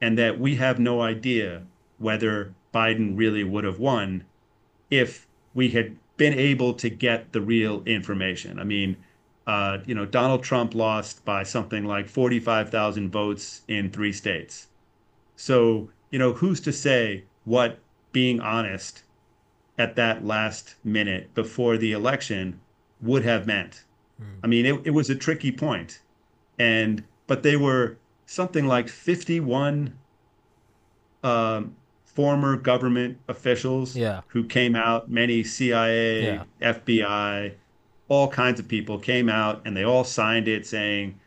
and 0.00 0.16
that 0.16 0.38
we 0.38 0.56
have 0.56 0.78
no 0.78 1.02
idea 1.02 1.64
whether 1.98 2.54
biden 2.72 3.18
really 3.18 3.44
would 3.44 3.64
have 3.64 3.78
won 3.78 4.24
if 4.90 5.26
we 5.54 5.70
had 5.70 5.96
been 6.16 6.34
able 6.34 6.74
to 6.74 6.90
get 6.90 7.32
the 7.32 7.40
real 7.40 7.82
information. 7.86 8.58
I 8.58 8.64
mean, 8.64 8.96
uh, 9.46 9.78
you 9.86 9.94
know, 9.94 10.06
Donald 10.06 10.42
Trump 10.42 10.74
lost 10.74 11.24
by 11.24 11.42
something 11.42 11.84
like 11.84 12.08
45,000 12.08 13.10
votes 13.10 13.62
in 13.68 13.90
three 13.90 14.12
states. 14.12 14.68
So, 15.36 15.88
you 16.10 16.18
know, 16.18 16.32
who's 16.34 16.60
to 16.60 16.72
say 16.72 17.24
what 17.44 17.78
being 18.12 18.40
honest 18.40 19.02
at 19.78 19.96
that 19.96 20.24
last 20.24 20.74
minute 20.84 21.32
before 21.34 21.78
the 21.78 21.92
election 21.92 22.60
would 23.00 23.24
have 23.24 23.46
meant? 23.46 23.84
Mm. 24.20 24.26
I 24.44 24.46
mean, 24.46 24.66
it, 24.66 24.80
it 24.84 24.90
was 24.90 25.08
a 25.08 25.14
tricky 25.14 25.50
point. 25.50 26.00
And, 26.58 27.02
but 27.26 27.42
they 27.42 27.56
were 27.56 27.96
something 28.26 28.66
like 28.66 28.88
51 28.88 29.98
um, 31.24 31.74
former 32.14 32.56
government 32.56 33.18
officials 33.28 33.96
yeah. 33.96 34.20
who 34.28 34.44
came 34.44 34.74
out, 34.74 35.10
many 35.10 35.44
CIA, 35.44 36.24
yeah. 36.24 36.44
FBI, 36.60 37.54
all 38.08 38.28
kinds 38.28 38.58
of 38.58 38.66
people 38.66 38.98
came 38.98 39.28
out 39.28 39.62
and 39.64 39.76
they 39.76 39.84
all 39.84 40.04
signed 40.04 40.48
it 40.48 40.66
saying, 40.66 41.18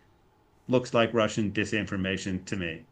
looks 0.68 0.94
like 0.94 1.14
Russian 1.14 1.52
disinformation 1.52 2.44
to 2.46 2.56
me. 2.56 2.84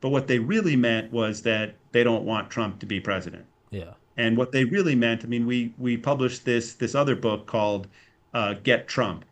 But 0.00 0.10
what 0.10 0.26
they 0.26 0.38
really 0.38 0.76
meant 0.76 1.12
was 1.12 1.42
that 1.42 1.74
they 1.92 2.04
don't 2.04 2.24
want 2.24 2.50
Trump 2.50 2.78
to 2.80 2.86
be 2.86 3.00
president. 3.00 3.46
Yeah. 3.70 3.94
And 4.16 4.36
what 4.36 4.52
they 4.52 4.64
really 4.64 4.94
meant, 4.94 5.24
I 5.24 5.28
mean, 5.28 5.46
we 5.46 5.72
we 5.78 5.96
published 5.96 6.44
this 6.44 6.74
this 6.74 6.94
other 6.94 7.16
book 7.16 7.46
called 7.46 7.86
uh, 8.34 8.54
Get 8.62 8.88
Trump 8.88 9.24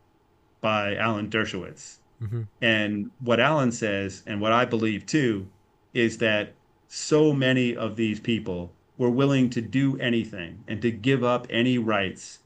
by 0.60 0.96
Alan 0.96 1.28
Dershowitz. 1.28 1.98
Mm-hmm. 2.22 2.42
And 2.62 3.10
what 3.20 3.40
Alan 3.40 3.72
says, 3.72 4.22
and 4.26 4.40
what 4.40 4.52
I 4.52 4.64
believe 4.64 5.06
too, 5.06 5.46
is 5.94 6.18
that 6.18 6.54
so 6.88 7.32
many 7.32 7.76
of 7.76 7.96
these 7.96 8.18
people 8.18 8.72
were 8.96 9.10
willing 9.10 9.48
to 9.50 9.60
do 9.60 9.96
anything 9.98 10.64
and 10.66 10.82
to 10.82 10.90
give 10.90 11.22
up 11.22 11.46
any 11.50 11.78
rights 11.78 12.40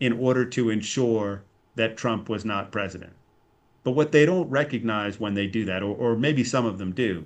in 0.00 0.12
order 0.12 0.44
to 0.44 0.68
ensure 0.68 1.42
that 1.76 1.96
Trump 1.96 2.28
was 2.28 2.44
not 2.44 2.72
president. 2.72 3.12
But 3.84 3.92
what 3.92 4.12
they 4.12 4.26
don't 4.26 4.50
recognize 4.50 5.20
when 5.20 5.34
they 5.34 5.46
do 5.46 5.64
that, 5.66 5.82
or, 5.82 5.94
or 5.96 6.16
maybe 6.16 6.44
some 6.44 6.66
of 6.66 6.78
them 6.78 6.92
do, 6.92 7.24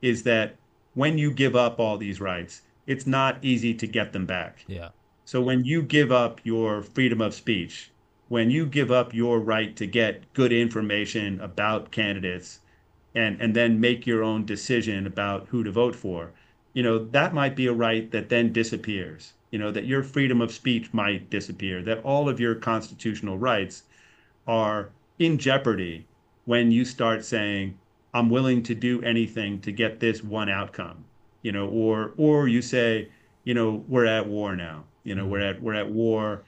is 0.00 0.22
that 0.24 0.56
when 0.94 1.16
you 1.16 1.32
give 1.32 1.56
up 1.56 1.80
all 1.80 1.96
these 1.96 2.20
rights, 2.20 2.62
it's 2.86 3.06
not 3.06 3.38
easy 3.42 3.72
to 3.74 3.86
get 3.86 4.12
them 4.12 4.26
back. 4.26 4.64
Yeah. 4.66 4.88
So 5.24 5.40
when 5.40 5.64
you 5.64 5.82
give 5.82 6.12
up 6.12 6.40
your 6.44 6.82
freedom 6.82 7.20
of 7.20 7.34
speech, 7.34 7.90
when 8.28 8.50
you 8.50 8.66
give 8.66 8.90
up 8.90 9.14
your 9.14 9.40
right 9.40 9.74
to 9.76 9.86
get 9.86 10.32
good 10.32 10.52
information 10.52 11.40
about 11.40 11.90
candidates, 11.90 12.60
and 13.14 13.40
and 13.40 13.54
then 13.54 13.80
make 13.80 14.06
your 14.06 14.22
own 14.22 14.44
decision 14.44 15.06
about 15.06 15.48
who 15.48 15.64
to 15.64 15.70
vote 15.70 15.96
for. 15.96 16.32
You 16.72 16.82
know 16.82 16.98
that 16.98 17.34
might 17.34 17.56
be 17.56 17.66
a 17.66 17.72
right 17.72 18.10
that 18.10 18.28
then 18.28 18.52
disappears. 18.52 19.34
You 19.50 19.58
know 19.58 19.70
that 19.70 19.86
your 19.86 20.02
freedom 20.02 20.40
of 20.40 20.52
speech 20.52 20.92
might 20.92 21.30
disappear 21.30 21.82
that 21.82 22.02
all 22.02 22.28
of 22.28 22.40
your 22.40 22.54
constitutional 22.54 23.38
rights 23.38 23.84
are 24.46 24.90
in 25.18 25.38
jeopardy 25.38 26.06
when 26.44 26.72
you 26.72 26.84
start 26.84 27.24
saying 27.24 27.78
i'm 28.12 28.28
willing 28.28 28.60
to 28.62 28.74
do 28.74 29.00
anything 29.02 29.60
to 29.60 29.70
get 29.70 30.00
this 30.00 30.24
one 30.24 30.48
outcome 30.48 31.04
you 31.42 31.52
know 31.52 31.68
or 31.68 32.12
or 32.16 32.48
you 32.48 32.62
say 32.62 33.08
you 33.44 33.54
know 33.54 33.84
we're 33.88 34.06
at 34.06 34.26
war 34.26 34.56
now. 34.56 34.84
You 35.04 35.16
know 35.16 35.22
mm-hmm. 35.22 35.32
we're 35.32 35.40
at 35.40 35.62
we're 35.62 35.74
at 35.74 35.90
war 35.90 36.42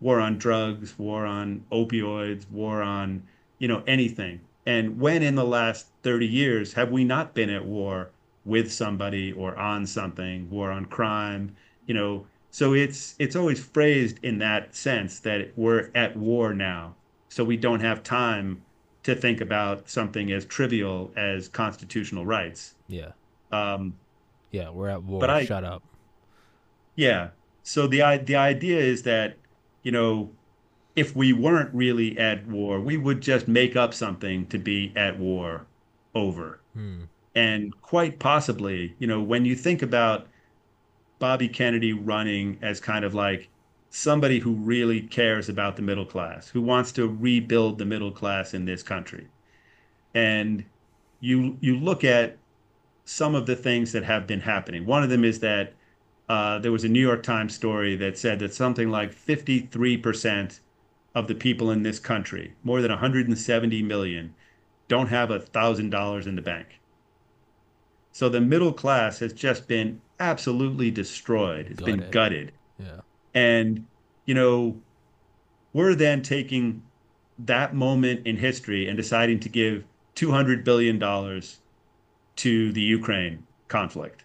war 0.00 0.20
on 0.20 0.38
drugs 0.38 0.98
war 0.98 1.24
on 1.24 1.64
opioids 1.70 2.50
war 2.50 2.82
on 2.82 3.22
you 3.58 3.68
know 3.68 3.82
anything 3.86 4.40
and 4.66 5.00
when 5.00 5.22
in 5.22 5.34
the 5.34 5.44
last 5.44 5.88
30 6.02 6.26
years 6.26 6.72
have 6.74 6.90
we 6.90 7.04
not 7.04 7.34
been 7.34 7.50
at 7.50 7.64
war 7.64 8.10
with 8.44 8.72
somebody 8.72 9.32
or 9.32 9.56
on 9.56 9.86
something, 9.86 10.48
war 10.50 10.70
on 10.70 10.84
crime, 10.86 11.56
you 11.86 11.94
know? 11.94 12.26
So 12.50 12.74
it's 12.74 13.14
it's 13.18 13.36
always 13.36 13.62
phrased 13.62 14.18
in 14.22 14.38
that 14.38 14.74
sense 14.74 15.20
that 15.20 15.52
we're 15.56 15.90
at 15.94 16.16
war 16.16 16.52
now. 16.52 16.96
So 17.28 17.44
we 17.44 17.56
don't 17.56 17.80
have 17.80 18.02
time 18.02 18.62
to 19.04 19.14
think 19.14 19.40
about 19.40 19.88
something 19.88 20.32
as 20.32 20.44
trivial 20.44 21.12
as 21.16 21.48
constitutional 21.48 22.26
rights. 22.26 22.74
Yeah. 22.88 23.12
Um, 23.52 23.94
yeah, 24.50 24.70
we're 24.70 24.88
at 24.88 25.02
war. 25.04 25.20
But 25.20 25.30
I, 25.30 25.44
Shut 25.44 25.62
up. 25.64 25.82
Yeah. 26.96 27.28
So 27.62 27.86
the 27.86 28.20
the 28.24 28.36
idea 28.36 28.80
is 28.80 29.04
that 29.04 29.36
you 29.84 29.92
know 29.92 30.30
if 30.96 31.14
we 31.14 31.32
weren't 31.32 31.72
really 31.74 32.18
at 32.18 32.46
war, 32.46 32.80
we 32.80 32.96
would 32.96 33.20
just 33.20 33.48
make 33.48 33.76
up 33.76 33.94
something 33.94 34.46
to 34.48 34.58
be 34.58 34.92
at 34.96 35.18
war 35.18 35.66
over. 36.14 36.60
Hmm. 36.74 37.04
And 37.34 37.80
quite 37.80 38.18
possibly, 38.18 38.94
you 38.98 39.06
know, 39.06 39.22
when 39.22 39.44
you 39.44 39.54
think 39.54 39.82
about 39.82 40.26
Bobby 41.20 41.48
Kennedy 41.48 41.92
running 41.92 42.58
as 42.60 42.80
kind 42.80 43.04
of 43.04 43.14
like 43.14 43.48
somebody 43.90 44.38
who 44.38 44.54
really 44.54 45.00
cares 45.00 45.48
about 45.48 45.76
the 45.76 45.82
middle 45.82 46.06
class, 46.06 46.48
who 46.48 46.62
wants 46.62 46.92
to 46.92 47.06
rebuild 47.06 47.78
the 47.78 47.84
middle 47.84 48.10
class 48.10 48.54
in 48.54 48.64
this 48.64 48.82
country. 48.82 49.28
And 50.14 50.64
you 51.20 51.56
you 51.60 51.76
look 51.76 52.02
at 52.02 52.38
some 53.04 53.34
of 53.34 53.46
the 53.46 53.56
things 53.56 53.92
that 53.92 54.04
have 54.04 54.26
been 54.26 54.40
happening. 54.40 54.86
One 54.86 55.02
of 55.02 55.10
them 55.10 55.24
is 55.24 55.40
that 55.40 55.74
uh, 56.28 56.58
there 56.60 56.72
was 56.72 56.84
a 56.84 56.88
New 56.88 57.00
York 57.00 57.22
Times 57.22 57.54
story 57.54 57.96
that 57.96 58.16
said 58.16 58.38
that 58.38 58.54
something 58.54 58.90
like 58.90 59.12
53 59.12 59.96
percent 59.98 60.60
of 61.14 61.26
the 61.26 61.34
people 61.34 61.70
in 61.70 61.82
this 61.82 61.98
country, 61.98 62.54
more 62.62 62.80
than 62.80 62.90
170 62.90 63.82
million, 63.82 64.34
don't 64.88 65.08
have 65.08 65.30
a 65.30 65.40
thousand 65.40 65.90
dollars 65.90 66.26
in 66.26 66.36
the 66.36 66.42
bank. 66.42 66.80
So 68.12 68.28
the 68.28 68.40
middle 68.40 68.72
class 68.72 69.18
has 69.20 69.32
just 69.32 69.68
been 69.68 70.00
absolutely 70.18 70.90
destroyed. 70.90 71.68
It's 71.70 71.80
gutted. 71.80 72.00
been 72.00 72.10
gutted. 72.10 72.52
Yeah. 72.78 73.00
And, 73.34 73.86
you 74.26 74.34
know, 74.34 74.80
we're 75.72 75.94
then 75.94 76.22
taking 76.22 76.82
that 77.38 77.74
moment 77.74 78.26
in 78.26 78.36
history 78.36 78.88
and 78.88 78.96
deciding 78.96 79.40
to 79.40 79.48
give 79.48 79.84
$200 80.16 80.64
billion 80.64 80.98
to 82.36 82.72
the 82.72 82.80
Ukraine 82.80 83.46
conflict. 83.68 84.24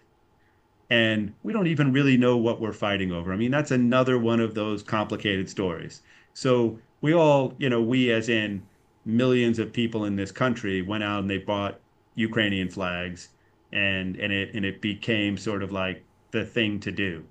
And 0.90 1.32
we 1.42 1.52
don't 1.52 1.66
even 1.66 1.92
really 1.92 2.16
know 2.16 2.36
what 2.36 2.60
we're 2.60 2.72
fighting 2.72 3.12
over. 3.12 3.32
I 3.32 3.36
mean, 3.36 3.50
that's 3.50 3.70
another 3.70 4.18
one 4.18 4.40
of 4.40 4.54
those 4.54 4.82
complicated 4.82 5.48
stories. 5.48 6.02
So 6.36 6.78
we 7.00 7.14
all, 7.14 7.54
you 7.56 7.70
know, 7.70 7.80
we 7.80 8.12
as 8.12 8.28
in 8.28 8.62
millions 9.06 9.58
of 9.58 9.72
people 9.72 10.04
in 10.04 10.16
this 10.16 10.30
country 10.30 10.82
went 10.82 11.02
out 11.02 11.20
and 11.20 11.30
they 11.30 11.38
bought 11.38 11.80
Ukrainian 12.14 12.68
flags 12.68 13.30
and 13.72 14.16
and 14.16 14.30
it 14.30 14.54
and 14.54 14.62
it 14.62 14.82
became 14.82 15.38
sort 15.38 15.62
of 15.62 15.72
like 15.72 16.04
the 16.32 16.44
thing 16.44 16.78
to 16.80 16.92
do. 16.92 17.24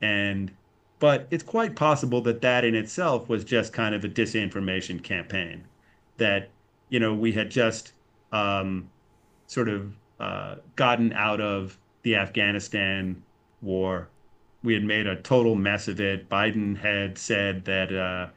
And 0.00 0.50
but 0.98 1.26
it's 1.30 1.42
quite 1.42 1.76
possible 1.76 2.22
that 2.22 2.40
that 2.40 2.64
in 2.64 2.74
itself 2.74 3.28
was 3.28 3.44
just 3.44 3.74
kind 3.74 3.94
of 3.94 4.02
a 4.02 4.08
disinformation 4.08 5.02
campaign 5.02 5.64
that 6.16 6.48
you 6.88 7.00
know 7.00 7.12
we 7.12 7.32
had 7.32 7.50
just 7.50 7.92
um, 8.32 8.88
sort 9.46 9.68
of 9.68 9.92
uh, 10.20 10.54
gotten 10.74 11.12
out 11.12 11.42
of 11.42 11.76
the 12.00 12.16
Afghanistan 12.16 13.22
war 13.60 14.08
we 14.62 14.74
had 14.74 14.84
made 14.84 15.06
a 15.06 15.16
total 15.16 15.54
mess 15.54 15.88
of 15.88 16.00
it. 16.00 16.28
Biden 16.28 16.76
had 16.76 17.18
said 17.18 17.64
that 17.64 17.94
uh, 17.94 18.28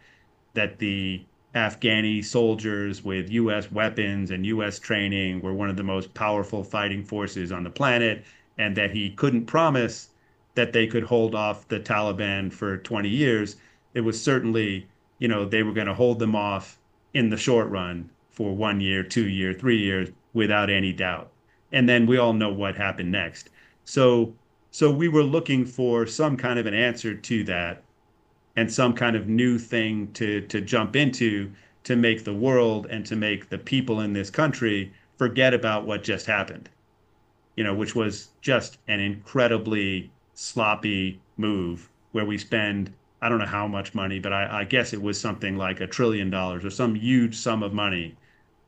that 0.53 0.79
the 0.79 1.23
Afghani 1.53 2.23
soldiers 2.23 3.03
with 3.03 3.29
U.S. 3.29 3.71
weapons 3.71 4.31
and 4.31 4.45
U.S. 4.45 4.79
training 4.79 5.41
were 5.41 5.53
one 5.53 5.69
of 5.69 5.77
the 5.77 5.83
most 5.83 6.13
powerful 6.13 6.63
fighting 6.63 7.03
forces 7.03 7.51
on 7.51 7.63
the 7.63 7.69
planet, 7.69 8.25
and 8.57 8.75
that 8.75 8.91
he 8.91 9.11
couldn't 9.11 9.45
promise 9.45 10.09
that 10.55 10.73
they 10.73 10.87
could 10.87 11.03
hold 11.03 11.35
off 11.35 11.67
the 11.67 11.79
Taliban 11.79 12.51
for 12.51 12.77
20 12.77 13.09
years. 13.09 13.57
It 13.93 14.01
was 14.01 14.21
certainly, 14.21 14.87
you 15.19 15.27
know, 15.27 15.45
they 15.45 15.63
were 15.63 15.73
going 15.73 15.87
to 15.87 15.93
hold 15.93 16.19
them 16.19 16.35
off 16.35 16.77
in 17.13 17.29
the 17.29 17.37
short 17.37 17.69
run 17.69 18.09
for 18.29 18.55
one 18.55 18.81
year, 18.81 19.03
two 19.03 19.27
year, 19.27 19.53
three 19.53 19.77
years, 19.77 20.09
without 20.33 20.69
any 20.69 20.91
doubt. 20.91 21.31
And 21.71 21.87
then 21.87 22.05
we 22.05 22.17
all 22.17 22.33
know 22.33 22.51
what 22.51 22.75
happened 22.75 23.11
next. 23.11 23.49
So 23.85 24.33
so 24.77 24.91
we 24.91 25.07
were 25.07 25.23
looking 25.23 25.65
for 25.65 26.05
some 26.05 26.35
kind 26.35 26.59
of 26.59 26.65
an 26.65 26.73
answer 26.73 27.15
to 27.15 27.45
that. 27.45 27.85
and 28.57 28.73
some 28.73 28.93
kind 28.93 29.15
of 29.15 29.27
new 29.27 29.57
thing 29.57 30.11
to 30.13 30.41
to 30.47 30.59
jump 30.59 30.95
into 30.97 31.53
to 31.85 31.95
make 31.95 32.25
the 32.25 32.33
world 32.35 32.85
and 32.87 33.05
to 33.05 33.15
make 33.15 33.49
the 33.49 33.57
people 33.57 34.01
in 34.01 34.11
this 34.13 34.29
country 34.29 34.93
forget 35.17 35.53
about 35.53 35.85
what 35.85 36.03
just 36.03 36.25
happened. 36.25 36.69
You 37.55 37.63
know, 37.63 37.73
which 37.73 37.95
was 37.95 38.31
just 38.41 38.77
an 38.87 38.99
incredibly 38.99 40.11
sloppy 40.33 41.21
move 41.37 41.89
where 42.11 42.25
we 42.25 42.37
spend 42.37 42.93
I 43.21 43.29
don't 43.29 43.39
know 43.39 43.45
how 43.45 43.67
much 43.67 43.95
money, 43.95 44.19
but 44.19 44.33
I, 44.33 44.61
I 44.61 44.63
guess 44.65 44.93
it 44.93 45.01
was 45.01 45.19
something 45.19 45.55
like 45.57 45.79
a 45.79 45.87
trillion 45.87 46.29
dollars 46.29 46.65
or 46.65 46.69
some 46.69 46.95
huge 46.95 47.35
sum 47.37 47.63
of 47.63 47.73
money 47.73 48.17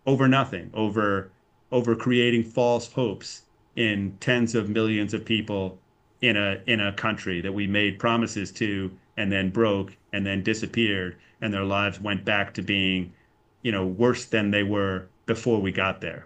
over 0.06 0.28
nothing, 0.30 0.70
over 0.74 1.32
over 1.72 1.96
creating 1.98 2.44
false 2.46 2.92
hopes 2.94 3.44
in 3.76 4.18
tens 4.22 4.56
of 4.56 4.70
millions 4.70 5.14
of 5.14 5.26
people 5.26 5.80
in 6.22 6.36
a 6.36 6.62
in 6.66 6.80
a 6.80 6.94
country 6.94 7.42
that 7.42 7.54
we 7.54 7.68
made 7.68 8.00
promises 8.00 8.52
to 8.52 8.92
and 9.18 9.32
then 9.32 9.50
broke 9.50 9.96
and 10.14 10.26
then 10.26 10.44
disappeared 10.44 11.16
and 11.42 11.54
their 11.54 11.64
lives 11.64 12.00
went 12.00 12.26
back 12.26 12.54
to 12.54 12.62
being 12.62 13.14
you 13.62 13.72
know 13.72 13.86
worse 13.86 14.26
than 14.26 14.52
they 14.52 14.64
were 14.64 15.08
before 15.26 15.62
we 15.62 15.72
got 15.72 16.02
there. 16.02 16.26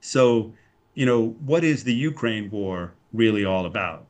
So 0.00 0.52
you 0.94 1.06
know 1.06 1.36
what 1.44 1.64
is 1.64 1.84
the 1.84 1.94
ukraine 1.94 2.50
war 2.50 2.92
really 3.12 3.44
all 3.44 3.66
about? 3.66 4.06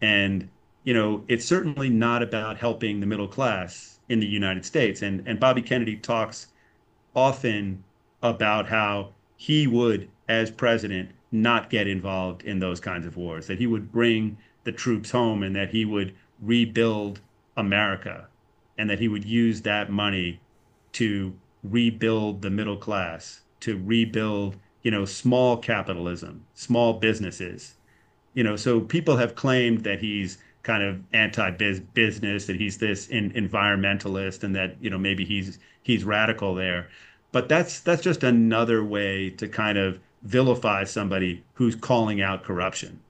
And 0.00 0.48
you 0.84 0.94
know 0.94 1.24
it's 1.28 1.44
certainly 1.44 1.90
not 1.90 2.22
about 2.22 2.56
helping 2.56 3.00
the 3.00 3.06
middle 3.06 3.28
class 3.28 3.98
in 4.08 4.20
the 4.20 4.26
united 4.26 4.64
states. 4.64 5.02
And 5.02 5.26
and 5.26 5.38
bobby 5.38 5.62
kennedy 5.62 5.96
talks 5.96 6.48
often 7.14 7.84
about 8.22 8.68
how 8.68 9.12
he 9.36 9.66
would 9.66 10.08
as 10.28 10.50
president 10.50 11.10
not 11.30 11.70
get 11.70 11.86
involved 11.86 12.42
in 12.42 12.58
those 12.58 12.80
kinds 12.80 13.06
of 13.06 13.16
wars, 13.16 13.46
that 13.46 13.58
he 13.58 13.66
would 13.66 13.92
bring 13.92 14.38
the 14.64 14.72
troops 14.72 15.10
home 15.10 15.42
and 15.42 15.54
that 15.56 15.70
he 15.70 15.84
would 15.84 16.14
rebuild 16.40 17.20
America 17.56 18.28
and 18.76 18.88
that 18.88 18.98
he 18.98 19.08
would 19.08 19.24
use 19.24 19.62
that 19.62 19.90
money 19.90 20.40
to 20.92 21.34
rebuild 21.62 22.42
the 22.42 22.50
middle 22.50 22.76
class, 22.76 23.40
to 23.60 23.80
rebuild, 23.84 24.56
you 24.82 24.90
know, 24.90 25.04
small 25.04 25.56
capitalism, 25.56 26.44
small 26.54 26.94
businesses. 26.94 27.74
You 28.34 28.44
know, 28.44 28.56
so 28.56 28.80
people 28.80 29.16
have 29.16 29.34
claimed 29.34 29.82
that 29.84 30.00
he's 30.00 30.38
kind 30.62 30.82
of 30.82 31.00
anti-business, 31.12 32.46
that 32.46 32.56
he's 32.56 32.78
this 32.78 33.08
in, 33.08 33.30
environmentalist, 33.32 34.44
and 34.44 34.54
that 34.54 34.76
you 34.80 34.90
know 34.90 34.98
maybe 34.98 35.24
he's 35.24 35.58
he's 35.82 36.04
radical 36.04 36.54
there. 36.54 36.88
But 37.32 37.48
that's 37.48 37.80
that's 37.80 38.02
just 38.02 38.22
another 38.22 38.84
way 38.84 39.30
to 39.30 39.48
kind 39.48 39.78
of 39.78 39.98
vilify 40.22 40.84
somebody 40.84 41.44
who's 41.54 41.74
calling 41.74 42.20
out 42.20 42.44
corruption. 42.44 43.00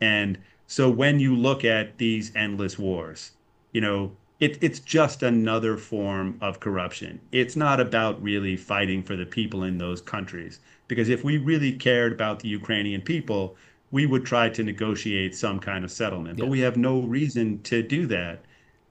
And 0.00 0.38
so 0.66 0.90
when 0.90 1.20
you 1.20 1.36
look 1.36 1.64
at 1.64 1.98
these 1.98 2.34
endless 2.34 2.78
wars, 2.78 3.32
you 3.72 3.80
know, 3.80 4.12
it, 4.40 4.58
it's 4.60 4.80
just 4.80 5.22
another 5.22 5.76
form 5.76 6.36
of 6.40 6.58
corruption. 6.58 7.20
It's 7.30 7.54
not 7.54 7.78
about 7.78 8.20
really 8.20 8.56
fighting 8.56 9.02
for 9.02 9.14
the 9.14 9.24
people 9.24 9.62
in 9.62 9.78
those 9.78 10.00
countries. 10.00 10.58
Because 10.88 11.08
if 11.08 11.22
we 11.22 11.38
really 11.38 11.72
cared 11.72 12.12
about 12.12 12.40
the 12.40 12.48
Ukrainian 12.48 13.02
people, 13.02 13.56
we 13.92 14.06
would 14.06 14.26
try 14.26 14.48
to 14.48 14.64
negotiate 14.64 15.36
some 15.36 15.60
kind 15.60 15.84
of 15.84 15.92
settlement. 15.92 16.38
Yeah. 16.38 16.46
But 16.46 16.50
we 16.50 16.60
have 16.60 16.76
no 16.76 17.00
reason 17.02 17.62
to 17.62 17.82
do 17.82 18.06
that. 18.08 18.40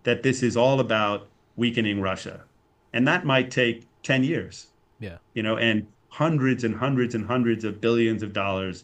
That 0.03 0.23
this 0.23 0.41
is 0.41 0.55
all 0.55 0.79
about 0.79 1.27
weakening 1.57 1.99
Russia. 1.99 2.45
And 2.93 3.07
that 3.07 3.25
might 3.25 3.51
take 3.51 3.85
10 4.03 4.23
years. 4.23 4.67
Yeah. 4.99 5.17
You 5.33 5.43
know, 5.43 5.57
and 5.57 5.85
hundreds 6.11 6.65
and 6.65 6.75
hundreds 6.75 7.15
and 7.15 7.25
hundreds 7.25 7.63
of 7.63 7.81
billions 7.81 8.21
of 8.21 8.33
dollars 8.33 8.83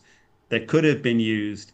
that 0.49 0.67
could 0.67 0.85
have 0.85 1.03
been 1.03 1.19
used 1.19 1.73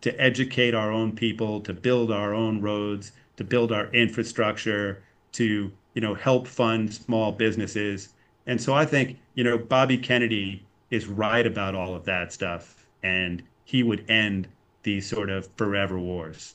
to 0.00 0.20
educate 0.20 0.74
our 0.74 0.90
own 0.90 1.12
people, 1.14 1.60
to 1.60 1.72
build 1.72 2.10
our 2.10 2.34
own 2.34 2.60
roads, 2.60 3.12
to 3.36 3.44
build 3.44 3.70
our 3.70 3.86
infrastructure, 3.92 5.02
to 5.32 5.70
you 5.94 6.00
know 6.00 6.14
help 6.14 6.46
fund 6.46 6.92
small 6.92 7.32
businesses. 7.32 8.14
And 8.46 8.60
so 8.60 8.74
I 8.74 8.86
think 8.86 9.18
you 9.34 9.44
know 9.44 9.58
Bobby 9.58 9.98
Kennedy 9.98 10.64
is 10.90 11.06
right 11.06 11.46
about 11.46 11.74
all 11.74 11.94
of 11.94 12.04
that 12.06 12.32
stuff, 12.32 12.86
and 13.02 13.42
he 13.64 13.82
would 13.82 14.08
end 14.10 14.48
these 14.82 15.06
sort 15.06 15.28
of 15.28 15.48
forever 15.56 15.98
wars. 15.98 16.54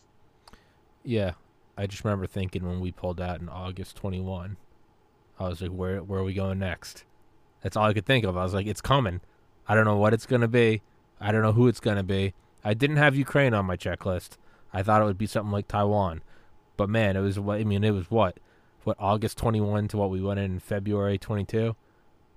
Yeah, 1.03 1.33
I 1.77 1.85
just 1.87 2.03
remember 2.03 2.25
thinking 2.25 2.67
when 2.67 2.79
we 2.79 2.91
pulled 2.91 3.21
out 3.21 3.41
in 3.41 3.49
August 3.49 3.95
21, 3.97 4.57
I 5.39 5.47
was 5.47 5.61
like, 5.61 5.71
where 5.71 6.01
where 6.01 6.19
are 6.19 6.23
we 6.23 6.33
going 6.33 6.59
next? 6.59 7.03
That's 7.61 7.75
all 7.75 7.85
I 7.85 7.93
could 7.93 8.05
think 8.05 8.25
of. 8.25 8.37
I 8.37 8.43
was 8.43 8.53
like, 8.53 8.67
it's 8.67 8.81
coming. 8.81 9.21
I 9.67 9.75
don't 9.75 9.85
know 9.85 9.97
what 9.97 10.13
it's 10.13 10.25
going 10.25 10.41
to 10.41 10.47
be. 10.47 10.81
I 11.19 11.31
don't 11.31 11.41
know 11.41 11.51
who 11.51 11.67
it's 11.67 11.79
going 11.79 11.97
to 11.97 12.03
be. 12.03 12.33
I 12.63 12.73
didn't 12.73 12.97
have 12.97 13.15
Ukraine 13.15 13.53
on 13.53 13.65
my 13.65 13.77
checklist. 13.77 14.37
I 14.73 14.83
thought 14.83 15.01
it 15.01 15.05
would 15.05 15.17
be 15.17 15.27
something 15.27 15.51
like 15.51 15.67
Taiwan. 15.67 16.21
But 16.77 16.89
man, 16.89 17.17
it 17.17 17.21
was 17.21 17.39
what 17.39 17.59
I 17.59 17.63
mean, 17.63 17.83
it 17.83 17.91
was 17.91 18.09
what? 18.09 18.39
What 18.83 18.95
August 18.99 19.37
21 19.37 19.89
to 19.89 19.97
what 19.97 20.09
we 20.09 20.21
went 20.21 20.39
in 20.39 20.59
February 20.59 21.17
22? 21.17 21.75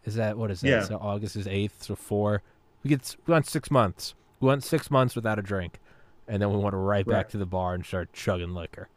Is 0.05 0.17
that 0.17 0.37
what 0.37 0.51
is 0.51 0.61
that? 0.63 0.69
Yeah. 0.69 0.83
So 0.83 0.97
August 0.97 1.37
is 1.37 1.47
8th, 1.47 1.83
so 1.83 1.95
4. 1.95 2.43
We 2.83 2.89
get 2.89 3.17
we 3.27 3.33
went 3.33 3.47
6 3.47 3.71
months. 3.71 4.15
We 4.41 4.49
went 4.49 4.65
6 4.65 4.91
months 4.91 5.15
without 5.15 5.39
a 5.39 5.43
drink. 5.43 5.79
And 6.27 6.43
then 6.43 6.51
we 6.51 6.57
went 6.57 6.75
right, 6.75 7.07
right. 7.07 7.07
back 7.07 7.29
to 7.31 7.39
the 7.39 7.47
bar 7.47 7.75
and 7.75 7.85
start 7.85 8.13
chugging 8.13 8.55
liquor. 8.55 8.89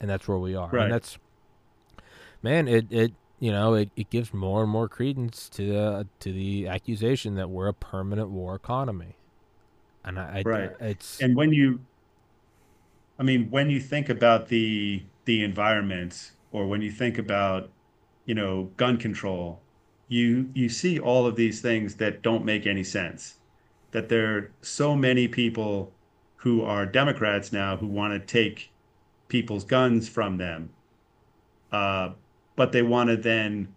And 0.00 0.08
that's 0.08 0.26
where 0.28 0.38
we 0.38 0.54
are. 0.54 0.70
Right. 0.70 0.84
And 0.84 0.92
that's 0.92 1.18
man, 2.42 2.68
it 2.68 2.86
it 2.90 3.12
you 3.38 3.52
know, 3.52 3.74
it, 3.74 3.90
it 3.96 4.10
gives 4.10 4.32
more 4.32 4.62
and 4.62 4.70
more 4.70 4.88
credence 4.88 5.48
to 5.50 5.66
the 5.66 6.06
to 6.20 6.32
the 6.32 6.68
accusation 6.68 7.34
that 7.34 7.50
we're 7.50 7.68
a 7.68 7.74
permanent 7.74 8.30
war 8.30 8.54
economy. 8.54 9.16
And 10.04 10.18
I, 10.18 10.42
right. 10.44 10.70
It's 10.80 11.20
and 11.20 11.36
when 11.36 11.52
you, 11.52 11.80
I 13.18 13.24
mean, 13.24 13.50
when 13.50 13.68
you 13.68 13.80
think 13.80 14.08
about 14.08 14.48
the 14.48 15.02
the 15.24 15.42
environment, 15.42 16.32
or 16.52 16.66
when 16.66 16.80
you 16.80 16.90
think 16.90 17.18
about, 17.18 17.70
you 18.24 18.34
know, 18.34 18.70
gun 18.76 18.96
control, 18.96 19.60
you 20.08 20.48
you 20.54 20.68
see 20.68 20.98
all 20.98 21.26
of 21.26 21.36
these 21.36 21.60
things 21.60 21.96
that 21.96 22.22
don't 22.22 22.44
make 22.44 22.66
any 22.66 22.84
sense. 22.84 23.34
That 23.90 24.08
there 24.08 24.36
are 24.36 24.50
so 24.62 24.94
many 24.94 25.28
people 25.28 25.92
who 26.36 26.62
are 26.62 26.86
Democrats 26.86 27.52
now 27.52 27.76
who 27.76 27.86
want 27.86 28.12
to 28.12 28.20
take 28.20 28.70
people's 29.28 29.64
guns 29.64 30.08
from 30.08 30.36
them. 30.36 30.70
Uh, 31.72 32.10
but 32.56 32.72
they 32.72 32.82
want 32.82 33.10
to 33.10 33.16
then 33.16 33.68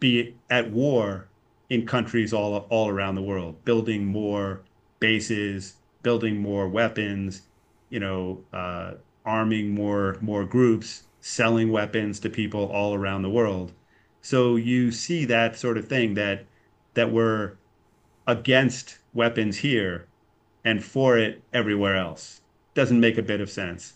be 0.00 0.34
at 0.50 0.70
war 0.70 1.28
in 1.70 1.86
countries 1.86 2.32
all 2.32 2.66
all 2.68 2.88
around 2.88 3.14
the 3.14 3.22
world, 3.22 3.64
building 3.64 4.04
more 4.04 4.60
bases, 5.00 5.74
building 6.02 6.36
more 6.36 6.68
weapons, 6.68 7.42
you 7.88 8.00
know, 8.00 8.42
uh, 8.52 8.92
arming 9.24 9.70
more 9.70 10.16
more 10.20 10.44
groups, 10.44 11.04
selling 11.20 11.72
weapons 11.72 12.20
to 12.20 12.28
people 12.28 12.66
all 12.66 12.94
around 12.94 13.22
the 13.22 13.30
world. 13.30 13.72
So 14.20 14.56
you 14.56 14.90
see 14.92 15.24
that 15.26 15.56
sort 15.56 15.78
of 15.78 15.88
thing 15.88 16.14
that 16.14 16.44
that 16.94 17.10
we're 17.10 17.54
against 18.26 18.98
weapons 19.12 19.58
here 19.58 20.06
and 20.64 20.82
for 20.82 21.18
it 21.18 21.42
everywhere 21.52 21.96
else. 21.96 22.40
Doesn't 22.74 23.00
make 23.00 23.18
a 23.18 23.22
bit 23.22 23.40
of 23.40 23.50
sense. 23.50 23.94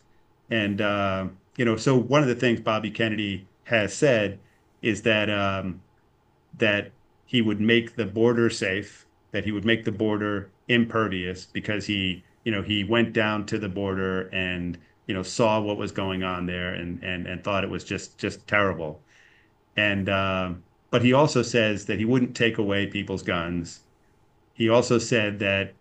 And 0.50 0.80
uh, 0.80 1.28
you 1.56 1.64
know, 1.64 1.76
so 1.76 1.96
one 1.96 2.22
of 2.22 2.28
the 2.28 2.34
things 2.34 2.60
Bobby 2.60 2.90
Kennedy 2.90 3.46
has 3.68 3.94
said 3.94 4.38
is 4.80 5.02
that 5.02 5.28
um, 5.28 5.80
that 6.56 6.90
he 7.26 7.42
would 7.42 7.60
make 7.60 7.96
the 7.96 8.06
border 8.06 8.48
safe, 8.48 9.06
that 9.32 9.44
he 9.44 9.52
would 9.52 9.64
make 9.66 9.84
the 9.84 9.92
border 9.92 10.50
impervious 10.68 11.44
because 11.44 11.84
he, 11.84 12.24
you 12.44 12.50
know, 12.50 12.62
he 12.62 12.82
went 12.82 13.12
down 13.12 13.44
to 13.44 13.58
the 13.58 13.68
border 13.68 14.28
and 14.28 14.78
you 15.06 15.14
know 15.14 15.22
saw 15.22 15.60
what 15.60 15.76
was 15.76 15.92
going 15.92 16.22
on 16.22 16.46
there 16.46 16.74
and 16.74 17.02
and 17.02 17.26
and 17.26 17.44
thought 17.44 17.62
it 17.62 17.70
was 17.70 17.84
just 17.84 18.16
just 18.16 18.46
terrible, 18.46 19.00
and 19.76 20.08
uh, 20.08 20.50
but 20.90 21.02
he 21.04 21.12
also 21.12 21.42
says 21.42 21.84
that 21.86 21.98
he 21.98 22.06
wouldn't 22.06 22.34
take 22.34 22.56
away 22.56 22.86
people's 22.86 23.22
guns. 23.22 23.80
He 24.54 24.70
also 24.70 24.98
said 24.98 25.38
that 25.40 25.74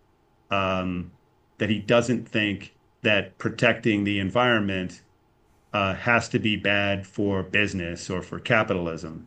um, 0.50 1.10
that 1.56 1.70
he 1.70 1.78
doesn't 1.78 2.28
think 2.28 2.74
that 3.02 3.38
protecting 3.38 4.04
the 4.04 4.18
environment 4.18 5.02
uh, 5.72 5.94
has 5.94 6.28
to 6.30 6.38
be 6.38 6.56
bad 6.56 7.06
for 7.06 7.42
business 7.42 8.08
or 8.08 8.22
for 8.22 8.38
capitalism. 8.38 9.26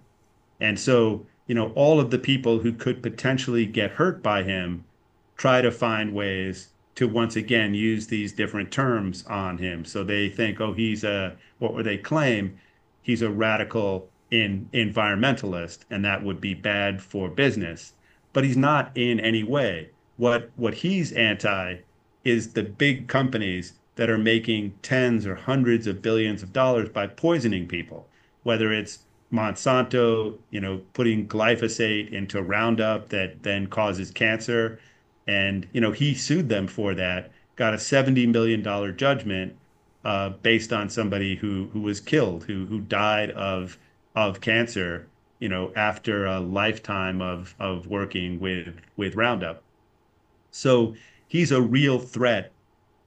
And 0.59 0.79
so, 0.79 1.25
you 1.47 1.55
know, 1.55 1.71
all 1.75 1.99
of 1.99 2.11
the 2.11 2.19
people 2.19 2.59
who 2.59 2.73
could 2.73 3.01
potentially 3.03 3.65
get 3.65 3.91
hurt 3.91 4.21
by 4.23 4.43
him 4.43 4.83
try 5.37 5.61
to 5.61 5.71
find 5.71 6.13
ways 6.13 6.69
to 6.95 7.07
once 7.07 7.35
again 7.35 7.73
use 7.73 8.07
these 8.07 8.33
different 8.33 8.71
terms 8.71 9.25
on 9.27 9.57
him. 9.57 9.85
So 9.85 10.03
they 10.03 10.29
think, 10.29 10.61
oh, 10.61 10.73
he's 10.73 11.03
a, 11.03 11.35
what 11.59 11.73
would 11.73 11.85
they 11.85 11.97
claim? 11.97 12.59
He's 13.01 13.21
a 13.21 13.29
radical 13.29 14.09
in 14.31 14.69
environmentalist, 14.73 15.79
and 15.89 16.03
that 16.05 16.23
would 16.23 16.39
be 16.39 16.53
bad 16.53 17.01
for 17.01 17.29
business. 17.29 17.93
But 18.33 18.45
he's 18.45 18.57
not 18.57 18.91
in 18.95 19.19
any 19.19 19.43
way. 19.43 19.89
What 20.17 20.51
what 20.55 20.73
he's 20.73 21.11
anti 21.11 21.77
is 22.23 22.53
the 22.53 22.63
big 22.63 23.07
companies 23.07 23.73
that 24.01 24.09
are 24.09 24.17
making 24.17 24.73
tens 24.81 25.27
or 25.27 25.35
hundreds 25.35 25.85
of 25.85 26.01
billions 26.01 26.41
of 26.41 26.51
dollars 26.51 26.89
by 26.89 27.05
poisoning 27.05 27.67
people, 27.67 28.07
whether 28.41 28.73
it's 28.73 29.05
Monsanto, 29.31 30.39
you 30.49 30.59
know, 30.59 30.81
putting 30.93 31.27
glyphosate 31.27 32.11
into 32.11 32.41
Roundup 32.41 33.09
that 33.09 33.43
then 33.43 33.67
causes 33.67 34.09
cancer. 34.09 34.79
And, 35.27 35.67
you 35.71 35.79
know, 35.79 35.91
he 35.91 36.15
sued 36.15 36.49
them 36.49 36.65
for 36.65 36.95
that, 36.95 37.31
got 37.55 37.75
a 37.75 37.77
$70 37.77 38.27
million 38.27 38.63
judgment, 38.97 39.55
uh, 40.03 40.29
based 40.29 40.73
on 40.73 40.89
somebody 40.89 41.35
who 41.35 41.69
who 41.71 41.81
was 41.81 41.99
killed, 41.99 42.45
who 42.45 42.65
who 42.65 42.79
died 42.79 43.29
of 43.29 43.77
of 44.15 44.41
cancer, 44.41 45.05
you 45.37 45.47
know, 45.47 45.71
after 45.75 46.25
a 46.25 46.39
lifetime 46.39 47.21
of 47.21 47.53
of 47.59 47.85
working 47.85 48.39
with 48.39 48.81
with 48.97 49.13
Roundup. 49.13 49.61
So 50.49 50.95
he's 51.27 51.51
a 51.51 51.61
real 51.61 51.99
threat 51.99 52.51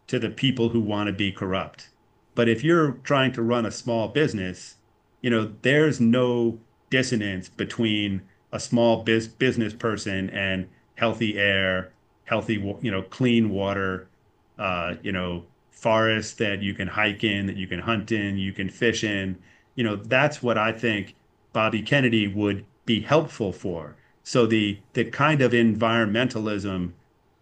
to 0.07 0.19
the 0.19 0.31
people 0.31 0.71
who 0.71 0.81
want 0.81 1.07
to 1.07 1.13
be 1.13 1.33
corrupt. 1.33 1.89
But 2.35 2.49
if 2.49 2.65
you're 2.65 2.93
trying 3.05 3.33
to 3.33 3.43
run 3.43 3.65
a 3.67 3.71
small 3.71 4.09
business, 4.09 4.77
you 5.21 5.31
know, 5.31 5.53
there's 5.63 6.01
no 6.01 6.59
dissonance 6.91 7.49
between 7.49 8.23
a 8.53 8.61
small 8.61 9.03
biz- 9.03 9.29
business 9.29 9.73
person 9.73 10.31
and 10.31 10.69
healthy 10.97 11.39
air, 11.39 11.93
healthy, 12.25 12.55
you 12.81 12.91
know, 12.91 13.03
clean 13.03 13.51
water, 13.51 14.09
uh, 14.59 14.95
you 15.03 15.13
know, 15.13 15.45
forests 15.71 16.35
that 16.35 16.63
you 16.63 16.75
can 16.75 16.89
hike 16.89 17.25
in, 17.25 17.47
that 17.47 17.57
you 17.57 17.67
can 17.67 17.81
hunt 17.81 18.13
in, 18.13 18.39
you 18.39 18.53
can 18.53 18.69
fish 18.69 19.05
in. 19.05 19.39
You 19.75 19.85
know, 19.85 19.97
that's 19.97 20.43
what 20.43 20.57
I 20.57 20.73
think 20.73 21.15
Bobby 21.53 21.83
Kennedy 21.83 22.27
would 22.29 22.65
be 22.87 23.01
helpful 23.01 23.53
for. 23.53 23.97
So 24.23 24.47
the 24.47 24.81
the 24.95 25.05
kind 25.05 25.43
of 25.43 25.53
environmentalism 25.53 26.93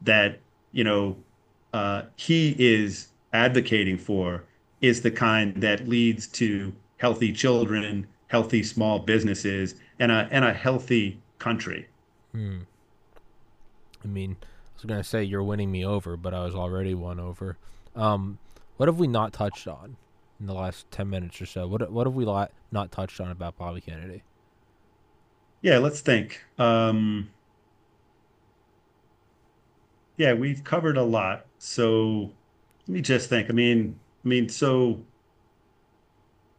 that 0.01 0.41
you 0.73 0.83
know 0.85 1.17
uh, 1.73 2.03
he 2.16 2.55
is 2.59 3.09
advocating 3.33 3.99
for 3.99 4.45
is 4.81 5.03
the 5.03 5.11
kind 5.11 5.55
that 5.62 5.89
leads 5.89 6.27
to 6.27 6.73
healthy 6.99 7.33
children, 7.33 8.07
healthy 8.29 8.62
small 8.62 8.99
businesses, 8.99 9.77
and 9.99 10.12
a 10.12 10.29
and 10.31 10.45
a 10.45 10.53
healthy 10.53 11.20
country. 11.39 11.89
Hmm. 12.33 12.61
I 14.05 14.09
mean, 14.09 14.37
I 14.41 14.47
was 14.75 14.85
gonna 14.85 15.05
say 15.05 15.23
you're 15.23 15.43
winning 15.43 15.70
me 15.70 15.85
over, 15.85 16.16
but 16.16 16.35
I 16.35 16.45
was 16.45 16.55
already 16.55 16.95
won 16.95 17.20
over. 17.20 17.57
Um, 17.95 18.39
what 18.77 18.89
have 18.89 18.99
we 18.99 19.07
not 19.07 19.33
touched 19.33 19.68
on 19.68 19.97
in 20.41 20.47
the 20.47 20.55
last 20.55 20.91
ten 20.91 21.09
minutes 21.09 21.41
or 21.41 21.47
so? 21.47 21.66
What 21.66 21.91
what 21.91 22.07
have 22.07 22.14
we 22.14 22.25
not 22.25 22.93
touched 22.93 23.20
on 23.20 23.31
about 23.31 23.57
Bobby 23.57 23.81
Kennedy? 23.81 24.23
Yeah, 25.61 25.79
let's 25.79 26.01
think. 26.01 26.43
Um, 26.59 27.31
yeah, 30.16 30.35
we've 30.35 30.64
covered 30.64 30.97
a 30.97 31.05
lot. 31.05 31.47
So 31.65 32.33
let 32.89 32.93
me 32.93 33.01
just 33.01 33.29
think. 33.29 33.49
I 33.49 33.53
mean, 33.53 34.01
I 34.25 34.29
mean, 34.29 34.49
so 34.49 35.01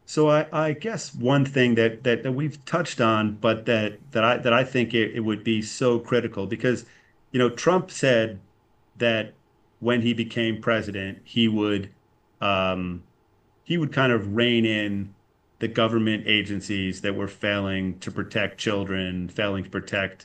so 0.06 0.30
I, 0.30 0.46
I 0.50 0.72
guess 0.72 1.14
one 1.14 1.44
thing 1.44 1.74
that, 1.74 2.04
that 2.04 2.22
that 2.22 2.32
we've 2.32 2.64
touched 2.64 3.02
on, 3.02 3.36
but 3.36 3.66
that 3.66 3.98
that 4.12 4.24
I 4.24 4.38
that 4.38 4.54
I 4.54 4.64
think 4.64 4.94
it, 4.94 5.14
it 5.14 5.20
would 5.20 5.44
be 5.44 5.60
so 5.60 5.98
critical 5.98 6.46
because, 6.46 6.86
you 7.32 7.38
know, 7.38 7.50
Trump 7.50 7.90
said 7.90 8.40
that 8.96 9.34
when 9.80 10.00
he 10.00 10.14
became 10.14 10.62
president, 10.62 11.18
he 11.22 11.48
would 11.48 11.90
um, 12.40 13.02
he 13.62 13.76
would 13.76 13.92
kind 13.92 14.10
of 14.10 14.34
rein 14.34 14.64
in 14.64 15.14
the 15.58 15.68
government 15.68 16.24
agencies 16.26 17.02
that 17.02 17.14
were 17.14 17.28
failing 17.28 17.98
to 17.98 18.10
protect 18.10 18.56
children, 18.56 19.28
failing 19.28 19.64
to 19.64 19.70
protect 19.70 20.24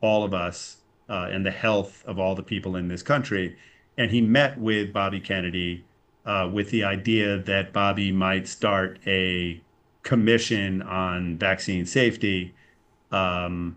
all 0.00 0.22
of 0.22 0.32
us 0.32 0.76
uh, 1.08 1.28
and 1.32 1.44
the 1.44 1.50
health 1.50 2.04
of 2.06 2.20
all 2.20 2.36
the 2.36 2.42
people 2.44 2.76
in 2.76 2.86
this 2.86 3.02
country. 3.02 3.56
And 4.02 4.10
he 4.10 4.20
met 4.20 4.58
with 4.58 4.92
Bobby 4.92 5.20
Kennedy 5.20 5.84
uh, 6.26 6.50
with 6.52 6.70
the 6.70 6.82
idea 6.82 7.38
that 7.38 7.72
Bobby 7.72 8.10
might 8.10 8.48
start 8.48 8.98
a 9.06 9.60
commission 10.02 10.82
on 10.82 11.38
vaccine 11.38 11.86
safety. 11.86 12.52
Um, 13.12 13.76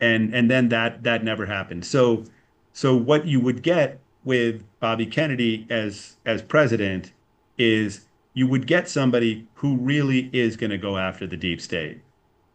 and 0.00 0.34
and 0.34 0.50
then 0.50 0.68
that 0.70 1.04
that 1.04 1.22
never 1.22 1.46
happened. 1.46 1.84
So 1.84 2.24
so 2.72 2.96
what 2.96 3.24
you 3.28 3.38
would 3.38 3.62
get 3.62 4.00
with 4.24 4.64
Bobby 4.80 5.06
Kennedy 5.06 5.64
as 5.70 6.16
as 6.26 6.42
president 6.42 7.12
is 7.56 8.06
you 8.34 8.48
would 8.48 8.66
get 8.66 8.88
somebody 8.88 9.46
who 9.54 9.76
really 9.76 10.28
is 10.32 10.56
going 10.56 10.70
to 10.70 10.78
go 10.78 10.98
after 10.98 11.24
the 11.24 11.36
deep 11.36 11.60
state 11.60 12.00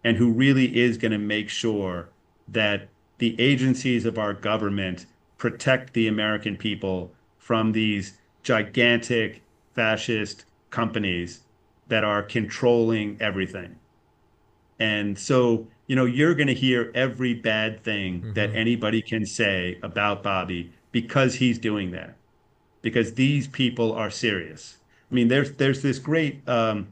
and 0.03 0.17
who 0.17 0.29
really 0.29 0.75
is 0.75 0.97
going 0.97 1.13
to 1.13 1.17
make 1.17 1.47
sure 1.47 2.09
that 2.49 2.89
the 3.19 3.39
agencies 3.39 4.03
of 4.03 4.17
our 4.17 4.33
government 4.33 5.05
protect 5.45 5.93
the 5.93 6.07
American 6.07 6.57
people 6.57 7.11
from 7.37 7.71
these 7.71 8.17
gigantic 8.41 9.43
fascist 9.75 10.43
companies 10.71 11.41
that 11.87 12.03
are 12.03 12.23
controlling 12.23 13.15
everything. 13.21 13.75
And 14.79 15.15
so, 15.19 15.67
you 15.85 15.95
know, 15.95 16.05
you're 16.05 16.33
going 16.33 16.47
to 16.47 16.55
hear 16.55 16.91
every 16.95 17.35
bad 17.35 17.83
thing 17.83 18.21
mm-hmm. 18.21 18.33
that 18.33 18.55
anybody 18.55 19.03
can 19.03 19.23
say 19.23 19.77
about 19.83 20.23
Bobby 20.23 20.73
because 20.91 21.35
he's 21.35 21.59
doing 21.59 21.91
that. 21.91 22.15
Because 22.81 23.13
these 23.13 23.47
people 23.47 23.93
are 23.93 24.09
serious. 24.09 24.77
I 25.11 25.13
mean, 25.13 25.27
there's 25.27 25.51
there's 25.51 25.83
this 25.83 25.99
great 25.99 26.41
um, 26.49 26.87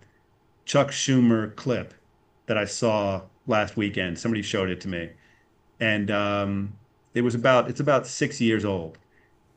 Chuck 0.65 0.89
Schumer 0.89 1.55
clip 1.55 1.95
that 2.45 2.59
I 2.59 2.65
saw 2.65 3.23
last 3.47 3.77
weekend. 3.77 4.19
Somebody 4.19 4.43
showed 4.43 4.69
it 4.69 4.79
to 4.81 4.87
me, 4.87 5.09
and 5.79 6.11
um, 6.11 6.73
it 7.13 7.21
was 7.21 7.35
about 7.35 7.69
it's 7.69 7.79
about 7.79 8.07
six 8.07 8.39
years 8.41 8.65
old, 8.65 8.97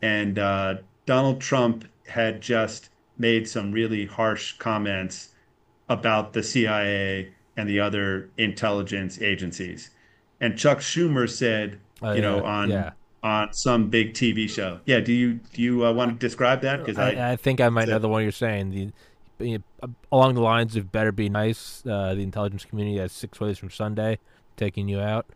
and 0.02 0.38
uh, 0.38 0.76
Donald 1.06 1.40
Trump 1.40 1.86
had 2.06 2.40
just 2.40 2.90
made 3.18 3.48
some 3.48 3.72
really 3.72 4.06
harsh 4.06 4.52
comments 4.58 5.30
about 5.88 6.32
the 6.32 6.42
CIA 6.42 7.32
and 7.56 7.68
the 7.68 7.80
other 7.80 8.28
intelligence 8.36 9.20
agencies, 9.20 9.90
and 10.40 10.58
Chuck 10.58 10.78
Schumer 10.78 11.28
said, 11.28 11.78
oh, 12.02 12.10
you 12.12 12.16
yeah, 12.16 12.20
know, 12.20 12.44
on 12.44 12.70
yeah 12.70 12.90
on 13.26 13.52
some 13.52 13.88
big 13.90 14.14
TV 14.14 14.48
show. 14.48 14.78
Yeah, 14.84 15.00
do 15.00 15.12
you 15.12 15.34
do 15.52 15.60
you 15.60 15.84
uh, 15.84 15.92
want 15.92 16.12
to 16.12 16.26
describe 16.26 16.60
that? 16.62 16.84
Because 16.84 16.98
I, 16.98 17.32
I, 17.32 17.36
think 17.36 17.60
I 17.60 17.68
might 17.68 17.88
know 17.88 17.98
the 17.98 18.08
one 18.08 18.22
you're 18.22 18.32
saying. 18.32 18.92
The 19.38 19.60
along 20.12 20.34
the 20.34 20.40
lines 20.40 20.76
of 20.76 20.92
"Better 20.92 21.12
Be 21.12 21.28
Nice," 21.28 21.82
uh, 21.86 22.14
the 22.14 22.22
intelligence 22.22 22.64
community 22.64 22.98
has 22.98 23.12
six 23.12 23.40
ways 23.40 23.58
from 23.58 23.70
Sunday 23.70 24.18
taking 24.56 24.88
you 24.88 25.00
out. 25.00 25.26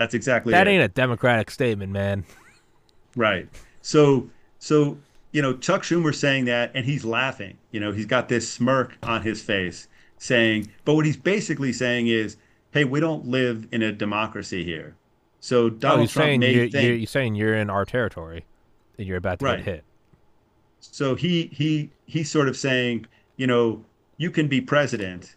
That's 0.00 0.14
exactly 0.14 0.52
that 0.52 0.66
it. 0.66 0.70
ain't 0.70 0.82
a 0.82 0.88
democratic 0.88 1.50
statement, 1.50 1.92
man. 1.92 2.24
Right. 3.16 3.46
So 3.82 4.30
so 4.58 4.96
you 5.32 5.42
know 5.42 5.58
Chuck 5.58 5.82
Schumer 5.82 6.14
saying 6.14 6.46
that, 6.46 6.70
and 6.74 6.86
he's 6.86 7.04
laughing. 7.04 7.58
You 7.70 7.80
know, 7.80 7.92
he's 7.92 8.06
got 8.06 8.30
this 8.30 8.50
smirk 8.50 8.96
on 9.02 9.20
his 9.20 9.42
face, 9.42 9.88
saying, 10.16 10.70
but 10.86 10.94
what 10.94 11.04
he's 11.04 11.18
basically 11.18 11.74
saying 11.74 12.06
is, 12.06 12.38
"Hey, 12.70 12.84
we 12.84 12.98
don't 12.98 13.26
live 13.26 13.68
in 13.72 13.82
a 13.82 13.92
democracy 13.92 14.64
here." 14.64 14.96
So 15.40 15.64
oh, 15.64 15.68
Donald 15.70 16.08
oh, 16.08 16.12
Trump 16.12 16.40
may 16.40 16.54
you're, 16.54 16.70
think, 16.70 16.82
you're, 16.82 16.94
you're, 16.94 17.06
saying 17.06 17.34
you're 17.34 17.54
in 17.54 17.68
our 17.68 17.84
territory 17.84 18.46
and 18.96 19.06
you're 19.06 19.18
about 19.18 19.40
to 19.40 19.44
right. 19.44 19.58
get 19.58 19.66
hit. 19.66 19.84
So 20.78 21.14
he 21.14 21.50
he 21.52 21.90
he's 22.06 22.30
sort 22.30 22.48
of 22.48 22.56
saying, 22.56 23.04
you 23.36 23.46
know, 23.46 23.84
you 24.16 24.30
can 24.30 24.48
be 24.48 24.62
president, 24.62 25.36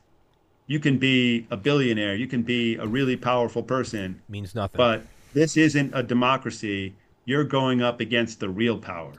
you 0.67 0.79
can 0.79 0.97
be 0.97 1.45
a 1.51 1.57
billionaire, 1.57 2.15
you 2.15 2.27
can 2.27 2.41
be 2.41 2.75
a 2.75 2.87
really 2.87 3.17
powerful 3.17 3.63
person. 3.63 4.21
Means 4.29 4.55
nothing. 4.55 4.77
But 4.77 5.03
this 5.33 5.57
isn't 5.57 5.91
a 5.93 6.03
democracy. 6.03 6.93
You're 7.25 7.43
going 7.43 7.81
up 7.81 7.99
against 7.99 8.39
the 8.39 8.49
real 8.49 8.77
power. 8.77 9.13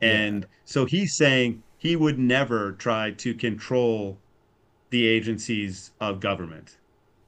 And 0.00 0.42
yeah. 0.42 0.48
so 0.64 0.84
he's 0.84 1.14
saying 1.14 1.62
he 1.78 1.96
would 1.96 2.18
never 2.18 2.72
try 2.72 3.12
to 3.12 3.34
control 3.34 4.18
the 4.90 5.06
agencies 5.06 5.92
of 6.00 6.20
government. 6.20 6.76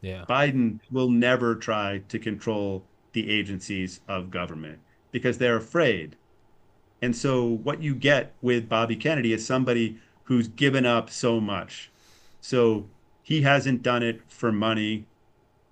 Yeah. 0.00 0.24
Biden 0.28 0.80
will 0.90 1.10
never 1.10 1.54
try 1.54 2.02
to 2.08 2.18
control 2.18 2.84
the 3.12 3.30
agencies 3.30 4.00
of 4.08 4.30
government 4.30 4.78
because 5.10 5.38
they're 5.38 5.56
afraid. 5.56 6.16
And 7.02 7.14
so 7.14 7.44
what 7.44 7.82
you 7.82 7.94
get 7.94 8.34
with 8.40 8.68
Bobby 8.68 8.96
Kennedy 8.96 9.32
is 9.32 9.44
somebody 9.44 9.98
who's 10.24 10.48
given 10.48 10.86
up 10.86 11.10
so 11.10 11.40
much. 11.40 11.90
So 12.40 12.86
he 13.30 13.42
hasn't 13.42 13.80
done 13.80 14.02
it 14.02 14.20
for 14.28 14.50
money. 14.50 15.06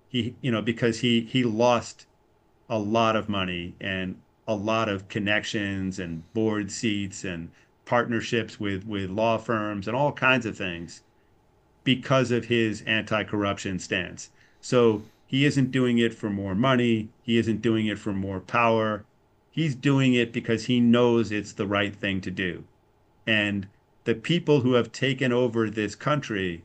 He 0.07 0.33
you 0.39 0.49
know 0.49 0.61
because 0.61 1.01
he 1.01 1.19
he 1.19 1.43
lost 1.43 2.05
a 2.69 2.79
lot 2.79 3.17
of 3.17 3.27
money 3.27 3.75
and 3.81 4.17
a 4.47 4.55
lot 4.55 4.87
of 4.87 5.09
connections 5.09 5.99
and 5.99 6.23
board 6.33 6.71
seats 6.71 7.25
and 7.25 7.51
partnerships 7.83 8.61
with 8.61 8.87
with 8.87 9.09
law 9.09 9.37
firms 9.37 9.89
and 9.89 9.97
all 9.97 10.13
kinds 10.13 10.45
of 10.45 10.57
things 10.57 11.01
because 11.83 12.31
of 12.31 12.45
his 12.45 12.81
anti 12.83 13.25
corruption 13.25 13.77
stance. 13.77 14.29
So 14.61 15.03
he 15.27 15.43
isn't 15.43 15.71
doing 15.71 15.97
it 15.97 16.13
for 16.13 16.29
more 16.29 16.55
money, 16.55 17.09
he 17.23 17.37
isn't 17.37 17.61
doing 17.61 17.87
it 17.87 17.99
for 17.99 18.13
more 18.13 18.39
power. 18.39 19.03
He's 19.51 19.75
doing 19.75 20.13
it 20.13 20.31
because 20.31 20.65
he 20.65 20.79
knows 20.79 21.29
it's 21.29 21.51
the 21.51 21.67
right 21.67 21.93
thing 21.93 22.21
to 22.21 22.31
do. 22.31 22.63
And 23.27 23.67
the 24.05 24.15
people 24.15 24.61
who 24.61 24.73
have 24.73 24.93
taken 24.93 25.33
over 25.33 25.69
this 25.69 25.95
country 25.95 26.63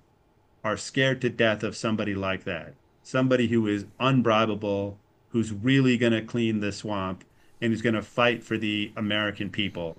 are 0.65 0.79
scared 0.79 1.21
to 1.21 1.29
death 1.29 1.62
of 1.62 1.77
somebody 1.77 2.15
like 2.15 2.45
that. 2.45 2.75
Somebody 3.03 3.49
who 3.49 3.67
is 3.67 3.85
unbribable, 4.01 4.97
who's 5.29 5.53
really 5.53 5.99
going 5.99 6.15
to 6.15 6.23
clean 6.23 6.61
the 6.61 6.73
swamp, 6.73 7.23
and 7.61 7.71
who's 7.71 7.83
going 7.83 7.95
to 7.95 8.03
fight 8.03 8.43
for 8.43 8.57
the 8.57 8.91
American 8.97 9.51
people, 9.51 9.99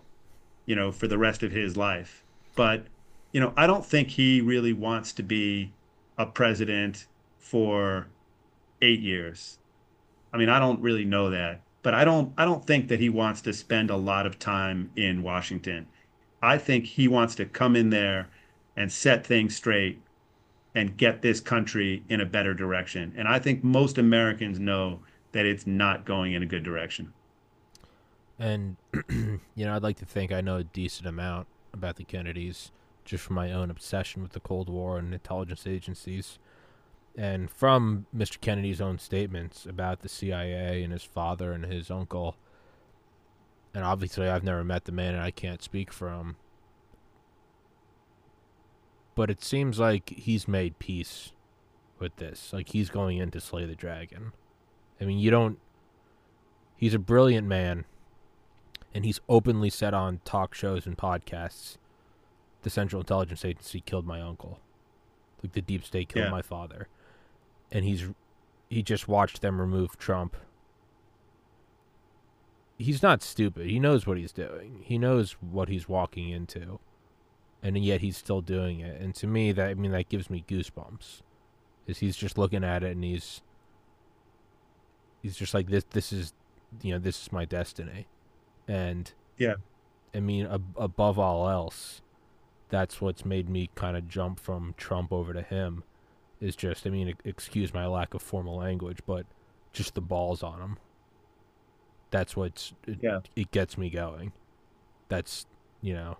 you 0.66 0.76
know, 0.76 0.91
for 0.91 1.07
the 1.07 1.20
rest 1.20 1.43
of 1.43 1.51
his 1.51 1.78
life. 1.78 2.24
But 2.55 2.88
you 3.32 3.41
know, 3.41 3.53
I 3.55 3.68
don't 3.68 3.86
think 3.86 4.09
he 4.09 4.41
really 4.41 4.74
wants 4.74 5.11
to 5.13 5.24
be 5.24 5.74
a 6.18 6.26
president 6.26 7.05
for 7.38 8.07
eight 8.82 9.01
years. 9.01 9.59
I 10.34 10.38
mean, 10.38 10.49
I 10.49 10.57
don't 10.57 10.82
really 10.82 11.05
know 11.05 11.30
that, 11.30 11.61
but 11.84 11.93
I 11.93 12.05
don't 12.05 12.34
I 12.38 12.45
don't 12.45 12.66
think 12.66 12.88
that 12.88 12.99
he 12.99 13.09
wants 13.09 13.41
to 13.41 13.53
spend 13.53 13.89
a 13.89 13.97
lot 13.97 14.26
of 14.26 14.39
time 14.39 14.89
in 14.95 15.22
Washington. 15.22 15.88
I 16.41 16.57
think 16.57 16.86
he 16.86 17.07
wants 17.07 17.36
to 17.36 17.45
come 17.45 17.76
in 17.76 17.89
there 17.89 18.30
and 18.78 18.91
set 18.91 19.26
things 19.26 19.55
straight 19.55 20.01
and 20.76 20.97
get 20.97 21.21
this 21.21 21.39
country 21.39 22.03
in 22.09 22.19
a 22.21 22.26
better 22.26 22.53
direction. 22.53 23.13
And 23.17 23.28
I 23.28 23.39
think 23.39 23.63
most 23.63 23.97
Americans 23.97 24.59
know 24.59 24.99
that 25.32 25.45
it's 25.45 25.65
not 25.65 26.05
going 26.05 26.34
in 26.34 26.43
a 26.43 26.45
good 26.45 26.63
direction. 26.63 27.13
And 28.38 28.76
you 29.09 29.39
know, 29.55 29.76
I'd 29.76 29.84
like 29.84 29.97
to 29.97 30.05
think 30.05 30.32
I 30.32 30.41
know 30.41 30.57
a 30.57 30.63
decent 30.63 31.07
amount 31.07 31.47
about 31.73 31.95
the 31.95 32.03
Kennedys 32.03 32.71
just 33.05 33.23
from 33.23 33.36
my 33.36 33.51
own 33.51 33.69
obsession 33.69 34.21
with 34.21 34.34
the 34.34 34.39
Cold 34.39 34.67
War 34.67 34.97
and 34.97 35.13
intelligence 35.13 35.65
agencies. 35.65 36.39
And 37.17 37.49
from 37.49 38.07
Mr. 38.15 38.41
Kennedy's 38.41 38.82
own 38.82 38.99
statements 38.99 39.65
about 39.65 40.01
the 40.01 40.09
CIA 40.09 40.84
and 40.84 40.91
his 40.91 41.03
father 41.03 41.53
and 41.53 41.65
his 41.65 41.89
uncle, 41.89 42.36
and 43.73 43.86
obviously 43.86 44.28
I've 44.28 44.43
never 44.43 44.63
met 44.63 44.86
the 44.86 44.91
man 44.91 45.13
and 45.13 45.23
I 45.23 45.32
can't 45.32 45.63
speak 45.63 45.93
for 45.93 46.09
him. 46.09 46.36
But 49.16 49.30
it 49.30 49.43
seems 49.43 49.80
like 49.80 50.09
he's 50.09 50.47
made 50.47 50.78
peace 50.78 51.32
with 51.99 52.18
this. 52.18 52.51
Like 52.53 52.70
he's 52.70 52.89
going 52.89 53.18
in 53.18 53.32
to 53.32 53.39
slay 53.39 53.66
the 53.66 53.76
dragon. 53.76 54.34
I 54.99 55.05
mean, 55.05 55.20
you 55.20 55.32
don't. 55.32 55.57
He's 56.76 56.93
a 56.93 56.99
brilliant 56.99 57.47
man, 57.47 57.86
and 58.93 59.05
he's 59.05 59.22
openly 59.30 59.70
said 59.70 59.93
on 59.93 60.20
talk 60.26 60.53
shows 60.53 60.86
and 60.86 60.97
podcasts 60.97 61.78
the 62.63 62.70
Central 62.70 63.01
Intelligence 63.01 63.45
Agency 63.45 63.80
killed 63.80 64.05
my 64.07 64.20
uncle. 64.20 64.59
Like 65.43 65.53
the 65.53 65.61
deep 65.61 65.86
state 65.86 66.09
killed 66.09 66.26
Yeah. 66.26 66.32
my 66.32 66.41
father. 66.41 66.88
And 67.72 67.86
he's 67.86 68.09
he 68.70 68.82
just 68.84 69.07
watched 69.07 69.41
them 69.41 69.61
remove 69.61 69.97
Trump. 69.97 70.36
He's 72.78 73.01
not 73.01 73.22
stupid. 73.24 73.68
He 73.68 73.80
knows 73.80 74.05
what 74.05 74.18
he's 74.18 74.34
doing. 74.34 74.82
He 74.84 74.97
knows 74.97 75.34
what 75.39 75.70
he's 75.70 75.88
walking 75.88 76.30
into. 76.30 76.80
And 77.63 77.77
yet 77.83 78.01
he's 78.01 78.17
still 78.17 78.41
doing 78.41 78.79
it. 78.79 79.01
And 79.01 79.15
to 79.15 79.27
me 79.27 79.51
that 79.51 79.69
I 79.69 79.73
mean 79.73 79.91
that 79.91 80.09
gives 80.09 80.29
me 80.29 80.43
goosebumps. 80.47 81.21
Is 81.87 81.97
he's 81.99 82.15
just 82.17 82.37
looking 82.37 82.63
at 82.63 82.83
it 82.83 82.91
and 82.95 83.03
he's 83.03 83.41
he's 85.21 85.35
just 85.35 85.53
like 85.53 85.67
this 85.69 85.83
this 85.91 86.11
is 86.13 86.33
you 86.81 86.93
know 86.93 86.99
this 86.99 87.21
is 87.23 87.31
my 87.31 87.45
destiny. 87.45 88.07
And 88.67 89.11
Yeah. 89.37 89.55
I 90.13 90.19
mean 90.19 90.45
ab- 90.47 90.75
above 90.77 91.17
all 91.19 91.49
else 91.49 92.01
that's 92.69 92.99
what's 92.99 93.23
made 93.23 93.47
me 93.49 93.69
kind 93.75 93.95
of 93.95 94.07
jump 94.09 94.39
from 94.39 94.73
Trump 94.77 95.13
over 95.13 95.33
to 95.33 95.41
him 95.41 95.83
is 96.41 96.55
just 96.55 96.85
I 96.85 96.89
mean 96.89 97.13
excuse 97.23 97.73
my 97.73 97.85
lack 97.85 98.13
of 98.13 98.21
formal 98.21 98.57
language 98.57 98.99
but 99.05 99.25
just 99.73 99.93
the 99.95 100.01
balls 100.01 100.41
on 100.43 100.59
him 100.61 100.77
that's 102.11 102.35
what's 102.35 102.73
it, 102.87 102.99
Yeah. 103.01 103.19
it 103.35 103.51
gets 103.51 103.77
me 103.77 103.89
going 103.89 104.31
that's 105.09 105.45
you 105.81 105.93
know 105.93 106.17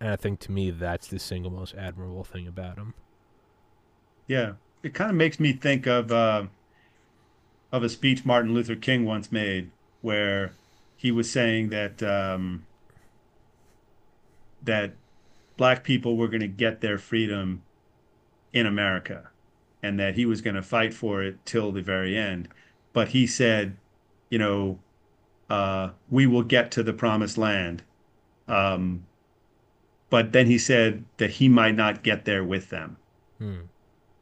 and 0.00 0.10
I 0.10 0.16
think 0.16 0.40
to 0.40 0.52
me 0.52 0.70
that's 0.70 1.08
the 1.08 1.18
single 1.18 1.50
most 1.50 1.74
admirable 1.74 2.24
thing 2.24 2.46
about 2.46 2.76
him 2.78 2.94
Yeah, 4.26 4.52
it 4.82 4.94
kind 4.94 5.10
of 5.10 5.16
makes 5.16 5.40
me 5.40 5.52
think 5.52 5.86
of 5.86 6.10
uh, 6.12 6.46
of 7.72 7.82
a 7.82 7.88
speech 7.88 8.24
Martin 8.24 8.54
Luther 8.54 8.76
King 8.76 9.04
once 9.04 9.30
made, 9.32 9.70
where 10.00 10.52
he 10.96 11.10
was 11.10 11.30
saying 11.30 11.70
that 11.70 12.02
um, 12.02 12.66
that 14.62 14.94
black 15.56 15.84
people 15.84 16.16
were 16.16 16.28
going 16.28 16.40
to 16.40 16.48
get 16.48 16.80
their 16.80 16.98
freedom 16.98 17.62
in 18.52 18.66
America, 18.66 19.30
and 19.82 19.98
that 20.00 20.14
he 20.14 20.26
was 20.26 20.40
going 20.40 20.56
to 20.56 20.62
fight 20.62 20.94
for 20.94 21.22
it 21.22 21.44
till 21.44 21.72
the 21.72 21.82
very 21.82 22.16
end. 22.16 22.48
But 22.92 23.08
he 23.08 23.26
said, 23.26 23.76
you 24.30 24.38
know, 24.38 24.78
uh, 25.48 25.90
we 26.10 26.26
will 26.26 26.42
get 26.42 26.70
to 26.72 26.82
the 26.82 26.92
promised 26.92 27.38
land. 27.38 27.82
Um, 28.48 29.06
but 30.10 30.32
then 30.32 30.46
he 30.46 30.58
said 30.58 31.04
that 31.16 31.30
he 31.30 31.48
might 31.48 31.74
not 31.74 32.02
get 32.02 32.24
there 32.24 32.44
with 32.44 32.70
them 32.70 32.96
hmm. 33.40 33.60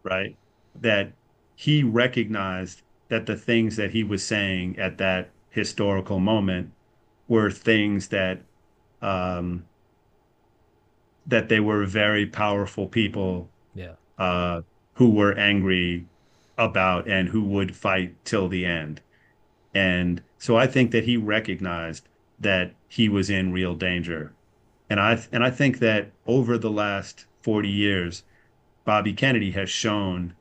right? 0.03 0.36
That 0.80 1.12
he 1.55 1.82
recognized 1.82 2.82
that 3.09 3.26
the 3.26 3.36
things 3.36 3.76
that 3.76 3.91
he 3.91 4.05
was 4.05 4.24
saying 4.24 4.78
at 4.78 4.99
that 4.99 5.30
historical 5.51 6.20
moment 6.20 6.72
were 7.26 7.51
things 7.51 8.09
that 8.09 8.41
um, 9.03 9.64
that 11.26 11.49
they 11.49 11.61
were 11.61 11.84
very 11.84 12.26
powerful 12.26 12.86
people 12.86 13.49
yeah 13.74 13.95
uh, 14.18 14.62
who 14.95 15.11
were 15.11 15.34
angry 15.34 16.07
about 16.57 17.09
and 17.09 17.28
who 17.28 17.43
would 17.43 17.76
fight 17.76 18.14
till 18.24 18.49
the 18.49 18.64
end. 18.64 19.01
And 19.74 20.22
so 20.39 20.57
I 20.57 20.66
think 20.66 20.91
that 20.91 21.05
he 21.05 21.16
recognized 21.16 22.09
that 22.41 22.72
he 22.89 23.09
was 23.09 23.30
in 23.30 23.53
real 23.53 23.74
danger. 23.74 24.32
And 24.91 24.99
I 25.01 25.22
and 25.32 25.45
I 25.45 25.51
think 25.51 25.78
that 25.80 26.11
over 26.26 26.57
the 26.59 26.70
last 26.70 27.26
40 27.43 27.68
years, 27.68 28.24
Bobby 28.84 29.12
Kennedy 29.12 29.51
has 29.53 29.68
shown 29.70 30.34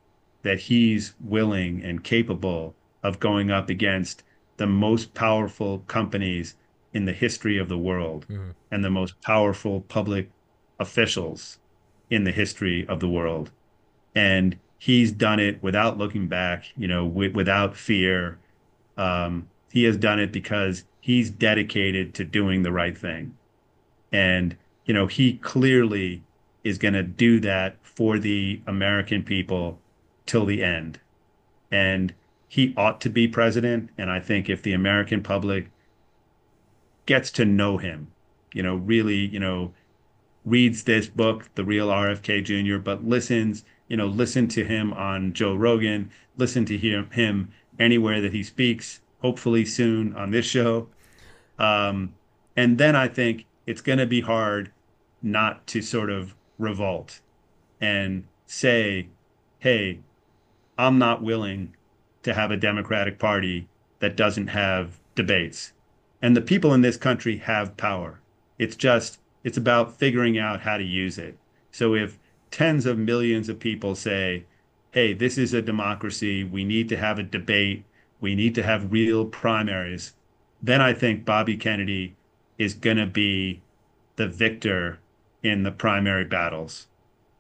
that 0.44 0.62
he's 0.62 1.14
willing 1.20 1.84
and 1.84 2.04
capable 2.04 2.76
of 3.04 3.20
going 3.20 3.52
up 3.52 3.70
against 3.70 4.24
the 4.58 4.68
most 4.68 5.14
powerful 5.14 5.80
companies 5.88 6.56
in 6.94 7.06
the 7.06 7.14
history 7.14 7.58
of 7.58 7.68
the 7.70 7.78
world 7.78 8.26
Mhm. 8.30 8.54
and 8.72 8.84
the 8.84 8.90
most 8.90 9.22
powerful 9.22 9.82
public 9.82 10.30
officials 10.80 11.60
in 12.10 12.24
the 12.24 12.32
history 12.32 12.88
of 12.88 13.00
the 13.00 13.10
world. 13.10 13.52
And 14.16 14.58
he's 14.80 15.12
done 15.12 15.40
it 15.40 15.62
without 15.62 15.98
looking 15.98 16.28
back, 16.28 16.66
you 16.78 16.88
know, 16.88 17.06
wi- 17.08 17.34
without 17.34 17.76
fear. 17.76 18.38
Um, 18.98 19.48
he 19.72 19.84
has 19.84 19.98
done 19.98 20.20
it 20.20 20.32
because 20.32 20.86
he's 21.02 21.30
dedicated 21.30 22.14
to 22.16 22.24
doing 22.24 22.64
the 22.64 22.72
right 22.72 22.98
thing. 22.98 23.37
And, 24.12 24.56
you 24.86 24.94
know, 24.94 25.08
he 25.08 25.38
clearly 25.38 26.24
is 26.64 26.78
going 26.78 26.94
to 26.94 27.04
do 27.04 27.40
that 27.42 27.78
for 27.82 28.20
the 28.20 28.62
American 28.68 29.24
people 29.24 29.80
till 30.26 30.46
the 30.46 30.64
end. 30.64 31.00
And 31.72 32.14
he 32.48 32.74
ought 32.78 33.02
to 33.02 33.10
be 33.10 33.28
president. 33.28 33.90
And 33.98 34.10
I 34.10 34.20
think 34.20 34.50
if 34.50 34.62
the 34.62 34.74
American 34.74 35.22
public 35.22 35.70
gets 37.06 37.32
to 37.32 37.46
know 37.46 37.78
him, 37.78 38.08
you 38.54 38.64
know, 38.64 38.76
really, 38.76 39.26
you 39.26 39.40
know, 39.40 39.74
reads 40.46 40.84
this 40.84 41.08
book, 41.08 41.50
The 41.56 41.66
Real 41.66 41.90
RFK 41.90 42.44
Jr., 42.44 42.78
but 42.78 43.06
listens, 43.06 43.66
you 43.88 43.98
know, 43.98 44.08
listen 44.08 44.48
to 44.50 44.64
him 44.64 44.94
on 44.94 45.34
Joe 45.34 45.56
Rogan, 45.56 46.10
listen 46.38 46.66
to 46.66 46.78
hear 46.78 47.04
him 47.12 47.52
anywhere 47.80 48.22
that 48.22 48.34
he 48.34 48.44
speaks, 48.44 49.02
hopefully 49.22 49.66
soon 49.66 50.16
on 50.16 50.32
this 50.32 50.46
show. 50.46 50.88
Um, 51.60 52.14
and 52.56 52.78
then 52.78 52.96
I 52.96 53.08
think 53.08 53.46
it's 53.68 53.82
going 53.82 54.00
to 54.00 54.08
be 54.08 54.22
hard 54.22 54.72
not 55.22 55.68
to 55.68 55.82
sort 55.82 56.10
of 56.10 56.34
revolt 56.58 57.20
and 57.80 58.24
say, 58.48 59.10
hey, 59.60 60.00
I'm 60.78 60.98
not 60.98 61.22
willing 61.22 61.76
to 62.24 62.34
have 62.34 62.50
a 62.50 62.58
Democratic 62.58 63.20
Party 63.20 63.68
that 64.00 64.16
doesn't 64.16 64.48
have 64.48 65.00
debates. 65.16 65.74
And 66.22 66.36
the 66.36 66.42
people 66.42 66.74
in 66.74 66.82
this 66.82 66.98
country 66.98 67.38
have 67.38 67.78
power. 67.78 68.22
It's 68.58 68.76
just, 68.76 69.20
it's 69.44 69.58
about 69.58 69.98
figuring 69.98 70.38
out 70.38 70.62
how 70.62 70.78
to 70.78 70.84
use 70.84 71.18
it. 71.18 71.38
So 71.72 71.94
if 71.94 72.18
tens 72.50 72.86
of 72.86 72.98
millions 72.98 73.50
of 73.50 73.60
people 73.60 73.96
say, 73.96 74.46
hey, 74.92 75.14
this 75.14 75.38
is 75.38 75.54
a 75.54 75.62
democracy, 75.62 76.44
we 76.44 76.64
need 76.64 76.90
to 76.90 76.98
have 76.98 77.20
a 77.20 77.24
debate, 77.24 77.84
we 78.20 78.34
need 78.34 78.56
to 78.56 78.64
have 78.64 78.92
real 78.92 79.26
primaries, 79.26 80.14
then 80.62 80.82
I 80.82 80.94
think 80.94 81.24
Bobby 81.24 81.56
Kennedy 81.56 82.16
is 82.58 82.74
going 82.74 82.98
to 82.98 83.06
be 83.06 83.62
the 84.16 84.28
victor 84.28 85.00
in 85.44 85.64
the 85.64 85.72
primary 85.72 86.26
battles. 86.26 86.88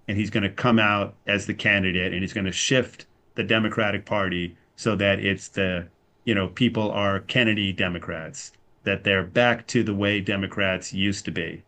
And 0.07 0.18
he's 0.18 0.30
going 0.30 0.43
to 0.43 0.49
come 0.49 0.80
out 0.80 1.15
as 1.26 1.45
the 1.45 1.53
candidate 1.53 2.13
and 2.13 2.22
he's 2.22 2.34
going 2.34 2.45
to 2.45 2.51
shift 2.51 3.05
the 3.36 3.43
Democratic 3.43 4.05
Party 4.05 4.55
so 4.76 4.95
that 4.95 5.20
it's 5.20 5.49
the, 5.49 5.88
you 6.24 6.34
know, 6.34 6.47
people 6.47 6.91
are 6.91 7.20
Kennedy 7.22 7.74
Democrats, 7.74 8.51
that 8.84 9.03
they're 9.03 9.24
back 9.24 9.68
to 9.68 9.84
the 9.84 9.93
way 9.93 10.22
Democrats 10.22 10.93
used 10.93 11.26
to 11.26 11.32
be, 11.32 11.63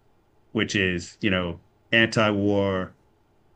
which 0.54 0.76
is, 0.76 1.18
you 1.20 1.30
know, 1.30 1.60
anti 1.92 2.30
war, 2.30 2.94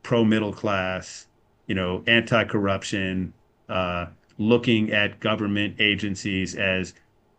pro 0.02 0.24
middle 0.24 0.52
class, 0.52 1.26
you 1.66 1.74
know, 1.74 2.02
anti 2.06 2.44
corruption, 2.44 3.32
uh, 3.68 4.06
looking 4.38 4.92
at 4.92 5.20
government 5.20 5.76
agencies 5.78 6.54
as 6.54 6.94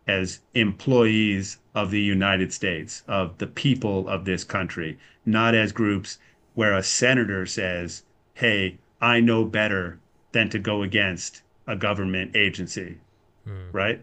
as 0.07 0.39
employees 0.53 1.57
of 1.73 1.91
the 1.91 2.01
United 2.01 2.53
States, 2.53 3.03
of 3.07 3.37
the 3.37 3.47
people 3.47 4.07
of 4.07 4.25
this 4.25 4.43
country, 4.43 4.97
not 5.25 5.55
as 5.55 5.71
groups 5.71 6.19
where 6.53 6.73
a 6.73 6.83
senator 6.83 7.45
says, 7.45 8.03
hey, 8.35 8.77
I 9.01 9.19
know 9.19 9.45
better 9.45 9.99
than 10.31 10.49
to 10.49 10.59
go 10.59 10.83
against 10.83 11.41
a 11.67 11.75
government 11.75 12.35
agency, 12.35 12.97
hmm. 13.45 13.71
right? 13.71 14.01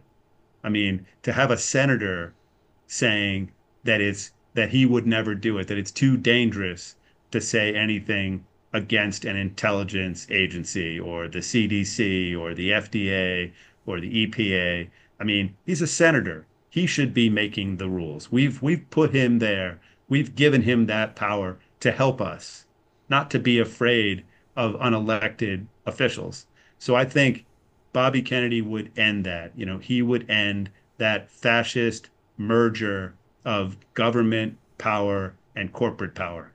I 0.65 0.69
mean, 0.69 1.07
to 1.23 1.33
have 1.33 1.51
a 1.51 1.57
senator 1.57 2.35
saying 2.87 3.51
that 3.85 4.01
it's 4.01 4.33
that 4.55 4.71
he 4.71 4.85
would 4.85 5.07
never 5.07 5.35
do 5.35 5.59
it, 5.59 5.67
that 5.69 5.79
it's 5.79 5.91
too 5.91 6.17
dangerous 6.17 6.95
to 7.31 7.41
say 7.41 7.75
anything 7.75 8.45
against 8.73 9.25
an 9.25 9.37
intelligence 9.37 10.27
agency 10.31 11.01
or 11.01 11.29
the 11.29 11.39
CDC 11.39 12.39
or 12.39 12.55
the 12.55 12.71
FDA 12.71 13.53
or 13.87 14.01
the 14.01 14.27
EPA. 14.27 14.89
I 15.23 15.25
mean, 15.25 15.57
he's 15.65 15.81
a 15.83 15.87
senator. 15.87 16.49
he 16.69 16.87
should 16.87 17.15
be 17.15 17.31
making 17.31 17.77
the 17.77 17.89
rules. 17.89 18.33
We've 18.33 18.61
we've 18.63 18.91
put 18.91 19.15
him 19.15 19.39
there. 19.39 19.81
We've 20.09 20.35
given 20.35 20.63
him 20.63 20.87
that 20.87 21.15
power 21.17 21.59
to 21.81 21.93
help 21.93 22.21
us, 22.21 22.67
not 23.09 23.31
to 23.33 23.39
be 23.39 23.59
afraid 23.61 24.25
of 24.57 24.75
unelected 24.81 25.67
officials. 25.87 26.47
So 26.79 26.95
I 26.97 27.05
think 27.05 27.47
Bobby 27.93 28.23
Kennedy 28.23 28.63
would 28.63 28.91
end 28.99 29.25
that. 29.27 29.53
You 29.57 29.67
know, 29.67 29.79
he 29.79 30.03
would 30.03 30.29
end 30.31 30.71
that 30.99 31.31
fascist 31.31 32.11
merger 32.39 33.15
of 33.45 33.77
government 33.95 34.59
power 34.79 35.35
and 35.55 35.73
corporate 35.73 36.15
power. 36.15 36.53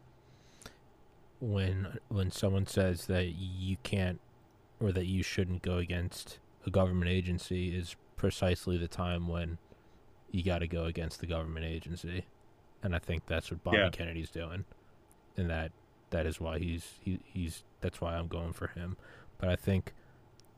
When 1.39 1.99
when 2.09 2.32
someone 2.32 2.65
says 2.68 3.05
that 3.07 3.28
you 3.36 3.78
can't 3.84 4.20
or 4.80 4.91
that 4.91 5.05
you 5.07 5.24
shouldn't 5.24 5.61
go 5.63 5.78
against 5.78 6.39
a 6.65 6.72
government 6.72 7.09
agency 7.11 7.76
is 7.76 7.95
precisely 8.18 8.78
the 8.78 8.88
time 8.89 9.28
when 9.30 9.57
you 10.32 10.43
got 10.43 10.59
to 10.59 10.68
go 10.68 10.84
against 10.86 11.22
the 11.22 11.26
government 11.28 11.65
agency, 11.65 12.26
and 12.84 12.93
I 12.95 12.99
think 12.99 13.26
that's 13.28 13.49
what 13.49 13.63
Bobby 13.63 13.78
Yeah. 13.78 13.89
Kennedy's 13.89 14.30
doing, 14.30 14.65
and 15.38 15.49
that 15.49 15.72
that 16.09 16.26
is 16.26 16.39
why 16.41 16.59
he's 16.59 16.95
he, 17.01 17.20
he's 17.24 17.63
that's 17.82 18.01
why 18.01 18.15
I'm 18.15 18.28
going 18.28 18.51
for 18.53 18.68
him. 18.68 18.97
But 19.38 19.49
I 19.49 19.55
think 19.55 19.93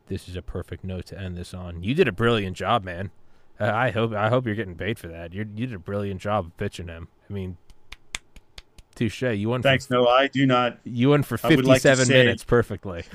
this 0.08 0.28
is 0.28 0.36
a 0.36 0.42
perfect 0.42 0.84
note 0.84 1.06
to 1.08 1.20
end 1.20 1.38
this 1.38 1.54
on. 1.54 1.84
You 1.84 1.94
did 1.94 2.08
a 2.08 2.12
brilliant 2.12 2.58
job, 2.58 2.84
man. 2.84 3.12
I 3.60 3.90
hope 3.92 4.14
I 4.14 4.30
hope 4.30 4.46
you're 4.46 4.56
getting 4.56 4.76
paid 4.78 4.98
for 4.98 5.08
that. 5.10 5.34
You 5.34 5.42
you 5.56 5.68
did 5.68 5.76
a 5.76 5.80
brilliant 5.80 6.22
job 6.22 6.46
of 6.46 6.58
pitching 6.58 6.88
him. 6.88 7.10
I 7.30 7.34
mean, 7.34 7.58
touche. 8.96 9.22
You 9.22 9.50
won. 9.50 9.62
Thanks. 9.62 9.86
For, 9.88 9.94
No, 9.96 10.08
I 10.08 10.28
do 10.28 10.46
not. 10.46 10.80
you 10.86 11.10
won 11.10 11.24
for 11.24 11.38
would 11.44 11.66
like 11.66 11.82
to 11.82 11.90
57 11.90 12.06
say- 12.06 12.14
minutes 12.14 12.44
perfectly. 12.44 13.04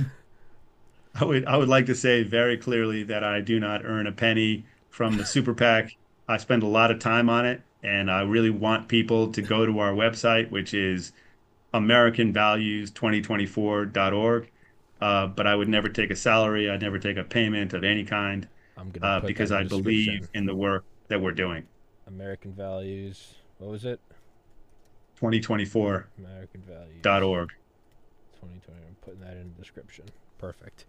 I 1.14 1.24
would 1.24 1.46
I 1.46 1.56
would 1.56 1.68
like 1.68 1.86
to 1.86 1.94
say 1.94 2.22
very 2.24 2.56
clearly 2.56 3.02
that 3.04 3.22
I 3.22 3.40
do 3.40 3.60
not 3.60 3.84
earn 3.84 4.06
a 4.06 4.12
penny 4.12 4.64
from 4.90 5.16
the 5.16 5.24
super 5.24 5.54
PAC. 5.54 5.96
I 6.28 6.36
spend 6.38 6.62
a 6.62 6.66
lot 6.66 6.90
of 6.90 6.98
time 6.98 7.28
on 7.30 7.46
it, 7.46 7.62
and 7.82 8.10
I 8.10 8.22
really 8.22 8.50
want 8.50 8.88
people 8.88 9.30
to 9.32 9.42
go 9.42 9.66
to 9.66 9.78
our 9.78 9.92
website, 9.92 10.50
which 10.50 10.74
is 10.74 11.12
AmericanValues2024.org. 11.72 14.50
Uh, 15.00 15.26
but 15.26 15.46
I 15.46 15.54
would 15.54 15.68
never 15.68 15.88
take 15.88 16.10
a 16.10 16.16
salary. 16.16 16.70
I'd 16.70 16.80
never 16.80 16.98
take 16.98 17.16
a 17.16 17.24
payment 17.24 17.74
of 17.74 17.84
any 17.84 18.04
kind 18.04 18.48
uh, 19.02 19.20
because 19.20 19.52
I 19.52 19.64
believe 19.64 20.28
in 20.34 20.46
the 20.46 20.54
work 20.54 20.84
that 21.08 21.20
we're 21.20 21.32
doing. 21.32 21.66
American 22.06 22.52
values. 22.52 23.34
What 23.58 23.70
was 23.70 23.84
it? 23.84 24.00
2024.org. 25.20 26.04
American 26.18 26.62
values. 26.62 27.02
2020. 28.40 28.80
I'm 28.86 28.96
putting 29.02 29.20
that 29.20 29.36
in 29.36 29.52
the 29.54 29.60
description. 29.60 30.06
Perfect. 30.38 30.86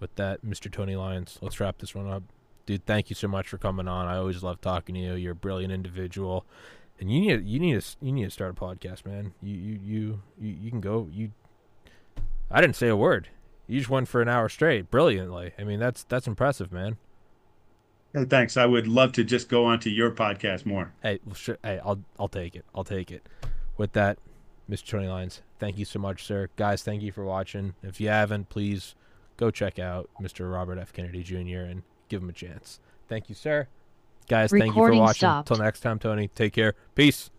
With 0.00 0.14
that, 0.16 0.44
Mr. 0.44 0.72
Tony 0.72 0.96
Lyons, 0.96 1.38
let's 1.42 1.60
wrap 1.60 1.78
this 1.78 1.94
one 1.94 2.08
up. 2.08 2.22
Dude, 2.66 2.86
thank 2.86 3.10
you 3.10 3.16
so 3.16 3.28
much 3.28 3.48
for 3.48 3.58
coming 3.58 3.86
on. 3.86 4.06
I 4.06 4.16
always 4.16 4.42
love 4.42 4.60
talking 4.60 4.94
to 4.94 5.00
you. 5.00 5.14
You're 5.14 5.32
a 5.32 5.36
brilliant 5.36 5.72
individual, 5.72 6.46
and 6.98 7.12
you 7.12 7.20
need 7.20 7.46
you 7.46 7.58
need 7.58 7.80
to 7.80 7.96
you 8.00 8.12
need 8.12 8.24
to 8.24 8.30
start 8.30 8.50
a 8.50 8.54
podcast, 8.54 9.04
man. 9.04 9.34
You 9.42 9.54
you 9.56 9.80
you 9.82 10.22
you, 10.40 10.56
you 10.62 10.70
can 10.70 10.80
go. 10.80 11.08
You, 11.12 11.32
I 12.50 12.60
didn't 12.60 12.76
say 12.76 12.88
a 12.88 12.96
word. 12.96 13.28
You 13.66 13.78
just 13.78 13.90
went 13.90 14.08
for 14.08 14.22
an 14.22 14.28
hour 14.28 14.48
straight, 14.48 14.90
brilliantly. 14.90 15.52
I 15.58 15.64
mean, 15.64 15.78
that's 15.78 16.04
that's 16.04 16.26
impressive, 16.26 16.72
man. 16.72 16.96
Thanks. 18.14 18.56
I 18.56 18.66
would 18.66 18.88
love 18.88 19.12
to 19.12 19.24
just 19.24 19.48
go 19.48 19.66
onto 19.66 19.88
your 19.90 20.10
podcast 20.10 20.66
more. 20.66 20.92
Hey, 21.02 21.20
well, 21.24 21.34
sure, 21.34 21.58
hey, 21.62 21.80
I'll 21.84 22.00
I'll 22.18 22.28
take 22.28 22.56
it. 22.56 22.64
I'll 22.74 22.84
take 22.84 23.10
it. 23.10 23.24
With 23.76 23.92
that, 23.92 24.18
Mr. 24.68 24.88
Tony 24.88 25.06
Lyons, 25.06 25.42
thank 25.58 25.78
you 25.78 25.84
so 25.84 25.98
much, 25.98 26.24
sir. 26.24 26.48
Guys, 26.56 26.82
thank 26.82 27.02
you 27.02 27.12
for 27.12 27.24
watching. 27.24 27.74
If 27.82 28.00
you 28.00 28.08
haven't, 28.08 28.48
please 28.48 28.94
go 29.40 29.50
check 29.50 29.78
out 29.78 30.08
Mr. 30.20 30.52
Robert 30.52 30.78
F. 30.78 30.92
Kennedy 30.92 31.22
Jr. 31.22 31.60
and 31.60 31.82
give 32.08 32.22
him 32.22 32.28
a 32.28 32.32
chance. 32.32 32.78
Thank 33.08 33.28
you, 33.28 33.34
sir. 33.34 33.66
Guys, 34.28 34.50
thank 34.50 34.66
you 34.66 34.72
for 34.72 34.94
watching. 34.94 35.42
Till 35.44 35.56
next 35.56 35.80
time, 35.80 35.98
Tony. 35.98 36.28
Take 36.28 36.52
care. 36.52 36.74
Peace. 36.94 37.30